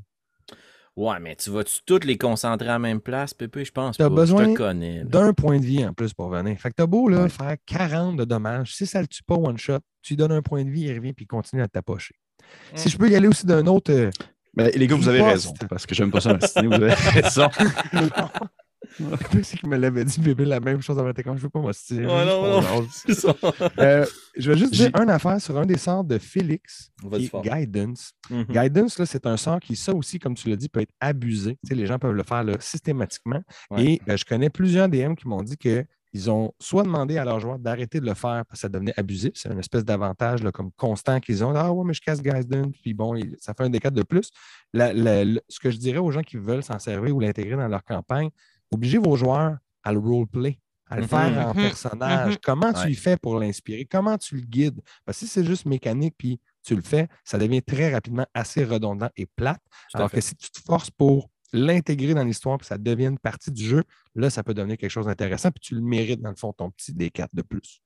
Ouais, 0.95 1.19
mais 1.21 1.35
tu 1.37 1.49
vas-tu 1.49 1.79
toutes 1.85 2.03
les 2.03 2.17
concentrer 2.17 2.67
à 2.67 2.73
la 2.73 2.79
même 2.79 2.99
place, 2.99 3.33
Pépé? 3.33 3.63
Je 3.63 3.71
pense 3.71 3.95
T'as 3.97 4.09
pas. 4.09 4.15
besoin 4.15 4.43
je 4.45 4.49
te 4.51 4.57
connais. 4.57 4.97
là. 4.99 5.03
D'un 5.05 5.33
point 5.33 5.57
de 5.59 5.63
vie 5.65 5.85
en 5.85 5.93
plus 5.93 6.13
pour 6.13 6.29
venir. 6.29 6.59
Fait 6.59 6.69
que 6.69 6.75
t'as 6.75 6.85
beau 6.85 7.07
là, 7.07 7.23
Ouais. 7.23 7.29
faire 7.29 7.55
40 7.65 8.17
de 8.17 8.25
dommages. 8.25 8.75
Si 8.75 8.85
ça 8.85 8.99
le 9.01 9.07
tue 9.07 9.23
pas 9.23 9.35
one 9.35 9.57
shot, 9.57 9.79
tu 10.01 10.13
lui 10.13 10.17
donnes 10.17 10.33
un 10.33 10.41
point 10.41 10.65
de 10.65 10.69
vie, 10.69 10.81
il 10.81 10.93
revient 10.95 11.13
puis 11.13 11.23
il 11.23 11.27
continue 11.27 11.61
à 11.61 11.67
Si 12.75 12.89
je 12.89 12.97
peux 12.97 13.09
y 13.09 13.15
aller 13.15 13.27
aussi 13.27 13.45
d'un 13.45 13.65
autre. 13.67 13.91
euh, 13.91 14.09
Mais 14.55 14.71
les 14.71 14.87
gars, 14.87 14.95
vous 14.95 15.07
avez 15.09 15.21
raison. 15.21 15.53
Parce 15.69 15.85
que 15.85 15.95
j'aime 15.95 16.11
pas 16.11 16.21
ça 16.21 16.33
m'astiner, 16.33 16.67
vous 16.67 16.73
avez 16.83 16.93
raison. 16.93 17.49
c'est 19.43 19.57
qu'il 19.57 19.69
me 19.69 19.77
l'avait 19.77 20.03
dit, 20.05 20.19
bébé, 20.19 20.45
la 20.45 20.59
même 20.59 20.81
chose 20.81 20.97
avant 20.99 21.11
quand 21.11 21.35
je 21.35 21.41
veux 21.41 21.49
pas 21.49 21.59
m'ostiner. 21.59 22.05
Ouais, 22.05 22.25
non, 22.25 22.61
non, 22.61 22.87
c'est 22.91 23.13
ça. 23.13 23.35
Euh, 23.77 24.05
je 24.37 24.51
vais 24.51 24.57
juste 24.57 24.73
dire 24.73 24.89
une 25.01 25.09
affaire 25.09 25.39
sur 25.39 25.57
un 25.57 25.65
des 25.65 25.77
sorts 25.77 26.03
de 26.03 26.17
Félix, 26.17 26.91
qui 27.11 27.25
est. 27.25 27.41
Guidance. 27.41 28.11
Mhm. 28.29 28.45
Guidance, 28.49 28.99
là, 28.99 29.05
c'est 29.05 29.25
un 29.25 29.37
sort 29.37 29.59
qui, 29.59 29.75
ça 29.75 29.93
aussi, 29.93 30.19
comme 30.19 30.33
tu 30.35 30.49
l'as 30.49 30.55
dit, 30.55 30.69
peut 30.69 30.81
être 30.81 30.93
abusé. 30.99 31.57
Tu 31.63 31.69
sais, 31.69 31.75
les 31.75 31.85
gens 31.85 31.99
peuvent 31.99 32.13
le 32.13 32.23
faire 32.23 32.43
là, 32.43 32.53
systématiquement. 32.59 33.41
Ouais. 33.71 33.83
Et 33.85 34.01
euh, 34.09 34.17
je 34.17 34.25
connais 34.25 34.49
plusieurs 34.49 34.89
DM 34.89 35.13
qui 35.15 35.27
m'ont 35.27 35.43
dit 35.43 35.57
qu'ils 36.11 36.29
ont 36.31 36.53
soit 36.59 36.83
demandé 36.83 37.17
à 37.17 37.25
leurs 37.25 37.39
joueurs 37.39 37.59
d'arrêter 37.59 37.99
de 37.99 38.05
le 38.05 38.13
faire 38.13 38.43
parce 38.45 38.51
que 38.53 38.57
ça 38.57 38.69
devenait 38.69 38.93
abusif. 38.97 39.31
C'est 39.35 39.49
une 39.51 39.59
espèce 39.59 39.85
d'avantage 39.85 40.41
comme 40.53 40.71
constant 40.71 41.19
qu'ils 41.19 41.43
ont. 41.43 41.53
Ah 41.55 41.71
ouais, 41.71 41.83
mais 41.85 41.93
je 41.93 42.01
casse 42.01 42.21
Guidance, 42.21 42.73
puis 42.81 42.93
bon, 42.93 43.15
il- 43.15 43.35
ça 43.39 43.53
fait 43.53 43.63
un 43.63 43.69
D4 43.69 43.91
de 43.93 44.03
plus. 44.03 44.29
La- 44.73 44.93
la- 44.93 45.23
le- 45.25 45.41
ce 45.47 45.59
que 45.59 45.69
je 45.69 45.77
dirais 45.77 45.99
aux 45.99 46.11
gens 46.11 46.21
qui 46.23 46.37
veulent 46.37 46.63
s'en 46.63 46.79
servir 46.79 47.15
ou 47.15 47.19
l'intégrer 47.19 47.55
dans 47.55 47.67
leur 47.67 47.83
campagne, 47.83 48.29
obligez 48.71 48.97
vos 48.97 49.15
joueurs 49.15 49.57
à 49.83 49.93
le 49.93 49.99
roleplay, 49.99 50.59
à 50.89 50.97
le 50.99 51.05
faire 51.07 51.47
en 51.47 51.49
Mhm. 51.53 51.61
personnage. 51.61 52.31
Mhm. 52.33 52.37
Comment 52.43 52.73
tu 52.73 52.89
y 52.89 52.95
fais 52.95 53.15
pour 53.17 53.37
l'inspirer? 53.39 53.85
Comment 53.85 54.17
tu 54.17 54.35
le 54.35 54.41
guides? 54.41 54.81
Parce 55.05 55.19
que 55.19 55.25
si 55.25 55.31
c'est 55.31 55.45
juste 55.45 55.65
mécanique 55.65 56.15
puis 56.17 56.39
tu 56.63 56.75
le 56.75 56.81
fais, 56.81 57.07
ça 57.23 57.37
devient 57.37 57.61
très 57.61 57.93
rapidement 57.93 58.25
assez 58.33 58.63
redondant 58.63 59.09
et 59.15 59.25
plate. 59.27 59.61
Alors 59.93 60.09
fait. 60.09 60.17
que 60.17 60.21
si 60.23 60.35
tu 60.35 60.49
te 60.51 60.59
forces 60.61 60.89
pour 60.91 61.29
l'intégrer 61.53 62.13
dans 62.13 62.23
l'histoire 62.23 62.57
puis 62.57 62.67
ça 62.67 62.77
devienne 62.77 63.17
partie 63.17 63.51
du 63.51 63.63
jeu, 63.63 63.83
là, 64.15 64.29
ça 64.29 64.43
peut 64.43 64.53
devenir 64.53 64.77
quelque 64.77 64.91
chose 64.91 65.05
d'intéressant 65.05 65.51
puis 65.51 65.61
tu 65.61 65.75
le 65.75 65.81
mérites, 65.81 66.21
dans 66.21 66.29
le 66.29 66.35
fond, 66.35 66.53
ton 66.53 66.71
petit 66.71 66.93
D4 66.93 67.27
de 67.33 67.41
plus. 67.41 67.81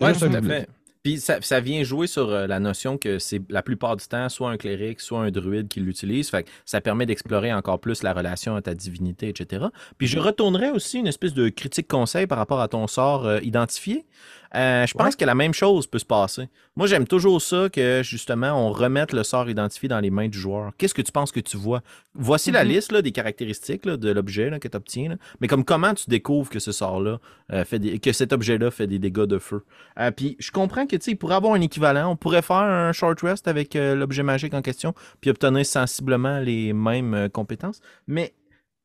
Oui, 0.00 0.12
tout 0.12 0.24
à 0.24 0.42
fait. 0.42 0.68
Puis 1.02 1.18
ça, 1.18 1.40
ça 1.40 1.58
vient 1.58 1.82
jouer 1.82 2.06
sur 2.06 2.30
euh, 2.30 2.46
la 2.46 2.60
notion 2.60 2.96
que 2.96 3.18
c'est 3.18 3.40
la 3.50 3.62
plupart 3.62 3.96
du 3.96 4.06
temps 4.06 4.28
soit 4.28 4.50
un 4.50 4.56
cléric, 4.56 5.00
soit 5.00 5.20
un 5.20 5.32
druide 5.32 5.66
qui 5.66 5.80
l'utilise. 5.80 6.30
Fait 6.30 6.44
que 6.44 6.50
ça 6.64 6.80
permet 6.80 7.06
d'explorer 7.06 7.52
encore 7.52 7.80
plus 7.80 8.04
la 8.04 8.12
relation 8.12 8.54
à 8.54 8.62
ta 8.62 8.74
divinité, 8.74 9.28
etc. 9.28 9.66
Puis 9.98 10.06
je 10.06 10.20
retournerais 10.20 10.70
aussi 10.70 11.00
une 11.00 11.08
espèce 11.08 11.34
de 11.34 11.48
critique 11.48 11.88
conseil 11.88 12.28
par 12.28 12.38
rapport 12.38 12.60
à 12.60 12.68
ton 12.68 12.86
sort 12.86 13.26
euh, 13.26 13.40
identifié. 13.42 14.06
Euh, 14.54 14.86
je 14.86 14.92
pense 14.92 15.06
Ouais. 15.06 15.12
que 15.18 15.24
la 15.24 15.34
même 15.34 15.54
chose 15.54 15.86
peut 15.86 15.98
se 15.98 16.04
passer. 16.04 16.48
Moi, 16.76 16.86
j'aime 16.86 17.06
toujours 17.06 17.40
ça 17.40 17.68
que 17.72 18.02
justement 18.04 18.52
on 18.52 18.70
remette 18.70 19.12
le 19.14 19.22
sort 19.22 19.48
identifié 19.48 19.88
dans 19.88 20.00
les 20.00 20.10
mains 20.10 20.28
du 20.28 20.38
joueur. 20.38 20.72
Qu'est-ce 20.76 20.92
que 20.92 21.00
tu 21.00 21.10
penses 21.10 21.32
que 21.32 21.40
tu 21.40 21.56
vois? 21.56 21.80
Voici 22.14 22.50
la 22.50 22.62
Mhm. 22.62 22.70
liste 22.70 22.92
là, 22.92 23.00
des 23.00 23.12
caractéristiques 23.12 23.86
là, 23.86 23.96
de 23.96 24.10
l'objet 24.10 24.50
que 24.60 24.68
tu 24.68 24.76
obtiens. 24.76 25.16
Mais 25.40 25.48
comme 25.48 25.64
comment 25.64 25.94
tu 25.94 26.10
découvres 26.10 26.50
que 26.50 26.58
ce 26.58 26.70
sort-là 26.72 27.18
euh, 27.52 27.64
fait 27.64 27.78
des- 27.78 27.98
que 27.98 28.12
cet 28.12 28.32
objet-là 28.34 28.70
fait 28.70 28.86
des 28.86 28.98
dégâts 28.98 29.22
de 29.24 29.38
feu? 29.38 29.64
Euh, 29.98 30.10
puis 30.10 30.36
je 30.38 30.50
comprends 30.50 30.86
que 30.86 30.96
tu 30.96 31.02
sais, 31.10 31.14
pourrait 31.14 31.36
avoir 31.36 31.54
un 31.54 31.60
équivalent. 31.62 32.10
On 32.10 32.16
pourrait 32.16 32.42
faire 32.42 32.56
un 32.56 32.92
short 32.92 33.20
rest 33.22 33.48
avec 33.48 33.74
l'objet 33.74 34.22
magique 34.22 34.52
en 34.54 34.60
question, 34.62 34.94
puis 35.22 35.30
obtenir 35.30 35.64
sensiblement 35.64 36.38
les 36.40 36.72
mêmes 36.74 37.28
compétences. 37.32 37.80
Mais 38.06 38.34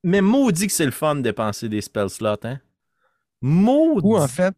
mais 0.03 0.21
maudit 0.21 0.67
que 0.67 0.73
c'est 0.73 0.86
le 0.86 0.91
fun 0.91 1.15
de 1.15 1.21
dépenser 1.21 1.67
des 1.67 1.82
spell 1.82 2.10
slots, 2.10 2.36
hein? 2.43 2.60
Maudit 3.41 4.06
Ou 4.08 4.18
en 4.18 4.28
fait, 4.28 4.55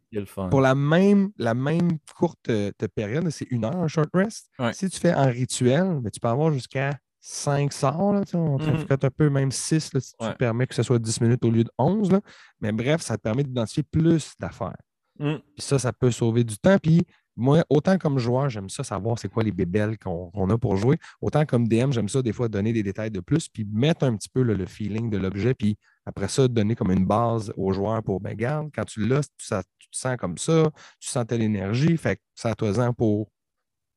pour 0.50 0.60
la 0.60 0.74
même, 0.74 1.30
la 1.36 1.54
même 1.54 1.98
courte 2.16 2.48
euh, 2.48 2.70
de 2.78 2.86
période, 2.86 3.28
c'est 3.30 3.46
une 3.50 3.64
heure 3.64 3.76
un 3.76 3.88
short 3.88 4.08
rest. 4.14 4.48
Ouais. 4.58 4.72
Si 4.72 4.88
tu 4.88 4.98
fais 4.98 5.12
en 5.14 5.26
rituel, 5.26 5.98
ben, 6.00 6.10
tu 6.10 6.18
peux 6.20 6.28
avoir 6.28 6.50
jusqu'à 6.52 6.98
5 7.20 7.72
sorts. 7.72 8.14
Là, 8.14 8.22
on 8.34 8.58
Mhm. 8.58 8.86
fait 8.86 9.04
un 9.04 9.10
peu 9.10 9.28
même 9.28 9.50
6 9.52 9.90
si 9.98 10.14
Ouais. 10.20 10.30
tu 10.30 10.36
permets 10.38 10.66
que 10.66 10.74
ce 10.74 10.82
soit 10.82 10.98
10 10.98 11.20
minutes 11.20 11.44
au 11.44 11.50
lieu 11.50 11.64
de 11.64 11.70
11. 11.78 12.10
là. 12.10 12.20
Mais 12.60 12.72
bref, 12.72 13.02
ça 13.02 13.16
te 13.18 13.22
permet 13.22 13.44
d'identifier 13.44 13.82
plus 13.82 14.32
d'affaires. 14.40 14.76
Mm. 15.18 15.34
Puis 15.56 15.66
ça, 15.66 15.78
ça 15.78 15.92
peut 15.92 16.10
sauver 16.10 16.44
du 16.44 16.56
temps. 16.56 16.78
Puis 16.78 17.02
moi, 17.40 17.64
autant 17.70 17.98
comme 17.98 18.18
joueur, 18.18 18.48
j'aime 18.48 18.68
ça 18.68 18.84
savoir 18.84 19.18
c'est 19.18 19.28
quoi 19.28 19.42
les 19.42 19.52
bébelles 19.52 19.98
qu'on 19.98 20.50
a 20.50 20.58
pour 20.58 20.76
jouer. 20.76 20.98
Autant 21.20 21.46
comme 21.46 21.66
DM, 21.66 21.90
j'aime 21.90 22.08
ça 22.08 22.22
des 22.22 22.32
fois 22.32 22.48
donner 22.48 22.72
des 22.72 22.82
détails 22.82 23.10
de 23.10 23.20
plus, 23.20 23.48
puis 23.48 23.66
mettre 23.72 24.04
un 24.04 24.14
petit 24.16 24.28
peu 24.28 24.42
là, 24.42 24.54
le 24.54 24.66
feeling 24.66 25.10
de 25.10 25.18
l'objet, 25.18 25.54
puis 25.54 25.76
après 26.06 26.28
ça, 26.28 26.46
donner 26.48 26.74
comme 26.74 26.90
une 26.90 27.06
base 27.06 27.52
aux 27.56 27.72
joueurs 27.72 28.02
pour, 28.02 28.20
ben 28.20 28.34
garde, 28.34 28.70
quand 28.74 28.84
tu 28.84 29.06
l'as, 29.06 29.28
tu, 29.38 29.46
tu 29.78 29.88
te 29.90 29.96
sens 29.96 30.16
comme 30.18 30.38
ça, 30.38 30.70
tu 31.00 31.08
sentais 31.08 31.38
l'énergie, 31.38 31.96
fait 31.96 32.16
que 32.16 32.22
ça 32.34 32.54
toi 32.54 32.92
pour 32.92 33.30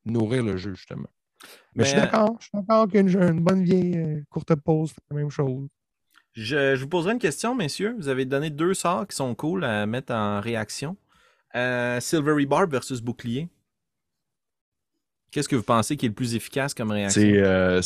nourrir 0.05 0.43
le 0.43 0.57
jeu, 0.57 0.73
justement. 0.73 1.09
Mais, 1.75 1.83
je 1.83 1.89
suis 1.89 1.99
d'accord, 1.99 2.37
je 2.39 2.45
suis 2.45 2.51
d'accord 2.53 2.87
qu'une 2.87 3.09
une 3.09 3.41
bonne 3.41 3.63
vieille 3.63 3.97
euh, 3.97 4.21
courte 4.29 4.55
pause, 4.55 4.91
c'est 4.91 5.03
la 5.11 5.17
même 5.17 5.29
chose. 5.29 5.67
Je, 6.33 6.75
vous 6.75 6.87
poserai 6.87 7.13
une 7.13 7.19
question, 7.19 7.53
messieurs. 7.53 7.95
Vous 7.97 8.07
avez 8.07 8.25
donné 8.25 8.49
deux 8.49 8.73
sorts 8.73 9.07
qui 9.07 9.15
sont 9.15 9.35
cool 9.35 9.63
à 9.63 9.85
mettre 9.85 10.13
en 10.13 10.39
réaction. 10.39 10.97
Euh, 11.55 11.99
Silvery 11.99 12.45
Barb 12.45 12.71
versus 12.71 13.01
Bouclier. 13.01 13.47
Qu'est-ce 15.33 15.49
que 15.49 15.55
vous 15.55 15.63
pensez 15.63 15.97
qui 15.97 16.05
est 16.05 16.09
le 16.09 16.13
plus 16.13 16.35
efficace 16.35 16.75
comme 16.75 16.91
réaction? 16.91 17.23
Euh, 17.23 17.81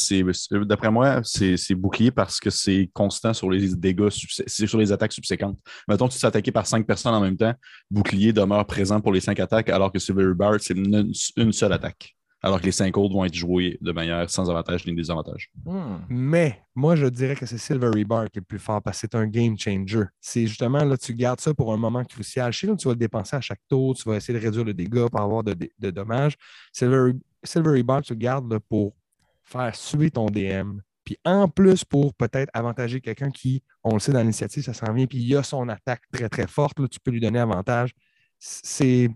d'après 0.66 0.92
moi, 0.92 1.22
c'est 1.24 1.76
bouclier 1.76 2.12
parce 2.12 2.42
que 2.42 2.50
c'est 2.50 2.90
constant 2.94 3.34
sur 3.34 3.50
les 3.50 3.74
dégâts, 3.74 4.10
sur 4.10 4.78
les 4.78 4.92
attaques 4.92 5.14
subséquentes. 5.14 5.58
Mettons 5.88 6.10
tu 6.10 6.20
t'attaques 6.20 6.52
par 6.52 6.68
cinq 6.68 6.86
personnes 6.86 7.14
en 7.14 7.22
même 7.22 7.38
temps, 7.38 7.54
bouclier 7.90 8.34
demeure 8.34 8.66
présent 8.66 9.00
pour 9.00 9.14
les 9.14 9.22
cinq 9.22 9.40
attaques, 9.40 9.70
alors 9.70 9.94
que 9.94 10.00
Silvery 10.00 10.34
Barb, 10.34 10.58
c'est 10.60 10.74
une, 10.74 11.54
seule 11.54 11.72
attaque 11.72 12.17
alors 12.42 12.60
que 12.60 12.66
les 12.66 12.72
cinq 12.72 12.98
autres 12.98 13.14
vont 13.14 13.26
être 13.26 13.34
joués 13.34 13.78
de 13.82 13.92
manière 13.92 14.30
sans 14.30 14.50
avantage 14.50 14.86
ni 14.86 14.94
désavantage. 14.94 15.52
Hmm. 15.66 15.98
Mais 16.10 16.62
moi, 16.76 16.96
je 16.96 17.08
dirais 17.08 17.36
que 17.36 17.46
c'est 17.46 17.58
Silvery 17.58 18.06
Bar 18.06 18.30
qui 18.30 18.38
est 18.38 18.42
le 18.42 18.46
plus 18.46 18.60
fort 18.60 18.82
parce 18.82 18.98
que 19.02 19.08
c'est 19.10 19.16
un 19.16 19.26
game 19.26 19.58
changer. 19.58 20.04
C'est 20.22 20.46
justement 20.46 20.84
là, 20.84 20.98
tu 20.98 21.14
gardes 21.16 21.42
ça 21.42 21.54
pour 21.54 21.74
un 21.74 21.78
moment 21.78 22.04
crucial. 22.04 22.52
Chez 22.54 22.68
nous, 22.68 22.76
tu 22.76 22.88
vas 22.88 22.94
le 22.94 23.00
dépenser 23.00 23.36
à 23.36 23.42
chaque 23.42 23.62
tour, 23.68 23.96
tu 23.96 24.08
vas 24.08 24.18
essayer 24.18 24.38
de 24.38 24.44
réduire 24.44 24.66
le 24.66 24.74
dégât 24.74 25.10
pour 25.10 25.20
avoir 25.20 25.44
de, 25.44 25.90
dommages. 25.90 26.36
Silvery, 26.72 27.84
Bar, 27.84 28.02
tu 28.04 28.14
le 28.14 28.20
gardes 28.20 28.60
pour 28.70 28.96
faire 29.44 29.76
suivre 29.76 30.12
ton 30.12 30.28
DM. 30.28 30.80
Puis 31.04 31.18
en 31.24 31.48
plus, 31.48 31.86
pour 31.86 32.14
peut-être 32.14 32.50
avantager 32.54 33.00
quelqu'un 33.00 33.32
qui, 33.32 33.64
on 33.84 33.94
le 33.94 34.00
sait 34.00 34.12
dans 34.12 34.20
l'initiative, 34.20 34.62
ça 34.62 34.74
s'en 34.74 34.94
vient, 34.94 35.06
puis 35.08 35.20
il 35.20 35.36
a 35.38 35.42
son 35.42 35.70
attaque 35.70 36.02
très, 36.12 36.28
très 36.28 36.48
forte, 36.48 36.80
là, 36.80 36.88
tu 36.88 37.00
peux 37.00 37.12
lui 37.12 37.22
donner 37.22 37.40
avantage. 37.40 37.94
C'est 38.38 39.10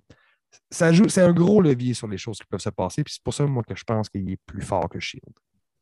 ça 0.69 0.91
joue, 0.91 1.09
c'est 1.09 1.21
un 1.21 1.33
gros 1.33 1.61
levier 1.61 1.93
sur 1.93 2.07
les 2.07 2.17
choses 2.17 2.37
qui 2.37 2.45
peuvent 2.45 2.61
se 2.61 2.69
passer. 2.69 3.03
Puis 3.03 3.15
c'est 3.15 3.23
pour 3.23 3.33
ça, 3.33 3.45
moi, 3.45 3.63
que 3.63 3.75
je 3.75 3.83
pense 3.83 4.09
qu'il 4.09 4.29
est 4.29 4.39
plus 4.45 4.61
fort 4.61 4.89
que 4.89 4.99
Shield. 4.99 5.23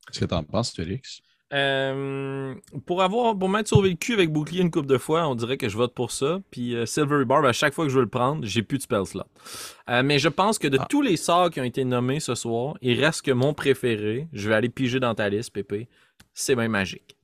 Qu'est-ce 0.08 0.22
que 0.22 0.26
tu 0.26 0.34
en 0.34 0.44
penses, 0.44 0.74
Félix? 0.74 1.22
Euh, 1.52 2.54
pour 2.86 3.02
avoir 3.02 3.36
pour 3.36 3.50
m'être 3.50 3.68
sauvé 3.68 3.90
le 3.90 3.96
cul 3.96 4.14
avec 4.14 4.32
bouclier 4.32 4.62
une 4.62 4.70
coupe 4.70 4.86
de 4.86 5.00
fois, 5.00 5.28
on 5.28 5.34
dirait 5.34 5.58
que 5.58 5.68
je 5.68 5.78
vote 5.78 5.96
pour 5.96 6.12
ça. 6.12 6.40
Puis 6.52 6.76
euh, 6.76 6.86
Silvery 6.86 7.26
Barb, 7.26 7.46
à 7.46 7.54
chaque 7.54 7.74
fois 7.74 7.86
que 7.86 7.90
je 7.90 7.96
veux 7.96 8.04
le 8.04 8.10
prendre, 8.10 8.46
j'ai 8.46 8.62
plus 8.62 8.78
de 8.78 8.84
spell 8.84 9.06
slot. 9.06 9.24
Euh, 9.90 10.04
mais 10.04 10.20
je 10.20 10.30
pense 10.30 10.60
que 10.60 10.68
de 10.68 10.78
ah. 10.80 10.86
tous 10.90 11.02
les 11.02 11.18
sorts 11.18 11.50
qui 11.50 11.60
ont 11.60 11.64
été 11.64 11.84
nommés 11.86 12.20
ce 12.20 12.36
soir, 12.36 12.76
il 12.82 13.04
reste 13.04 13.24
que 13.24 13.32
mon 13.32 13.54
préféré. 13.54 14.28
Je 14.32 14.48
vais 14.48 14.56
aller 14.56 14.70
piger 14.70 15.00
dans 15.00 15.16
ta 15.16 15.28
liste, 15.30 15.52
Pépé. 15.52 15.88
C'est 16.34 16.56
même 16.56 16.72
magique. 16.72 17.19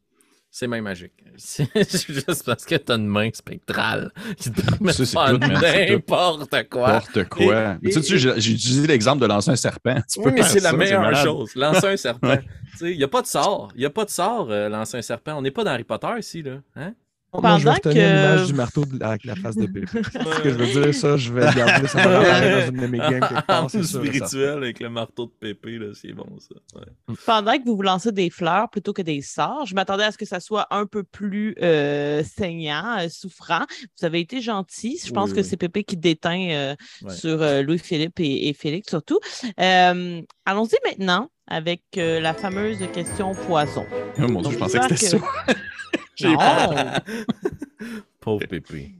C'est 0.58 0.68
même 0.68 0.86
magique. 0.86 1.12
C'est 1.36 1.68
juste 1.76 2.45
parce 2.45 2.64
que 2.64 2.76
t'as 2.76 2.95
une 2.95 3.08
main 3.08 3.30
spectrale 3.34 4.10
qui 4.38 4.49
te 4.49 4.62
permet 4.62 4.93
de 4.93 5.03
faire 5.03 5.38
n'importe 5.38 6.70
quoi. 6.70 6.93
N'importe 6.93 7.26
quoi. 7.26 7.78
tu 7.84 7.91
sais, 7.91 8.18
j'ai 8.18 8.51
utilisé 8.53 8.88
l'exemple 8.88 9.22
de 9.22 9.26
lancer 9.26 9.51
un 9.51 9.58
serpent. 9.58 9.97
oui, 10.16 10.32
mais 10.34 10.43
c'est 10.43 10.62
la 10.62 10.72
meilleure 10.72 11.14
chose. 11.18 11.53
Lancer 11.56 11.88
un 11.88 11.97
serpent. 11.97 12.38
Il 12.80 12.95
n'y 12.95 13.03
a 13.03 13.10
pas 13.10 13.22
de 13.22 13.28
sort. 13.28 13.68
Il 13.76 13.80
n'y 13.80 13.86
a 13.86 13.89
pas 13.89 14.06
de 14.06 14.10
sort, 14.10 14.47
euh, 14.49 14.70
lancer 14.70 14.97
un 14.97 15.01
serpent. 15.01 15.34
On 15.38 15.41
n'est 15.41 15.51
pas 15.51 15.66
dans 15.66 15.72
Harry 15.72 15.84
Potter 15.84 16.08
ici. 16.20 16.41
Là. 16.41 16.62
Hein? 16.78 16.93
Moi, 17.42 17.58
je 17.60 17.64
vais 17.64 17.72
retenir 17.72 17.96
que... 17.96 18.00
l'image 18.00 18.48
du 18.48 18.54
marteau 18.54 18.86
avec 19.02 19.26
la 19.26 19.36
face 19.36 19.56
de 19.56 19.66
Pépé. 19.66 19.88
ce 19.88 20.42
que 20.42 20.50
je 20.50 20.56
veux 20.56 20.68
dire, 20.68 20.94
ça, 20.94 21.18
je 21.18 21.32
vais 21.32 21.42
garder 21.54 21.88
ça 21.88 22.04
dans 22.04 22.72
une 22.72 22.82
de 22.82 22.88
mes 22.88 22.98
games 22.98 23.20
quelque 23.20 23.46
part. 23.46 23.70
C'est 23.70 23.84
spirituel 23.84 24.58
avec 24.58 24.80
le 24.80 24.90
marteau 24.90 25.26
de 25.26 25.32
Pépé, 25.32 25.80
c'est 25.94 26.14
bon 26.14 26.28
ça. 26.40 26.82
Pendant 27.26 27.54
que 27.54 27.66
vous 27.66 27.76
vous 27.76 27.82
lancez 27.82 28.12
des 28.12 28.30
fleurs 28.30 28.70
plutôt 28.70 28.94
que 28.94 29.02
des 29.02 29.22
sorts, 29.22 29.66
je 29.66 29.76
m'attendais 29.76 30.04
à 30.04 30.12
ce 30.12 30.18
que 30.18 30.26
ça 30.26 30.40
soit 30.40 30.68
un 30.72 30.86
peu 30.86 31.04
plus 31.04 31.56
euh, 31.62 32.24
saignant, 32.24 32.98
euh, 33.00 33.08
souffrant. 33.10 33.66
Vous 34.00 34.06
avez 34.06 34.20
été 34.20 34.42
gentil. 34.42 35.00
Je 35.04 35.12
pense 35.12 35.34
que 35.34 35.44
c'est 35.44 35.58
Pépé 35.58 35.84
qui 35.84 35.98
déteint 35.98 36.50
euh, 36.50 36.76
sur 37.10 37.38
Louis-Philippe 37.64 38.20
et, 38.20 38.54
Félix 38.54 38.90
surtout. 38.90 39.20
Allons-y 39.58 40.78
maintenant 40.86 41.30
avec 41.48 41.82
la 41.96 42.34
fameuse 42.34 42.80
question 42.94 43.34
poison. 43.34 43.86
Oh 44.18 44.28
mon 44.28 44.42
Dieu, 44.42 44.52
je 44.52 44.58
pensais 44.58 44.80
que 44.80 44.96
c'était 44.96 45.18
ça. 45.18 45.26
Pauvre 48.20 48.45
Pépé. 48.47 48.95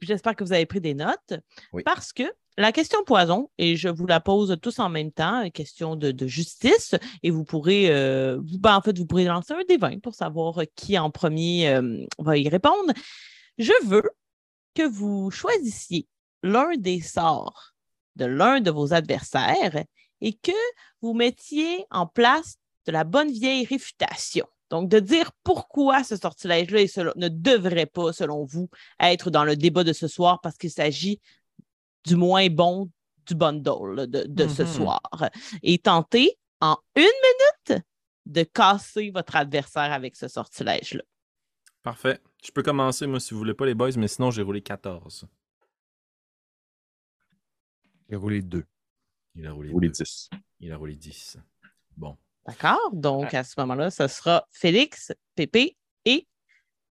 J'espère 0.00 0.36
que 0.36 0.44
vous 0.44 0.52
avez 0.52 0.66
pris 0.66 0.80
des 0.80 0.94
notes. 0.94 1.34
Parce 1.84 2.12
que 2.12 2.24
la 2.58 2.72
question 2.72 3.02
poison, 3.04 3.50
et 3.58 3.76
je 3.76 3.88
vous 3.88 4.06
la 4.06 4.20
pose 4.20 4.56
tous 4.62 4.78
en 4.78 4.88
même 4.88 5.12
temps, 5.12 5.48
question 5.50 5.96
de, 5.96 6.26
justice, 6.26 6.94
et 7.22 7.30
vous 7.30 7.44
pourrez, 7.44 7.90
euh, 7.90 8.40
ben, 8.42 8.76
en 8.76 8.80
fait, 8.80 8.96
vous 8.96 9.06
pourrez 9.06 9.24
lancer 9.24 9.52
un 9.52 9.64
des 9.68 9.76
20 9.76 10.00
pour 10.00 10.14
savoir 10.14 10.60
qui 10.74 10.98
en 10.98 11.10
premier 11.10 11.68
euh, 11.68 12.04
va 12.18 12.38
y 12.38 12.48
répondre. 12.48 12.92
Je 13.58 13.72
veux 13.84 14.10
que 14.74 14.82
vous 14.82 15.30
choisissiez 15.30 16.06
l'un 16.42 16.76
des 16.76 17.00
sorts 17.00 17.74
de 18.16 18.24
l'un 18.24 18.60
de 18.60 18.70
vos 18.70 18.94
adversaires 18.94 19.84
et 20.20 20.32
que 20.32 20.52
vous 21.02 21.12
mettiez 21.12 21.84
en 21.90 22.06
place 22.06 22.56
de 22.86 22.92
la 22.92 23.04
bonne 23.04 23.30
vieille 23.30 23.66
réfutation. 23.66 24.46
Donc, 24.70 24.88
de 24.88 24.98
dire 24.98 25.30
pourquoi 25.44 26.02
ce 26.02 26.16
sortilège-là 26.16 27.12
ne 27.16 27.28
devrait 27.28 27.86
pas, 27.86 28.12
selon 28.12 28.44
vous, 28.44 28.68
être 29.00 29.30
dans 29.30 29.44
le 29.44 29.56
débat 29.56 29.84
de 29.84 29.92
ce 29.92 30.08
soir 30.08 30.40
parce 30.40 30.56
qu'il 30.56 30.70
s'agit 30.70 31.20
du 32.04 32.16
moins 32.16 32.48
bon 32.48 32.90
du 33.26 33.34
bundle 33.34 34.06
de, 34.08 34.48
ce 34.48 34.62
mm-hmm. 34.62 34.66
soir. 34.66 35.00
Et 35.62 35.78
tenter 35.78 36.38
en 36.60 36.76
une 36.94 37.02
minute 37.02 37.84
de 38.26 38.42
casser 38.42 39.10
votre 39.10 39.36
adversaire 39.36 39.92
avec 39.92 40.16
ce 40.16 40.28
sortilège-là. 40.28 41.02
Parfait. 41.82 42.20
Je 42.42 42.50
peux 42.50 42.62
commencer, 42.62 43.06
moi, 43.06 43.20
si 43.20 43.34
vous 43.34 43.38
voulez 43.38 43.54
pas, 43.54 43.66
les 43.66 43.74
boys, 43.74 43.90
mais 43.96 44.08
sinon, 44.08 44.30
j'ai 44.30 44.42
roulé 44.42 44.62
14. 44.62 45.26
Il 48.08 48.14
a 48.14 48.18
roulé 48.18 48.42
2. 48.42 48.64
Il 49.36 49.46
a 49.46 49.52
roulé, 49.52 49.70
roulé 49.70 49.88
10. 49.90 50.30
Il 50.60 50.72
a 50.72 50.76
roulé 50.76 50.96
10. 50.96 51.38
Bon. 51.96 52.16
D'accord? 52.46 52.90
Donc, 52.92 53.34
à 53.34 53.44
ce 53.44 53.54
moment-là, 53.58 53.90
ce 53.90 54.06
sera 54.06 54.46
Félix, 54.50 55.12
Pépé 55.34 55.76
et 56.04 56.26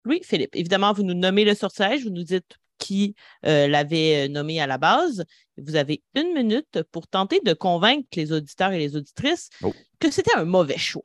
Louis-Philippe. 0.04 0.56
Évidemment, 0.56 0.94
vous 0.94 1.04
nous 1.04 1.14
nommez 1.14 1.46
le 1.46 1.54
sortilège, 1.54 2.04
vous 2.04 2.10
nous 2.10 2.24
dites 2.24 2.58
qui 2.80 3.16
euh, 3.46 3.68
l'avait 3.68 4.26
euh, 4.26 4.28
nommé 4.28 4.60
à 4.60 4.68
la 4.68 4.78
base. 4.78 5.24
Vous 5.58 5.76
avez 5.76 6.02
une 6.16 6.34
minute 6.34 6.82
pour 6.92 7.08
tenter 7.08 7.40
de 7.46 7.54
convaincre 7.54 8.08
les 8.16 8.32
auditeurs 8.32 8.74
et 8.74 8.80
les 8.80 8.96
auditrices 8.96 9.50
oh. 9.62 9.74
que 10.00 10.12
c'était 10.12 10.36
un 10.36 10.46
mauvais 10.46 10.78
choix. 10.78 11.04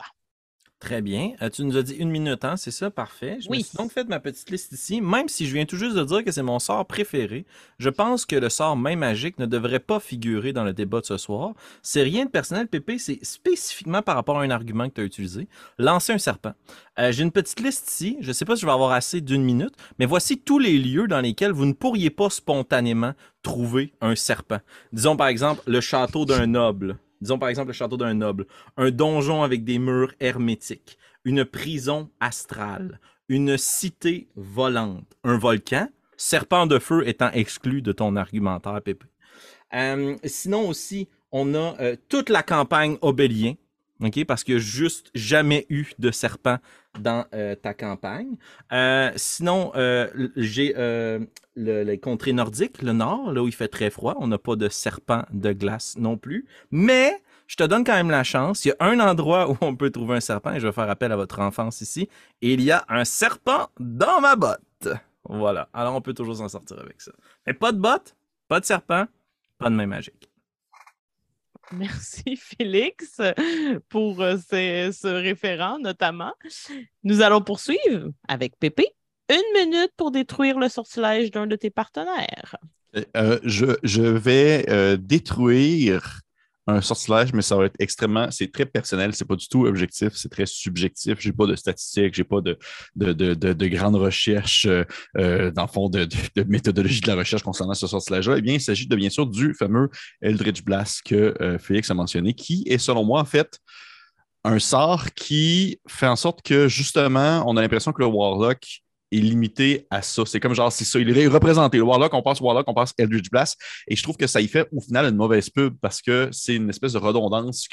Très 0.80 1.02
bien. 1.02 1.32
Euh, 1.42 1.50
tu 1.50 1.64
nous 1.64 1.76
as 1.76 1.82
dit 1.82 1.94
une 1.94 2.10
minute, 2.10 2.44
hein? 2.44 2.56
c'est 2.56 2.70
ça? 2.70 2.88
Parfait. 2.88 3.38
Je 3.40 3.48
oui. 3.48 3.58
me 3.58 3.62
suis 3.64 3.76
donc 3.76 3.90
fait 3.90 4.08
ma 4.08 4.20
petite 4.20 4.48
liste 4.48 4.70
ici. 4.70 5.00
Même 5.00 5.28
si 5.28 5.44
je 5.46 5.52
viens 5.52 5.64
tout 5.64 5.76
juste 5.76 5.96
de 5.96 6.04
dire 6.04 6.22
que 6.22 6.30
c'est 6.30 6.42
mon 6.42 6.60
sort 6.60 6.86
préféré, 6.86 7.46
je 7.78 7.90
pense 7.90 8.24
que 8.24 8.36
le 8.36 8.48
sort 8.48 8.76
main 8.76 8.94
magique 8.94 9.40
ne 9.40 9.46
devrait 9.46 9.80
pas 9.80 9.98
figurer 9.98 10.52
dans 10.52 10.62
le 10.62 10.72
débat 10.72 11.00
de 11.00 11.06
ce 11.06 11.16
soir. 11.16 11.54
C'est 11.82 12.02
rien 12.02 12.26
de 12.26 12.30
personnel, 12.30 12.68
Pépé, 12.68 12.98
c'est 12.98 13.18
spécifiquement 13.24 14.02
par 14.02 14.14
rapport 14.14 14.38
à 14.38 14.44
un 14.44 14.50
argument 14.50 14.88
que 14.88 14.94
tu 14.94 15.00
as 15.00 15.04
utilisé. 15.04 15.48
Lancer 15.78 16.12
un 16.12 16.18
serpent. 16.18 16.52
Euh, 17.00 17.10
j'ai 17.10 17.24
une 17.24 17.32
petite 17.32 17.58
liste 17.58 17.90
ici. 17.90 18.16
Je 18.20 18.28
ne 18.28 18.32
sais 18.32 18.44
pas 18.44 18.54
si 18.54 18.60
je 18.62 18.66
vais 18.66 18.72
avoir 18.72 18.92
assez 18.92 19.20
d'une 19.20 19.42
minute, 19.42 19.74
mais 19.98 20.06
voici 20.06 20.38
tous 20.38 20.60
les 20.60 20.78
lieux 20.78 21.08
dans 21.08 21.20
lesquels 21.20 21.52
vous 21.52 21.66
ne 21.66 21.72
pourriez 21.72 22.10
pas 22.10 22.30
spontanément 22.30 23.14
trouver 23.42 23.94
un 24.00 24.14
serpent. 24.14 24.60
Disons 24.92 25.16
par 25.16 25.26
exemple 25.26 25.60
le 25.66 25.80
château 25.80 26.24
d'un 26.24 26.46
noble. 26.46 26.98
Disons 27.20 27.38
par 27.38 27.48
exemple 27.48 27.68
le 27.68 27.74
château 27.74 27.96
d'un 27.96 28.14
noble, 28.14 28.46
un 28.76 28.90
donjon 28.90 29.42
avec 29.42 29.64
des 29.64 29.78
murs 29.78 30.12
hermétiques, 30.20 30.98
une 31.24 31.44
prison 31.44 32.10
astrale, 32.20 33.00
une 33.28 33.56
cité 33.56 34.28
volante, 34.36 35.16
un 35.24 35.36
volcan, 35.36 35.88
serpent 36.16 36.66
de 36.66 36.78
feu 36.78 37.06
étant 37.06 37.30
exclu 37.32 37.82
de 37.82 37.92
ton 37.92 38.16
argumentaire, 38.16 38.80
Pépé. 38.82 39.06
Euh, 39.74 40.16
sinon 40.24 40.68
aussi, 40.68 41.08
on 41.32 41.54
a 41.54 41.76
euh, 41.80 41.96
toute 42.08 42.30
la 42.30 42.42
campagne 42.42 42.96
Obélien, 43.02 43.54
OK? 44.02 44.24
Parce 44.24 44.44
qu'il 44.44 44.54
n'y 44.54 44.60
a 44.60 44.64
juste 44.64 45.10
jamais 45.14 45.66
eu 45.68 45.92
de 45.98 46.10
serpent 46.10 46.58
dans 47.00 47.26
euh, 47.34 47.54
ta 47.54 47.74
campagne. 47.74 48.36
Euh, 48.72 49.10
sinon, 49.16 49.72
euh, 49.76 50.08
j'ai 50.36 50.74
les 51.56 51.98
contrées 51.98 52.32
nordiques, 52.32 52.82
le 52.82 52.92
nord, 52.92 53.32
là 53.32 53.42
où 53.42 53.48
il 53.48 53.54
fait 53.54 53.68
très 53.68 53.90
froid. 53.90 54.16
On 54.18 54.28
n'a 54.28 54.38
pas 54.38 54.56
de 54.56 54.68
serpent 54.68 55.24
de 55.32 55.52
glace 55.52 55.96
non 55.98 56.16
plus. 56.16 56.46
Mais 56.70 57.20
je 57.46 57.56
te 57.56 57.64
donne 57.64 57.84
quand 57.84 57.94
même 57.94 58.10
la 58.10 58.24
chance. 58.24 58.64
Il 58.64 58.68
y 58.68 58.72
a 58.72 58.76
un 58.80 59.00
endroit 59.00 59.50
où 59.50 59.56
on 59.60 59.74
peut 59.74 59.90
trouver 59.90 60.16
un 60.16 60.20
serpent, 60.20 60.52
et 60.54 60.60
je 60.60 60.66
vais 60.66 60.72
faire 60.72 60.90
appel 60.90 61.10
à 61.12 61.16
votre 61.16 61.40
enfance 61.40 61.80
ici. 61.80 62.08
Il 62.40 62.60
y 62.60 62.70
a 62.70 62.84
un 62.88 63.04
serpent 63.04 63.68
dans 63.80 64.20
ma 64.20 64.36
botte. 64.36 64.88
Voilà. 65.28 65.68
Alors, 65.72 65.94
on 65.94 66.00
peut 66.00 66.14
toujours 66.14 66.36
s'en 66.36 66.48
sortir 66.48 66.78
avec 66.78 67.00
ça. 67.00 67.12
Mais 67.46 67.54
pas 67.54 67.72
de 67.72 67.78
botte, 67.78 68.16
pas 68.46 68.60
de 68.60 68.64
serpent, 68.64 69.06
pas 69.58 69.70
de 69.70 69.74
main 69.74 69.86
magique. 69.86 70.27
Merci 71.72 72.36
Félix 72.36 73.20
pour 73.88 74.22
euh, 74.22 74.36
ce, 74.36 75.06
référent 75.06 75.78
notamment. 75.78 76.32
Nous 77.02 77.20
allons 77.20 77.42
poursuivre 77.42 78.10
avec 78.26 78.58
Pépé. 78.58 78.86
Une 79.30 79.66
minute 79.66 79.92
pour 79.96 80.10
détruire 80.10 80.58
le 80.58 80.68
sortilège 80.68 81.30
d'un 81.30 81.46
de 81.46 81.56
tes 81.56 81.70
partenaires. 81.70 82.56
Euh, 83.16 83.38
je, 83.44 84.00
vais 84.00 84.64
euh, 84.70 84.96
détruire 84.96 86.22
un 86.68 86.82
sortilège, 86.82 87.32
mais 87.32 87.40
ça 87.40 87.56
va 87.56 87.64
être 87.64 87.76
extrêmement, 87.78 88.30
c'est 88.30 88.52
très 88.52 88.66
personnel, 88.66 89.14
c'est 89.14 89.24
pas 89.24 89.36
du 89.36 89.48
tout 89.48 89.66
objectif, 89.66 90.10
c'est 90.14 90.28
très 90.28 90.44
subjectif. 90.44 91.16
J'ai 91.18 91.32
pas 91.32 91.46
de 91.46 91.56
statistiques, 91.56 92.14
j'ai 92.14 92.24
pas 92.24 92.42
de, 92.42 92.58
de, 92.94 93.12
de, 93.12 93.34
de, 93.34 93.66
grandes 93.68 93.96
recherches, 93.96 94.66
euh, 94.66 94.84
euh, 95.16 95.50
dans 95.50 95.62
le 95.62 95.68
fond, 95.68 95.88
de, 95.88 96.04
de, 96.04 96.42
méthodologie 96.42 97.00
de 97.00 97.06
la 97.06 97.14
recherche 97.14 97.42
concernant 97.42 97.72
ce 97.72 97.86
sortilège-là. 97.86 98.36
Eh 98.36 98.42
bien, 98.42 98.54
il 98.54 98.60
s'agit 98.60 98.86
de, 98.86 98.94
bien 98.96 99.08
sûr, 99.08 99.26
du 99.26 99.54
fameux 99.54 99.88
Eldritch 100.20 100.62
Blast 100.62 101.02
que 101.04 101.34
euh, 101.40 101.58
Félix 101.58 101.90
a 101.90 101.94
mentionné, 101.94 102.34
qui 102.34 102.64
est, 102.66 102.78
selon 102.78 103.02
moi, 103.02 103.20
en 103.20 103.24
fait, 103.24 103.58
un 104.44 104.58
sort 104.58 105.06
qui 105.14 105.80
fait 105.88 106.06
en 106.06 106.16
sorte 106.16 106.42
que, 106.42 106.68
justement, 106.68 107.42
on 107.46 107.56
a 107.56 107.62
l'impression 107.62 107.92
que 107.92 108.02
le 108.02 108.08
Warlock 108.08 108.82
est 109.12 109.16
limité 109.16 109.86
à 109.90 110.02
ça. 110.02 110.22
C'est 110.26 110.40
comme 110.40 110.54
genre, 110.54 110.72
c'est 110.72 110.84
ça, 110.84 110.98
il 110.98 111.16
est 111.16 111.26
représenté. 111.26 111.78
Le 111.78 111.84
Warlock, 111.84 112.12
on 112.14 112.22
passe 112.22 112.40
Warlock, 112.40 112.66
on 112.68 112.74
passe 112.74 112.92
Eldritch 112.98 113.30
Blast. 113.30 113.58
Et 113.86 113.96
je 113.96 114.02
trouve 114.02 114.16
que 114.16 114.26
ça 114.26 114.40
y 114.40 114.48
fait 114.48 114.68
au 114.72 114.80
final 114.80 115.06
une 115.06 115.16
mauvaise 115.16 115.50
pub 115.50 115.74
parce 115.80 116.02
que 116.02 116.28
c'est 116.32 116.56
une 116.56 116.70
espèce 116.70 116.92
de 116.92 116.98
redondance 116.98 117.68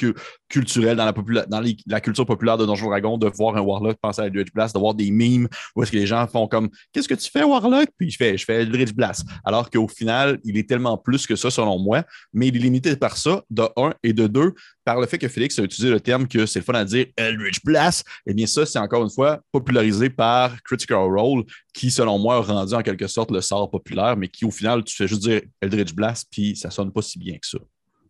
culturelle 0.50 0.98
dans, 0.98 1.64
la, 1.88 2.02
culture 2.02 2.26
populaire 2.26 2.58
de 2.58 2.66
Donjon 2.66 2.88
Dragon 2.88 3.18
de 3.18 3.28
voir 3.28 3.56
un 3.58 3.62
Warlock 3.62 3.98
penser 4.02 4.22
à 4.22 4.26
Eldritch 4.26 4.52
Blast, 4.54 4.76
de 4.76 4.80
voir 4.80 4.94
des 4.94 5.12
memes 5.12 5.48
où 5.76 5.84
est-ce 5.84 5.92
que 5.92 5.98
les 5.98 6.08
gens 6.08 6.26
font 6.28 6.48
comme 6.48 6.70
Qu'est-ce 6.92 7.08
que 7.08 7.16
tu 7.16 7.30
fais, 7.30 7.44
Warlock? 7.44 7.90
Puis 7.98 8.12
je 8.12 8.18
fais, 8.18 8.38
je 8.38 8.46
fais 8.46 8.62
Eldritch 8.62 8.94
Blast. 8.94 9.26
Alors 9.44 9.70
qu'au 9.70 9.88
final, 9.88 10.40
il 10.44 10.58
est 10.58 10.68
tellement 10.68 10.98
plus 10.98 11.28
que 11.28 11.36
ça, 11.36 11.50
selon 11.50 11.80
moi, 11.80 12.04
mais 12.34 12.48
il 12.48 12.56
est 12.56 12.60
limité 12.60 12.96
par 12.96 13.18
ça, 13.18 13.44
de 13.50 13.64
un, 13.78 13.94
et 14.04 14.14
de 14.14 14.28
deux, 14.28 14.54
par 14.86 15.02
le 15.02 15.08
fait 15.08 15.18
que 15.18 15.28
Félix 15.28 15.58
a 15.60 15.64
utilisé 15.64 15.90
le 15.90 16.00
terme 16.00 16.28
que 16.28 16.46
c'est 16.46 16.60
le 16.60 16.66
fun 16.66 16.76
à 16.76 16.86
dire 16.86 17.08
Eldritch 17.18 17.64
Blast. 17.64 18.06
Eh 18.28 18.34
bien, 18.34 18.46
ça, 18.46 18.66
c'est 18.66 18.80
encore 18.80 19.04
une 19.04 19.10
fois 19.10 19.42
popularisé 19.52 20.10
par 20.10 20.62
Critical 20.64 21.00
Role 21.00 21.44
qui, 21.74 21.90
selon 21.90 22.20
moi, 22.20 22.36
a 22.36 22.42
rendu 22.42 22.76
en 22.76 22.84
quelque 22.84 23.08
sorte 23.08 23.32
le 23.32 23.42
sort 23.42 23.70
populaire, 23.70 24.16
mais 24.16 24.28
qui, 24.28 24.46
au 24.46 24.52
final, 24.52 24.84
tu 24.84 24.96
fais 24.96 25.08
juste 25.08 25.24
dire 25.24 25.42
Eldritch 25.60 25.94
Blast, 25.94 26.28
puis 26.32 26.56
ça 26.56 26.70
sonne 26.70 26.92
pas 26.94 27.02
si 27.02 27.18
bien 27.18 27.34
que 27.34 27.48
ça, 27.48 27.58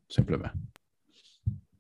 simplement. 0.10 0.50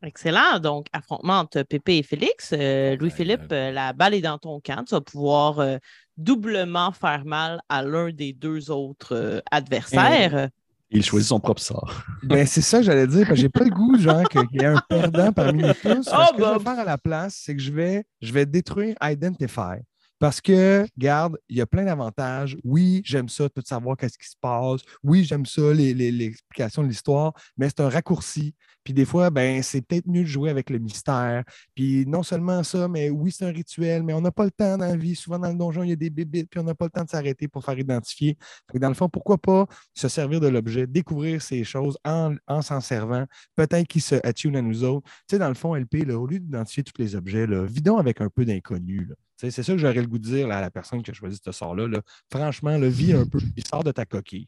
Excellent. 0.01 0.59
Donc, 0.59 0.87
affrontement 0.93 1.39
entre 1.39 1.63
Pépé 1.63 1.97
et 1.97 2.03
Félix. 2.03 2.53
Euh, 2.53 2.95
Louis-Philippe, 2.95 3.51
euh, 3.51 3.71
la 3.71 3.91
balle 3.91 4.13
est 4.13 4.21
dans 4.21 4.37
ton 4.37 4.59
camp. 4.59 4.83
Tu 4.87 4.93
vas 4.93 5.01
pouvoir 5.01 5.59
euh, 5.59 5.77
doublement 6.15 6.91
faire 6.91 7.25
mal 7.25 7.59
à 7.69 7.81
l'un 7.81 8.11
des 8.11 8.31
deux 8.31 8.69
autres 8.69 9.41
adversaires. 9.51 10.49
Il 10.95 11.03
choisit 11.03 11.27
son 11.27 11.41
propre 11.41 11.61
sort. 11.61 12.03
Ben, 12.23 12.47
c'est 12.47 12.61
ça 12.61 12.77
que 12.77 12.85
j'allais 12.85 13.05
dire. 13.05 13.27
J'ai 13.35 13.49
pas 13.49 13.65
le 13.65 13.69
goût, 13.69 13.97
genre, 13.99 14.23
qu'il 14.29 14.41
y 14.53 14.63
ait 14.63 14.65
un 14.65 14.81
perdant 14.87 15.33
parmi 15.33 15.63
nous 15.63 15.73
tous. 15.73 16.09
Oh, 16.11 16.23
ce 16.29 16.37
que 16.37 16.43
je 16.43 16.57
vais 16.57 16.63
faire 16.63 16.79
à 16.79 16.85
la 16.85 16.97
place, 16.97 17.41
c'est 17.43 17.53
que 17.53 17.61
je 17.61 17.71
vais, 17.71 18.05
je 18.21 18.31
vais 18.31 18.45
détruire 18.45 18.95
Identify. 19.01 19.81
Parce 20.19 20.39
que, 20.39 20.85
regarde, 20.97 21.37
il 21.49 21.57
y 21.57 21.61
a 21.61 21.65
plein 21.65 21.83
d'avantages. 21.83 22.57
Oui, 22.63 23.01
j'aime 23.03 23.27
ça, 23.27 23.49
tout 23.49 23.61
savoir 23.65 23.97
qu'est-ce 23.97 24.17
qui 24.17 24.29
se 24.29 24.37
passe. 24.39 24.79
Oui, 25.03 25.25
j'aime 25.25 25.45
ça, 25.45 25.73
l'explication 25.73 26.83
de 26.83 26.87
l'histoire, 26.87 27.33
mais 27.57 27.67
c'est 27.67 27.81
un 27.81 27.89
raccourci. 27.89 28.55
Puis 28.85 28.93
des 28.93 29.03
fois, 29.03 29.31
ben, 29.31 29.63
c'est 29.63 29.81
peut-être 29.81 30.07
mieux 30.07 30.21
de 30.21 30.27
jouer 30.27 30.51
avec 30.51 30.69
le 30.69 30.77
mystère. 30.77 31.43
Puis 31.73 32.05
non 32.05 32.21
seulement 32.23 32.63
ça, 32.63 32.87
mais 32.87 33.09
oui, 33.09 33.31
c'est 33.31 33.45
un 33.45 33.51
rituel, 33.51 34.03
mais 34.03 34.13
on 34.13 34.21
n'a 34.21 34.31
pas 34.31 34.45
le 34.45 34.51
temps 34.51 34.77
dans 34.77 34.85
la 34.85 34.95
vie. 34.95 35.15
Souvent, 35.15 35.39
dans 35.39 35.49
le 35.49 35.57
donjon, 35.57 35.81
il 35.83 35.89
y 35.89 35.93
a 35.93 35.95
des 35.95 36.11
bébites, 36.11 36.49
puis 36.49 36.59
on 36.59 36.63
n'a 36.63 36.75
pas 36.75 36.85
le 36.85 36.91
temps 36.91 37.03
de 37.03 37.09
s'arrêter 37.09 37.47
pour 37.47 37.65
faire 37.65 37.77
identifier. 37.77 38.37
dans 38.75 38.87
le 38.87 38.93
fond, 38.93 39.09
pourquoi 39.09 39.39
pas 39.39 39.65
se 39.95 40.07
servir 40.07 40.39
de 40.39 40.47
l'objet, 40.47 40.85
découvrir 40.85 41.41
ces 41.41 41.63
choses 41.63 41.97
en, 42.05 42.35
s'en 42.61 42.79
servant, 42.79 43.25
peut-être 43.55 43.87
qu'ils 43.87 44.03
se 44.03 44.15
attune 44.23 44.55
à 44.55 44.61
nous 44.61 44.83
autres. 44.83 45.09
Tu 45.27 45.31
sais, 45.31 45.39
dans 45.39 45.49
le 45.49 45.55
fond, 45.55 45.75
LP, 45.75 46.07
au 46.11 46.27
lieu 46.27 46.39
d'identifier 46.39 46.83
tous 46.83 47.01
les 47.01 47.15
objets, 47.15 47.47
vidons 47.65 47.97
avec 47.97 48.21
un 48.21 48.29
peu 48.29 48.45
d'inconnu. 48.45 49.09
C'est 49.37 49.51
ça 49.51 49.63
que 49.63 49.77
j'aurais 49.77 49.95
le 49.95 50.07
goût 50.07 50.19
de 50.19 50.23
dire 50.23 50.49
à 50.51 50.61
la 50.61 50.69
personne 50.69 51.01
qui 51.01 51.11
a 51.11 51.13
choisi 51.13 51.39
ce 51.43 51.51
sort-là. 51.51 51.87
Franchement, 52.31 52.77
le 52.77 52.87
vis 52.87 53.13
un 53.13 53.25
peu, 53.25 53.39
il 53.57 53.67
sort 53.67 53.83
de 53.83 53.91
ta 53.91 54.05
coquille. 54.05 54.47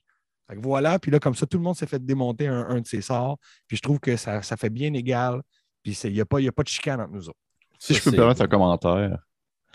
Voilà, 0.56 0.98
puis 0.98 1.12
là, 1.12 1.20
comme 1.20 1.36
ça, 1.36 1.46
tout 1.46 1.58
le 1.58 1.64
monde 1.64 1.76
s'est 1.76 1.88
fait 1.88 2.04
démonter 2.04 2.48
un, 2.48 2.80
de 2.80 2.88
ses 2.88 3.02
sorts. 3.02 3.38
Puis 3.68 3.78
je 3.78 3.82
trouve 3.82 4.00
que 4.00 4.16
ça, 4.16 4.42
fait 4.42 4.70
bien 4.70 4.94
égal. 4.94 5.42
Puis 5.84 5.98
il 6.04 6.14
n'y 6.14 6.22
a, 6.22 6.26
pas, 6.26 6.40
a 6.40 6.52
pas 6.52 6.64
de 6.64 6.68
chicane 6.68 7.02
entre 7.02 7.12
nous 7.12 7.30
autres. 7.30 7.40
Si 7.80 7.94
je 7.94 8.02
peux 8.02 8.12
me 8.12 8.16
permettre 8.16 8.42
un 8.42 8.48
commentaire. 8.48 9.20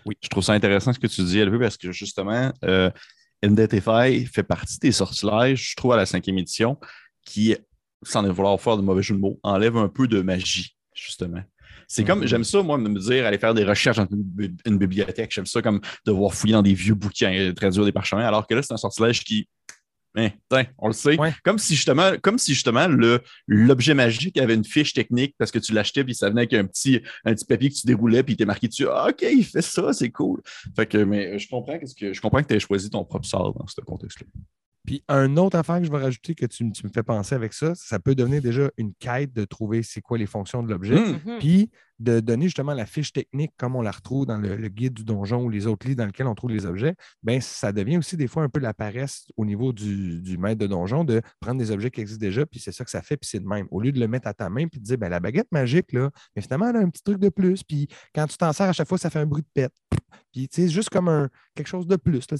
Oui. 0.05 0.16
Je 0.20 0.29
trouve 0.29 0.43
ça 0.43 0.53
intéressant 0.53 0.93
ce 0.93 0.99
que 0.99 1.07
tu 1.07 1.23
dis, 1.23 1.41
LV, 1.45 1.61
parce 1.61 1.77
que 1.77 1.93
justement, 1.93 2.53
euh, 2.64 2.91
fait 3.45 4.43
partie 4.43 4.79
des 4.79 4.93
sortilèges, 4.93 5.70
je 5.70 5.77
trouve, 5.77 5.93
à 5.93 5.97
la 5.97 6.07
cinquième 6.07 6.39
édition, 6.39 6.79
qui, 7.25 7.57
sans 8.03 8.23
vouloir 8.33 8.61
faire 8.61 8.77
de 8.77 8.83
mauvais 8.83 9.03
jeu 9.03 9.14
de 9.14 9.20
mots, 9.20 9.39
enlève 9.43 9.77
un 9.77 9.89
peu 9.89 10.09
de 10.09 10.20
magie, 10.23 10.77
justement. 10.95 11.43
C'est 11.89 12.05
comme, 12.05 12.20
mhm. 12.20 12.27
j'aime 12.27 12.45
ça, 12.45 12.62
moi, 12.62 12.79
de 12.79 12.89
me 12.89 12.99
dire, 12.99 13.27
aller 13.27 13.39
faire 13.39 13.55
des 13.55 13.64
recherches 13.64 13.99
dans 13.99 14.09
une, 14.11 14.79
bibliothèque. 14.79 15.31
J'aime 15.31 15.47
ça 15.47 15.61
comme 15.61 15.81
devoir 16.07 16.33
fouiller 16.33 16.55
dans 16.55 16.62
des 16.62 16.75
vieux 16.75 16.95
bouquins 16.95 17.31
et 17.31 17.55
traduire 17.55 17.85
des 17.85 17.93
parchemins, 17.93 18.25
alors 18.25 18.47
que 18.47 18.55
là, 18.55 18.62
c'est 18.62 18.73
un 18.73 18.79
sortilège 18.79 19.23
qui. 19.25 19.49
Hein, 20.14 20.30
on 20.78 20.88
le 20.88 20.92
sait. 20.92 21.16
Comme 21.42 21.58
si 21.58 21.74
justement, 21.74 22.12
comme 22.20 22.38
si 22.38 22.52
justement 22.52 22.86
l'objet 23.46 23.94
magique 23.94 24.36
avait 24.38 24.54
une 24.54 24.64
fiche 24.64 24.92
technique 24.92 25.34
parce 25.38 25.50
que 25.50 25.58
tu 25.58 25.72
l'achetais 25.72 26.04
puis 26.04 26.14
ça 26.14 26.28
venait 26.28 26.42
avec 26.42 26.52
un 26.52 26.66
petit, 26.66 27.00
un 27.24 27.34
petit 27.34 27.46
papier 27.46 27.70
que 27.70 27.74
tu 27.74 27.86
déroulais 27.86 28.22
puis 28.22 28.32
il 28.32 28.34
était 28.34 28.44
marqué 28.44 28.68
dessus. 28.68 28.86
Ah, 28.90 29.08
OK, 29.08 29.22
il 29.22 29.44
fait 29.44 29.62
ça, 29.62 29.92
c'est 29.92 30.10
cool. 30.10 30.42
Fait 30.76 30.86
que, 30.86 30.98
mais 30.98 31.38
je 31.38 31.48
comprends, 31.48 31.78
que, 31.78 32.12
je 32.12 32.20
comprends 32.20 32.42
que 32.42 32.48
tu 32.48 32.54
aies 32.54 32.60
choisi 32.60 32.90
ton 32.90 33.04
propre 33.04 33.26
sort 33.26 33.54
dans 33.54 33.66
ce 33.66 33.80
contexte-là. 33.80 34.26
Puis 34.85 35.05
un 35.09 35.37
autre 35.37 35.57
affaire 35.57 35.78
que 35.78 35.85
je 35.85 35.93
vais 35.93 35.99
rajouter 35.99 36.35
que 36.35 36.47
tu, 36.47 36.64
me 36.64 36.72
fais 36.93 37.03
penser 37.03 37.35
avec 37.35 37.53
ça, 37.53 37.74
ça 37.74 37.99
peut 37.99 38.14
devenir 38.14 38.43
déjà 38.43 38.70
une 38.76 38.93
quête 38.95 39.33
de 39.33 39.45
trouver 39.45 39.83
c'est 39.83 40.01
quoi 40.01 40.18
les 40.18 40.26
fonctions 40.26 40.62
de 40.62 40.68
l'objet. 40.68 40.99
Mmh. 40.99 41.20
Mmh. 41.24 41.39
Puis 41.39 41.70
de 42.03 42.20
donner 42.20 42.47
justement 42.47 42.74
la 42.74 42.85
fiche 42.85 43.12
technique 43.12 43.53
comme 43.57 43.76
on 43.76 43.83
la 43.83 43.93
retrouve 43.93 44.26
dans 44.26 44.37
le, 44.39 44.57
guide 44.68 44.95
du 44.95 45.05
donjon 45.05 45.45
ou 45.45 45.49
les 45.49 45.66
autres 45.66 45.87
livres 45.87 45.99
dans 45.99 46.07
lesquels 46.07 46.26
on 46.26 46.35
trouve 46.35 46.51
les 46.51 46.66
objets, 46.66 46.97
bien, 47.22 47.41
ça 47.41 47.72
devient 47.72 47.99
aussi 47.99 48.16
des 48.16 48.26
fois 48.26 48.43
un 48.43 48.49
peu 48.49 48.59
la 48.59 48.74
paresse 48.74 49.26
au 49.37 49.45
niveau 49.45 49.72
du, 49.72 50.37
maître 50.39 50.59
de 50.59 50.66
donjon 50.66 51.05
de 51.05 51.22
prendre 51.41 51.59
des 51.59 51.70
objets 51.70 51.91
qui 51.91 52.01
existent 52.01 52.20
déjà, 52.20 52.45
puis 52.45 52.59
c'est 52.59 52.72
ça 52.72 52.85
que 52.85 52.91
ça 52.91 53.03
fait, 53.03 53.16
puis 53.16 53.28
c'est 53.30 53.41
de 53.41 53.47
même. 53.47 53.68
Au 53.70 53.80
lieu 53.80 53.93
de 53.93 54.01
le 54.01 54.09
mettre 54.09 54.26
à 54.26 54.35
ta 54.35 54.51
main, 54.51 54.66
puis 54.66 54.80
de 54.80 54.85
dire, 54.85 54.99
ben, 54.99 55.09
la 55.09 55.20
baguette 55.20 55.51
magique, 55.53 55.93
là, 55.93 56.11
mais 56.35 56.43
finalement, 56.43 56.70
elle 56.70 56.76
a 56.76 56.80
un 56.80 56.91
petit 56.91 57.03
truc 57.03 57.18
de 57.18 57.28
plus, 57.28 57.62
puis 57.62 57.87
quand 58.14 58.26
tu 58.26 58.37
t'en 58.37 58.53
sers 58.53 58.68
à 58.68 58.72
chaque 58.72 58.89
fois, 58.89 58.99
ça 58.99 59.11
fait 59.11 59.20
un 59.20 59.26
bruit 59.26 59.43
de 59.43 59.49
pète. 59.55 59.74
Puis, 60.33 60.49
tu 60.49 60.62
sais, 60.62 60.68
juste 60.68 60.91
comme 60.91 61.09
un, 61.09 61.28
quelque 61.55 61.68
chose 61.68 61.87
de 61.87 61.97
plus. 61.97 62.24
Là, 62.30 62.37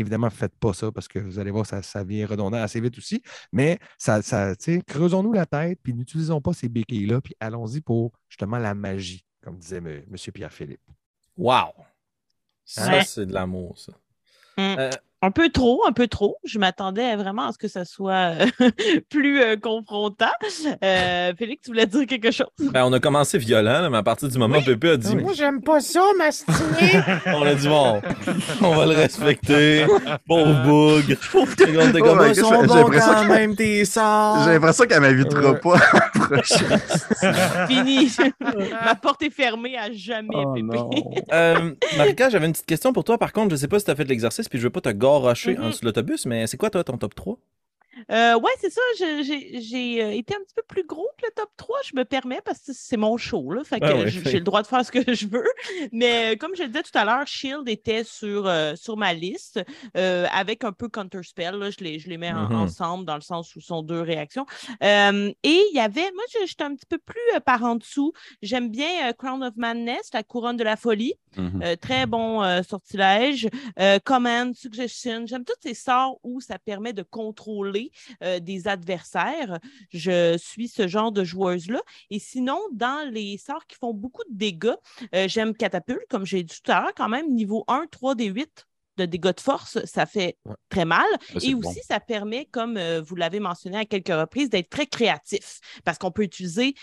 Évidemment, 0.00 0.30
faites 0.30 0.54
pas 0.58 0.72
ça 0.72 0.90
parce 0.90 1.08
que 1.08 1.18
vous 1.18 1.38
allez 1.38 1.50
voir, 1.50 1.66
ça, 1.66 1.82
ça 1.82 2.02
vient 2.02 2.26
redondant 2.26 2.56
assez 2.56 2.80
vite 2.80 2.96
aussi. 2.96 3.22
Mais 3.52 3.78
ça, 3.98 4.22
ça 4.22 4.54
creusons-nous 4.86 5.32
la 5.32 5.46
tête, 5.46 5.78
puis 5.82 5.92
n'utilisons 5.92 6.40
pas 6.40 6.54
ces 6.54 6.68
béquilles-là, 6.68 7.20
puis 7.20 7.34
allons-y 7.38 7.80
pour 7.80 8.12
justement 8.28 8.58
la 8.58 8.74
magie, 8.74 9.24
comme 9.42 9.58
disait 9.58 9.78
M. 9.78 10.16
Pierre-Philippe. 10.32 10.80
Wow! 11.36 11.72
Ça, 12.64 13.02
c'est 13.04 13.26
de 13.26 13.32
l'amour, 13.32 13.78
ça. 13.78 13.92
Mmh. 14.56 14.78
Euh, 14.78 14.90
un 15.22 15.30
peu 15.30 15.50
trop, 15.50 15.82
un 15.86 15.92
peu 15.92 16.06
trop. 16.06 16.36
Je 16.44 16.58
m'attendais 16.58 17.14
vraiment 17.16 17.48
à 17.48 17.52
ce 17.52 17.58
que 17.58 17.68
ça 17.68 17.84
soit 17.84 18.34
euh, 18.60 18.70
plus 19.10 19.40
euh, 19.42 19.56
confrontant. 19.56 20.26
Euh, 20.82 21.32
Félix, 21.38 21.62
tu 21.62 21.70
voulais 21.70 21.86
dire 21.86 22.06
quelque 22.06 22.30
chose? 22.30 22.46
Ben, 22.58 22.84
on 22.84 22.92
a 22.92 23.00
commencé 23.00 23.36
violent, 23.36 23.90
mais 23.90 23.98
à 23.98 24.02
partir 24.02 24.28
du 24.28 24.38
moment 24.38 24.58
où 24.58 24.62
Pépé 24.62 24.90
a 24.90 24.96
dit 24.96 25.16
Moi, 25.16 25.32
j'aime 25.34 25.62
pas 25.62 25.80
ça, 25.80 26.02
mastiner. 26.16 27.02
on 27.26 27.42
a 27.42 27.54
dit 27.54 27.68
bon, 27.68 28.00
on 28.62 28.74
va 28.74 28.86
le 28.86 28.94
respecter. 28.94 29.86
Bon 30.26 30.54
bougre. 30.64 31.22
Sont 31.22 32.64
bons 32.64 32.90
quand 32.90 33.24
même 33.26 33.54
tes 33.56 33.84
sorts. 33.84 34.44
J'ai 34.44 34.52
l'impression 34.52 34.86
qu'elle 34.86 35.00
m'invitera 35.00 35.54
pas 35.54 35.78
Fini. 37.68 38.10
Ma 38.84 38.94
porte 38.94 39.22
est 39.22 39.30
fermée 39.30 39.76
à 39.76 39.92
jamais, 39.92 40.28
oh, 40.34 40.54
Pépé. 40.54 40.78
Marika, 41.98 42.30
j'avais 42.30 42.46
une 42.46 42.52
petite 42.52 42.66
question 42.66 42.92
pour 42.92 43.04
toi. 43.04 43.18
Par 43.18 43.32
contre, 43.32 43.50
je 43.50 43.56
sais 43.56 43.68
pas 43.68 43.78
si 43.78 43.84
tu 43.84 43.90
as 43.90 43.96
fait 43.96 44.04
l'exercice, 44.04 44.48
puis 44.48 44.58
je 44.58 44.64
veux 44.64 44.70
pas 44.70 44.80
te 44.80 44.88
rocher 45.18 45.58
en 45.58 45.62
mm-hmm. 45.62 45.66
dessous 45.66 45.80
de 45.80 45.86
l'autobus, 45.86 46.26
mais 46.26 46.46
c'est 46.46 46.56
quoi 46.56 46.70
toi 46.70 46.84
ton 46.84 46.96
top 46.96 47.14
3? 47.14 47.38
Euh, 48.10 48.34
oui, 48.34 48.50
c'est 48.60 48.70
ça. 48.70 48.80
J'ai 48.98 50.02
euh, 50.02 50.10
été 50.12 50.34
un 50.34 50.38
petit 50.38 50.54
peu 50.54 50.62
plus 50.66 50.84
gros 50.84 51.08
que 51.18 51.26
le 51.26 51.32
top 51.34 51.50
3. 51.56 51.78
Je 51.84 51.96
me 51.96 52.04
permets 52.04 52.40
parce 52.44 52.60
que 52.60 52.72
c'est 52.72 52.96
mon 52.96 53.16
show. 53.16 53.52
Là, 53.52 53.64
fait 53.64 53.80
que 53.80 54.06
j'ai 54.08 54.38
le 54.38 54.44
droit 54.44 54.62
de 54.62 54.66
faire 54.66 54.84
ce 54.84 54.92
que 54.92 55.14
je 55.14 55.26
veux. 55.26 55.48
Mais 55.92 56.32
euh, 56.32 56.36
comme 56.36 56.54
je 56.54 56.62
le 56.62 56.68
disais 56.68 56.82
tout 56.82 56.96
à 56.96 57.04
l'heure, 57.04 57.26
Shield 57.26 57.68
était 57.68 58.04
sur, 58.04 58.50
sur 58.76 58.96
ma 58.96 59.12
liste 59.12 59.60
avec 59.94 60.64
un 60.64 60.72
peu 60.72 60.88
Counterspell. 60.88 61.56
Là, 61.56 61.70
je, 61.70 61.82
les, 61.84 61.98
je 61.98 62.08
les 62.08 62.18
mets 62.18 62.32
mm-hmm. 62.32 62.54
ensemble 62.54 63.04
dans 63.04 63.16
le 63.16 63.20
sens 63.20 63.54
où 63.56 63.60
sont 63.60 63.82
deux 63.82 64.00
réactions. 64.00 64.46
et 64.80 65.34
il 65.44 65.72
y 65.74 65.80
avait, 65.80 66.10
moi, 66.14 66.24
j'étais 66.46 66.64
un 66.64 66.74
petit 66.74 66.86
peu 66.86 66.98
plus 66.98 67.40
par 67.44 67.64
en 67.64 67.76
dessous. 67.76 68.12
J'aime 68.42 68.70
bien 68.70 69.12
Crown 69.18 69.42
of 69.42 69.54
Madness, 69.56 70.10
la 70.14 70.22
couronne 70.22 70.56
de 70.56 70.64
la 70.64 70.76
folie. 70.76 71.14
Mm-hmm. 71.36 71.76
très 71.78 72.06
bon 72.06 72.62
sortilège. 72.62 73.48
Command, 74.04 74.54
Suggestion. 74.54 75.26
J'aime 75.26 75.44
tous 75.44 75.54
ces 75.62 75.74
sorts 75.74 76.18
où 76.22 76.40
ça 76.40 76.58
permet 76.58 76.92
de 76.92 77.02
contrôler 77.02 77.90
euh, 78.22 78.40
des 78.40 78.68
adversaires. 78.68 79.58
Je 79.92 80.36
suis 80.38 80.68
ce 80.68 80.88
genre 80.88 81.12
de 81.12 81.24
joueuse-là. 81.24 81.80
Et 82.10 82.18
sinon, 82.18 82.58
dans 82.72 83.08
les 83.10 83.38
sorts 83.38 83.66
qui 83.66 83.76
font 83.76 83.94
beaucoup 83.94 84.22
de 84.30 84.36
dégâts, 84.36 84.74
euh, 85.14 85.28
j'aime 85.28 85.54
Catapulte, 85.54 86.06
comme 86.08 86.26
j'ai 86.26 86.42
dit 86.42 86.60
tout 86.62 86.70
à 86.70 86.80
l'heure, 86.80 86.94
quand 86.96 87.08
même, 87.08 87.32
niveau 87.34 87.64
1, 87.68 87.86
3 87.90 88.14
des 88.14 88.26
8 88.26 88.66
de 88.96 89.06
dégâts 89.06 89.34
de 89.34 89.40
force, 89.40 89.82
ça 89.86 90.04
fait 90.04 90.36
très 90.68 90.84
mal. 90.84 91.06
et 91.40 91.54
aussi, 91.54 91.80
ça 91.82 92.00
permet, 92.00 92.46
comme 92.46 92.76
euh, 92.76 93.00
vous 93.00 93.16
l'avez 93.16 93.40
mentionné 93.40 93.78
à 93.78 93.84
quelques 93.84 94.08
reprises, 94.08 94.50
d'être 94.50 94.68
très 94.68 94.86
créatif 94.86 95.60
parce 95.84 95.96
qu'on 95.96 96.10
peut 96.10 96.24
utiliser 96.24 96.74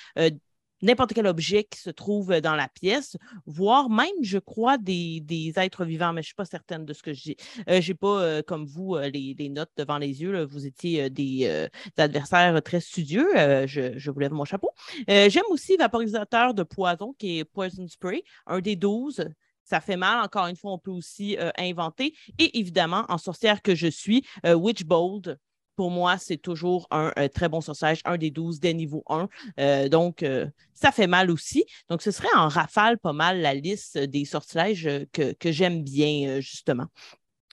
n'importe 0.82 1.14
quel 1.14 1.28
objet 1.28 1.64
qui 1.64 1.80
se 1.80 1.90
trouve 1.90 2.40
dans 2.42 2.56
la 2.56 2.68
pièce, 2.68 3.18
voire 3.46 3.90
même, 3.90 4.08
je 4.22 4.38
crois, 4.38 4.78
des, 4.78 5.54
êtres 5.58 5.86
vivants, 5.86 6.14
mais 6.14 6.22
je 6.22 6.28
ne 6.28 6.30
suis 6.30 6.36
pas 6.36 6.46
certaine 6.46 6.86
de 6.86 6.94
ce 6.94 7.04
que 7.04 7.14
j'ai. 7.14 7.38
Euh, 7.70 7.82
je 7.82 7.92
n'ai 7.92 7.96
pas, 7.96 8.22
euh, 8.22 8.42
comme 8.42 8.66
vous, 8.66 8.96
euh, 8.96 9.10
les, 9.10 9.50
notes 9.50 9.72
devant 9.78 9.98
les 9.98 10.22
yeux. 10.22 10.44
Vous 10.44 10.66
étiez 10.66 11.10
des, 11.10 11.68
adversaires 11.98 12.62
très 12.62 12.80
studieux. 12.80 13.28
Je, 13.66 14.12
vous 14.12 14.20
lève 14.20 14.34
mon 14.34 14.46
chapeau. 14.46 14.70
J'aime 15.08 15.44
aussi 15.50 15.78
Vaporisateur 15.78 16.54
de 16.54 16.64
poison, 16.64 17.14
qui 17.18 17.40
est 17.40 17.46
Poison 17.46 17.88
Spray, 17.88 18.24
un 18.46 18.60
des 18.60 18.76
12 18.76 19.30
ça 19.64 19.82
fait 19.82 19.98
mal. 19.98 20.24
Encore 20.24 20.48
une 20.48 20.56
fois, 20.56 20.72
on 20.72 20.78
peut 20.78 20.92
aussi 20.92 21.38
inventer. 21.58 22.14
Et 22.40 22.58
évidemment, 22.58 23.04
en 23.10 23.18
sorcière 23.18 23.62
que 23.62 23.76
je 23.76 23.88
suis, 23.88 24.26
Witchbold, 24.46 25.38
pour 25.78 25.92
moi, 25.92 26.18
c'est 26.18 26.38
toujours 26.38 26.88
un, 26.90 27.12
très 27.30 27.48
bon 27.50 27.62
sortilège, 27.62 28.02
un 28.04 28.18
des 28.18 28.32
12 28.32 28.60
des 28.60 28.74
niveaux 28.74 29.04
1. 29.08 29.30
Euh, 29.60 29.88
donc, 29.88 30.24
euh, 30.24 30.48
ça 30.74 30.92
fait 30.92 31.06
mal 31.06 31.30
aussi. 31.30 31.66
Donc, 31.88 32.02
ce 32.02 32.10
serait 32.10 32.34
en 32.36 32.48
rafale 32.48 32.98
pas 32.98 33.14
mal 33.14 33.42
la 33.42 33.54
liste 33.54 33.96
des 33.96 34.26
sortilèges 34.26 34.88
euh, 34.88 35.06
que, 35.14 35.52
j'aime 35.52 35.84
bien, 35.84 36.40
justement. 36.40 36.88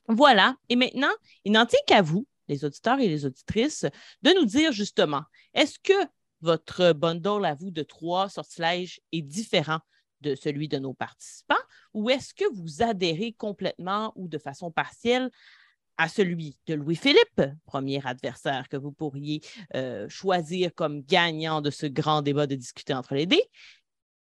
Voilà. 0.09 0.57
Et 0.71 0.77
maintenant, 0.77 1.13
il 1.45 1.53
n'en 1.53 1.67
tient 1.67 1.79
qu'à 1.87 2.01
vous, 2.01 2.27
les 2.49 2.65
auditeurs 2.65 2.99
et 2.99 3.09
les 3.09 3.27
auditrices, 3.27 3.85
de 4.23 4.31
nous 4.41 4.47
dire 4.47 4.73
justement, 4.73 5.23
est-ce 5.53 5.79
que 5.79 6.09
votre 6.41 6.95
bundle 6.95 7.45
à 7.45 7.55
vous 7.55 7.71
de 7.71 7.83
trois 7.83 8.31
sortilèges 8.31 9.01
est 9.13 9.23
différent 9.23 9.81
de 10.23 10.35
celui 10.35 10.69
de 10.69 10.79
nos 10.79 10.95
participants 10.95 11.55
ou 11.93 12.09
est-ce 12.09 12.33
que 12.33 12.45
vous 12.55 12.83
adhérez 12.83 13.33
complètement 13.33 14.13
ou 14.17 14.29
de 14.29 14.39
façon 14.39 14.71
partielle 14.71 15.31
à 15.97 16.09
celui 16.09 16.57
de 16.67 16.75
Louis-Philippe, 16.75 17.43
premier 17.67 18.05
adversaire 18.05 18.69
que 18.69 18.77
vous 18.77 18.93
pourriez 18.93 19.41
euh, 19.75 20.09
choisir 20.09 20.75
comme 20.75 21.03
gagnant 21.03 21.61
de 21.61 21.71
ce 21.71 21.87
grand 21.87 22.23
débat 22.23 22.47
de 22.47 22.55
discuter 22.55 22.95
entre 22.95 23.15
les 23.15 23.27
dés. 23.27 23.45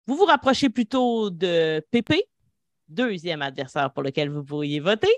Vous 0.06 0.16
vous 0.16 0.24
rapprochez 0.24 0.68
plutôt 0.68 1.30
de 1.30 1.84
Pépé, 1.90 2.24
deuxième 2.88 3.42
adversaire 3.42 3.92
pour 3.92 4.02
lequel 4.02 4.28
vous 4.28 4.44
pourriez 4.44 4.80
voter, 4.80 5.14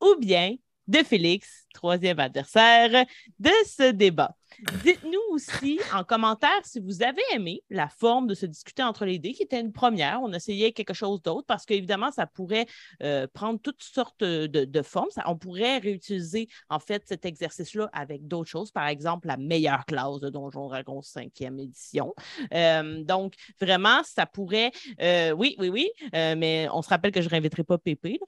ou 0.00 0.16
bien 0.18 0.56
de 0.86 0.98
Félix, 0.98 1.66
troisième 1.72 2.18
adversaire 2.18 3.06
de 3.38 3.50
ce 3.66 3.90
débat. 3.92 4.36
Dites-nous 4.84 5.20
aussi 5.30 5.80
en 5.92 6.04
commentaire 6.04 6.60
si 6.64 6.80
vous 6.80 7.02
avez 7.02 7.22
aimé 7.32 7.62
la 7.70 7.88
forme 7.88 8.26
de 8.26 8.34
se 8.34 8.46
discuter 8.46 8.82
entre 8.82 9.04
les 9.04 9.18
dés, 9.18 9.32
qui 9.32 9.42
était 9.42 9.60
une 9.60 9.72
première. 9.72 10.20
On 10.22 10.32
essayait 10.32 10.72
quelque 10.72 10.94
chose 10.94 11.22
d'autre 11.22 11.46
parce 11.46 11.66
qu'évidemment, 11.66 12.10
ça 12.10 12.26
pourrait 12.26 12.66
euh, 13.02 13.26
prendre 13.32 13.60
toutes 13.60 13.82
sortes 13.82 14.22
de, 14.22 14.82
formes. 14.82 15.08
on 15.26 15.36
pourrait 15.36 15.78
réutiliser 15.78 16.48
en 16.68 16.78
fait 16.78 17.02
cet 17.06 17.24
exercice-là 17.24 17.88
avec 17.92 18.26
d'autres 18.26 18.50
choses, 18.50 18.70
par 18.70 18.86
exemple 18.86 19.28
la 19.28 19.36
meilleure 19.36 19.84
classe 19.86 20.20
de 20.20 20.28
Donjon 20.28 20.68
Dragon 20.68 21.00
5e 21.00 21.60
édition. 21.60 22.14
Euh, 22.52 23.02
donc, 23.02 23.34
vraiment, 23.60 24.02
ça 24.04 24.26
pourrait. 24.26 24.72
Euh, 25.00 25.32
oui, 25.32 25.56
oui, 25.58 25.68
oui, 25.68 25.90
mais 26.12 26.68
on 26.72 26.82
se 26.82 26.88
rappelle 26.88 27.12
que 27.12 27.20
je 27.20 27.26
ne 27.26 27.30
réinviterai 27.30 27.64
pas 27.64 27.78
Pépé. 27.78 28.18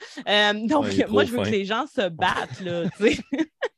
donc, 0.65 0.87
moi, 1.09 1.25
je 1.25 1.33
veux 1.33 1.45
que 1.45 1.51
les 1.51 1.65
gens 1.65 1.87
se 1.87 2.09
battent. 2.09 2.61
Là, 2.61 2.85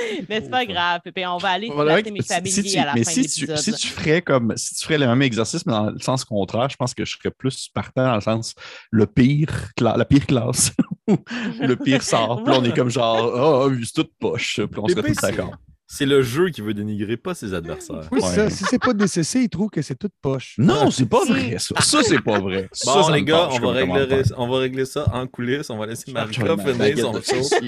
mais 0.28 0.40
c'est 0.40 0.50
pas 0.50 0.64
grave, 0.64 1.00
Pépé. 1.04 1.26
On 1.26 1.38
va 1.38 1.50
aller 1.50 1.70
voilà, 1.72 2.02
mes 2.02 2.22
familiers 2.22 2.78
à 2.78 2.86
la 2.86 2.94
mais 2.94 3.04
fin 3.04 3.10
si 3.10 3.20
de 3.22 3.24
l'épisode. 3.24 3.56
Si 3.58 3.72
tu 3.72 3.88
ferais 3.88 4.22
comme 4.22 4.54
si 4.56 4.74
tu 4.74 4.84
ferais 4.84 4.98
le 4.98 5.06
même 5.06 5.22
exercice, 5.22 5.64
mais 5.66 5.72
dans 5.72 5.90
le 5.90 5.98
sens 6.00 6.24
contraire, 6.24 6.68
je 6.68 6.76
pense 6.76 6.94
que 6.94 7.04
je 7.04 7.16
serais 7.16 7.30
plus 7.30 7.68
partant 7.68 8.04
dans 8.04 8.14
le 8.14 8.20
sens 8.20 8.54
le 8.90 9.06
pire, 9.06 9.70
la 9.80 10.04
pire 10.04 10.26
classe 10.26 10.72
le 11.60 11.74
pire 11.74 12.02
sort. 12.02 12.42
Puis 12.44 12.54
on 12.56 12.64
est 12.64 12.74
comme 12.74 12.90
genre, 12.90 13.66
oh, 13.66 13.72
c'est 13.82 13.92
toute 13.92 14.12
poche. 14.18 14.60
Puis 14.70 14.80
on 14.80 14.88
serait 14.88 15.02
tous 15.02 15.20
d'accord. 15.20 15.52
C'est 15.94 16.06
le 16.06 16.22
jeu 16.22 16.48
qui 16.48 16.62
veut 16.62 16.72
dénigrer, 16.72 17.18
pas 17.18 17.34
ses 17.34 17.52
adversaires. 17.52 18.08
Oui, 18.10 18.22
ça. 18.22 18.48
Si 18.48 18.64
c'est 18.64 18.78
pas 18.78 18.94
DCC, 18.94 19.40
il 19.40 19.48
trouve 19.50 19.68
que 19.68 19.82
c'est 19.82 19.94
toute 19.94 20.14
poche. 20.22 20.54
Non, 20.56 20.90
c'est 20.90 21.04
pas 21.04 21.22
vrai, 21.26 21.56
ça. 21.58 21.74
Ça, 21.82 22.02
c'est 22.02 22.22
pas 22.22 22.40
vrai. 22.40 22.70
Bon, 22.86 23.08
les 23.10 23.22
gars, 23.22 23.50
on 23.52 23.58
va, 23.58 23.72
régler, 23.72 24.22
on 24.38 24.48
va 24.48 24.58
régler 24.58 24.86
ça 24.86 25.04
en 25.12 25.26
coulisses. 25.26 25.68
On 25.68 25.76
va 25.76 25.84
laisser 25.84 26.10
Marika 26.10 26.56
finir 26.56 26.98
son 26.98 27.20
show. 27.20 27.58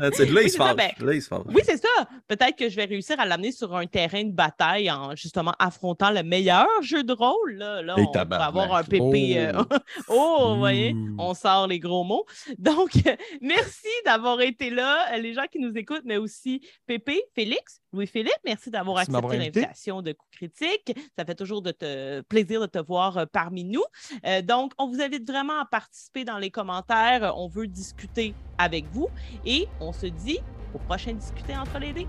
Là, 0.00 0.10
il 0.42 0.50
se 0.50 0.58
ben, 0.58 0.90
Là, 1.00 1.14
il 1.14 1.22
se 1.22 1.34
Oui, 1.34 1.62
c'est 1.64 1.76
ça. 1.76 1.88
Peut-être 2.26 2.56
que 2.56 2.68
je 2.68 2.76
vais 2.76 2.84
réussir 2.84 3.18
à 3.20 3.26
l'amener 3.26 3.52
sur 3.52 3.74
un 3.76 3.86
terrain 3.86 4.24
de 4.24 4.32
bataille 4.32 4.90
en 4.90 5.14
justement 5.14 5.52
affrontant 5.58 6.10
le 6.10 6.22
meilleur 6.22 6.66
jeu 6.82 7.02
de 7.02 7.12
rôle. 7.12 7.54
Là, 7.54 7.82
là 7.82 7.96
on 7.98 8.10
va 8.12 8.44
avoir 8.44 8.74
un 8.74 8.84
pépé. 8.84 9.38
Euh, 9.38 9.52
oh, 9.56 9.76
oh 10.08 10.52
vous 10.54 10.58
voyez, 10.58 10.94
on 11.18 11.34
sort 11.34 11.66
les 11.66 11.78
gros 11.78 12.04
mots. 12.04 12.26
Donc, 12.58 12.92
merci 13.40 13.88
d'avoir 14.04 14.40
été 14.40 14.70
là, 14.70 15.16
les 15.18 15.34
gens 15.34 15.46
qui 15.50 15.58
nous 15.58 15.76
écoutent, 15.76 16.04
mais 16.04 16.16
aussi 16.16 16.60
Pépé, 16.86 17.22
Félix. 17.34 17.80
Louis-Philippe, 17.94 18.40
merci 18.44 18.70
d'avoir 18.70 18.98
accepté 18.98 19.36
l'invitation 19.36 20.02
de 20.02 20.12
Coup 20.12 20.26
Critique. 20.32 20.98
Ça 21.16 21.24
fait 21.24 21.36
toujours 21.36 21.62
de 21.62 21.70
te, 21.70 22.22
plaisir 22.22 22.60
de 22.60 22.66
te 22.66 22.78
voir 22.78 23.18
euh, 23.18 23.24
parmi 23.30 23.64
nous. 23.64 23.84
Euh, 24.26 24.42
donc, 24.42 24.72
on 24.78 24.88
vous 24.88 25.00
invite 25.00 25.28
vraiment 25.28 25.60
à 25.60 25.64
participer 25.64 26.24
dans 26.24 26.38
les 26.38 26.50
commentaires. 26.50 27.34
On 27.36 27.46
veut 27.46 27.68
discuter 27.68 28.34
avec 28.58 28.86
vous 28.92 29.08
et 29.44 29.68
on 29.80 29.92
se 29.92 30.06
dit 30.06 30.38
au 30.74 30.78
prochain 30.78 31.12
discuter 31.12 31.56
entre 31.56 31.78
les 31.78 31.92
dés. 31.92 32.06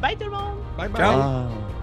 Bye 0.00 0.16
tout 0.16 0.24
le 0.24 0.30
monde! 0.30 0.58
Bye 0.76 0.88
bye! 0.88 1.77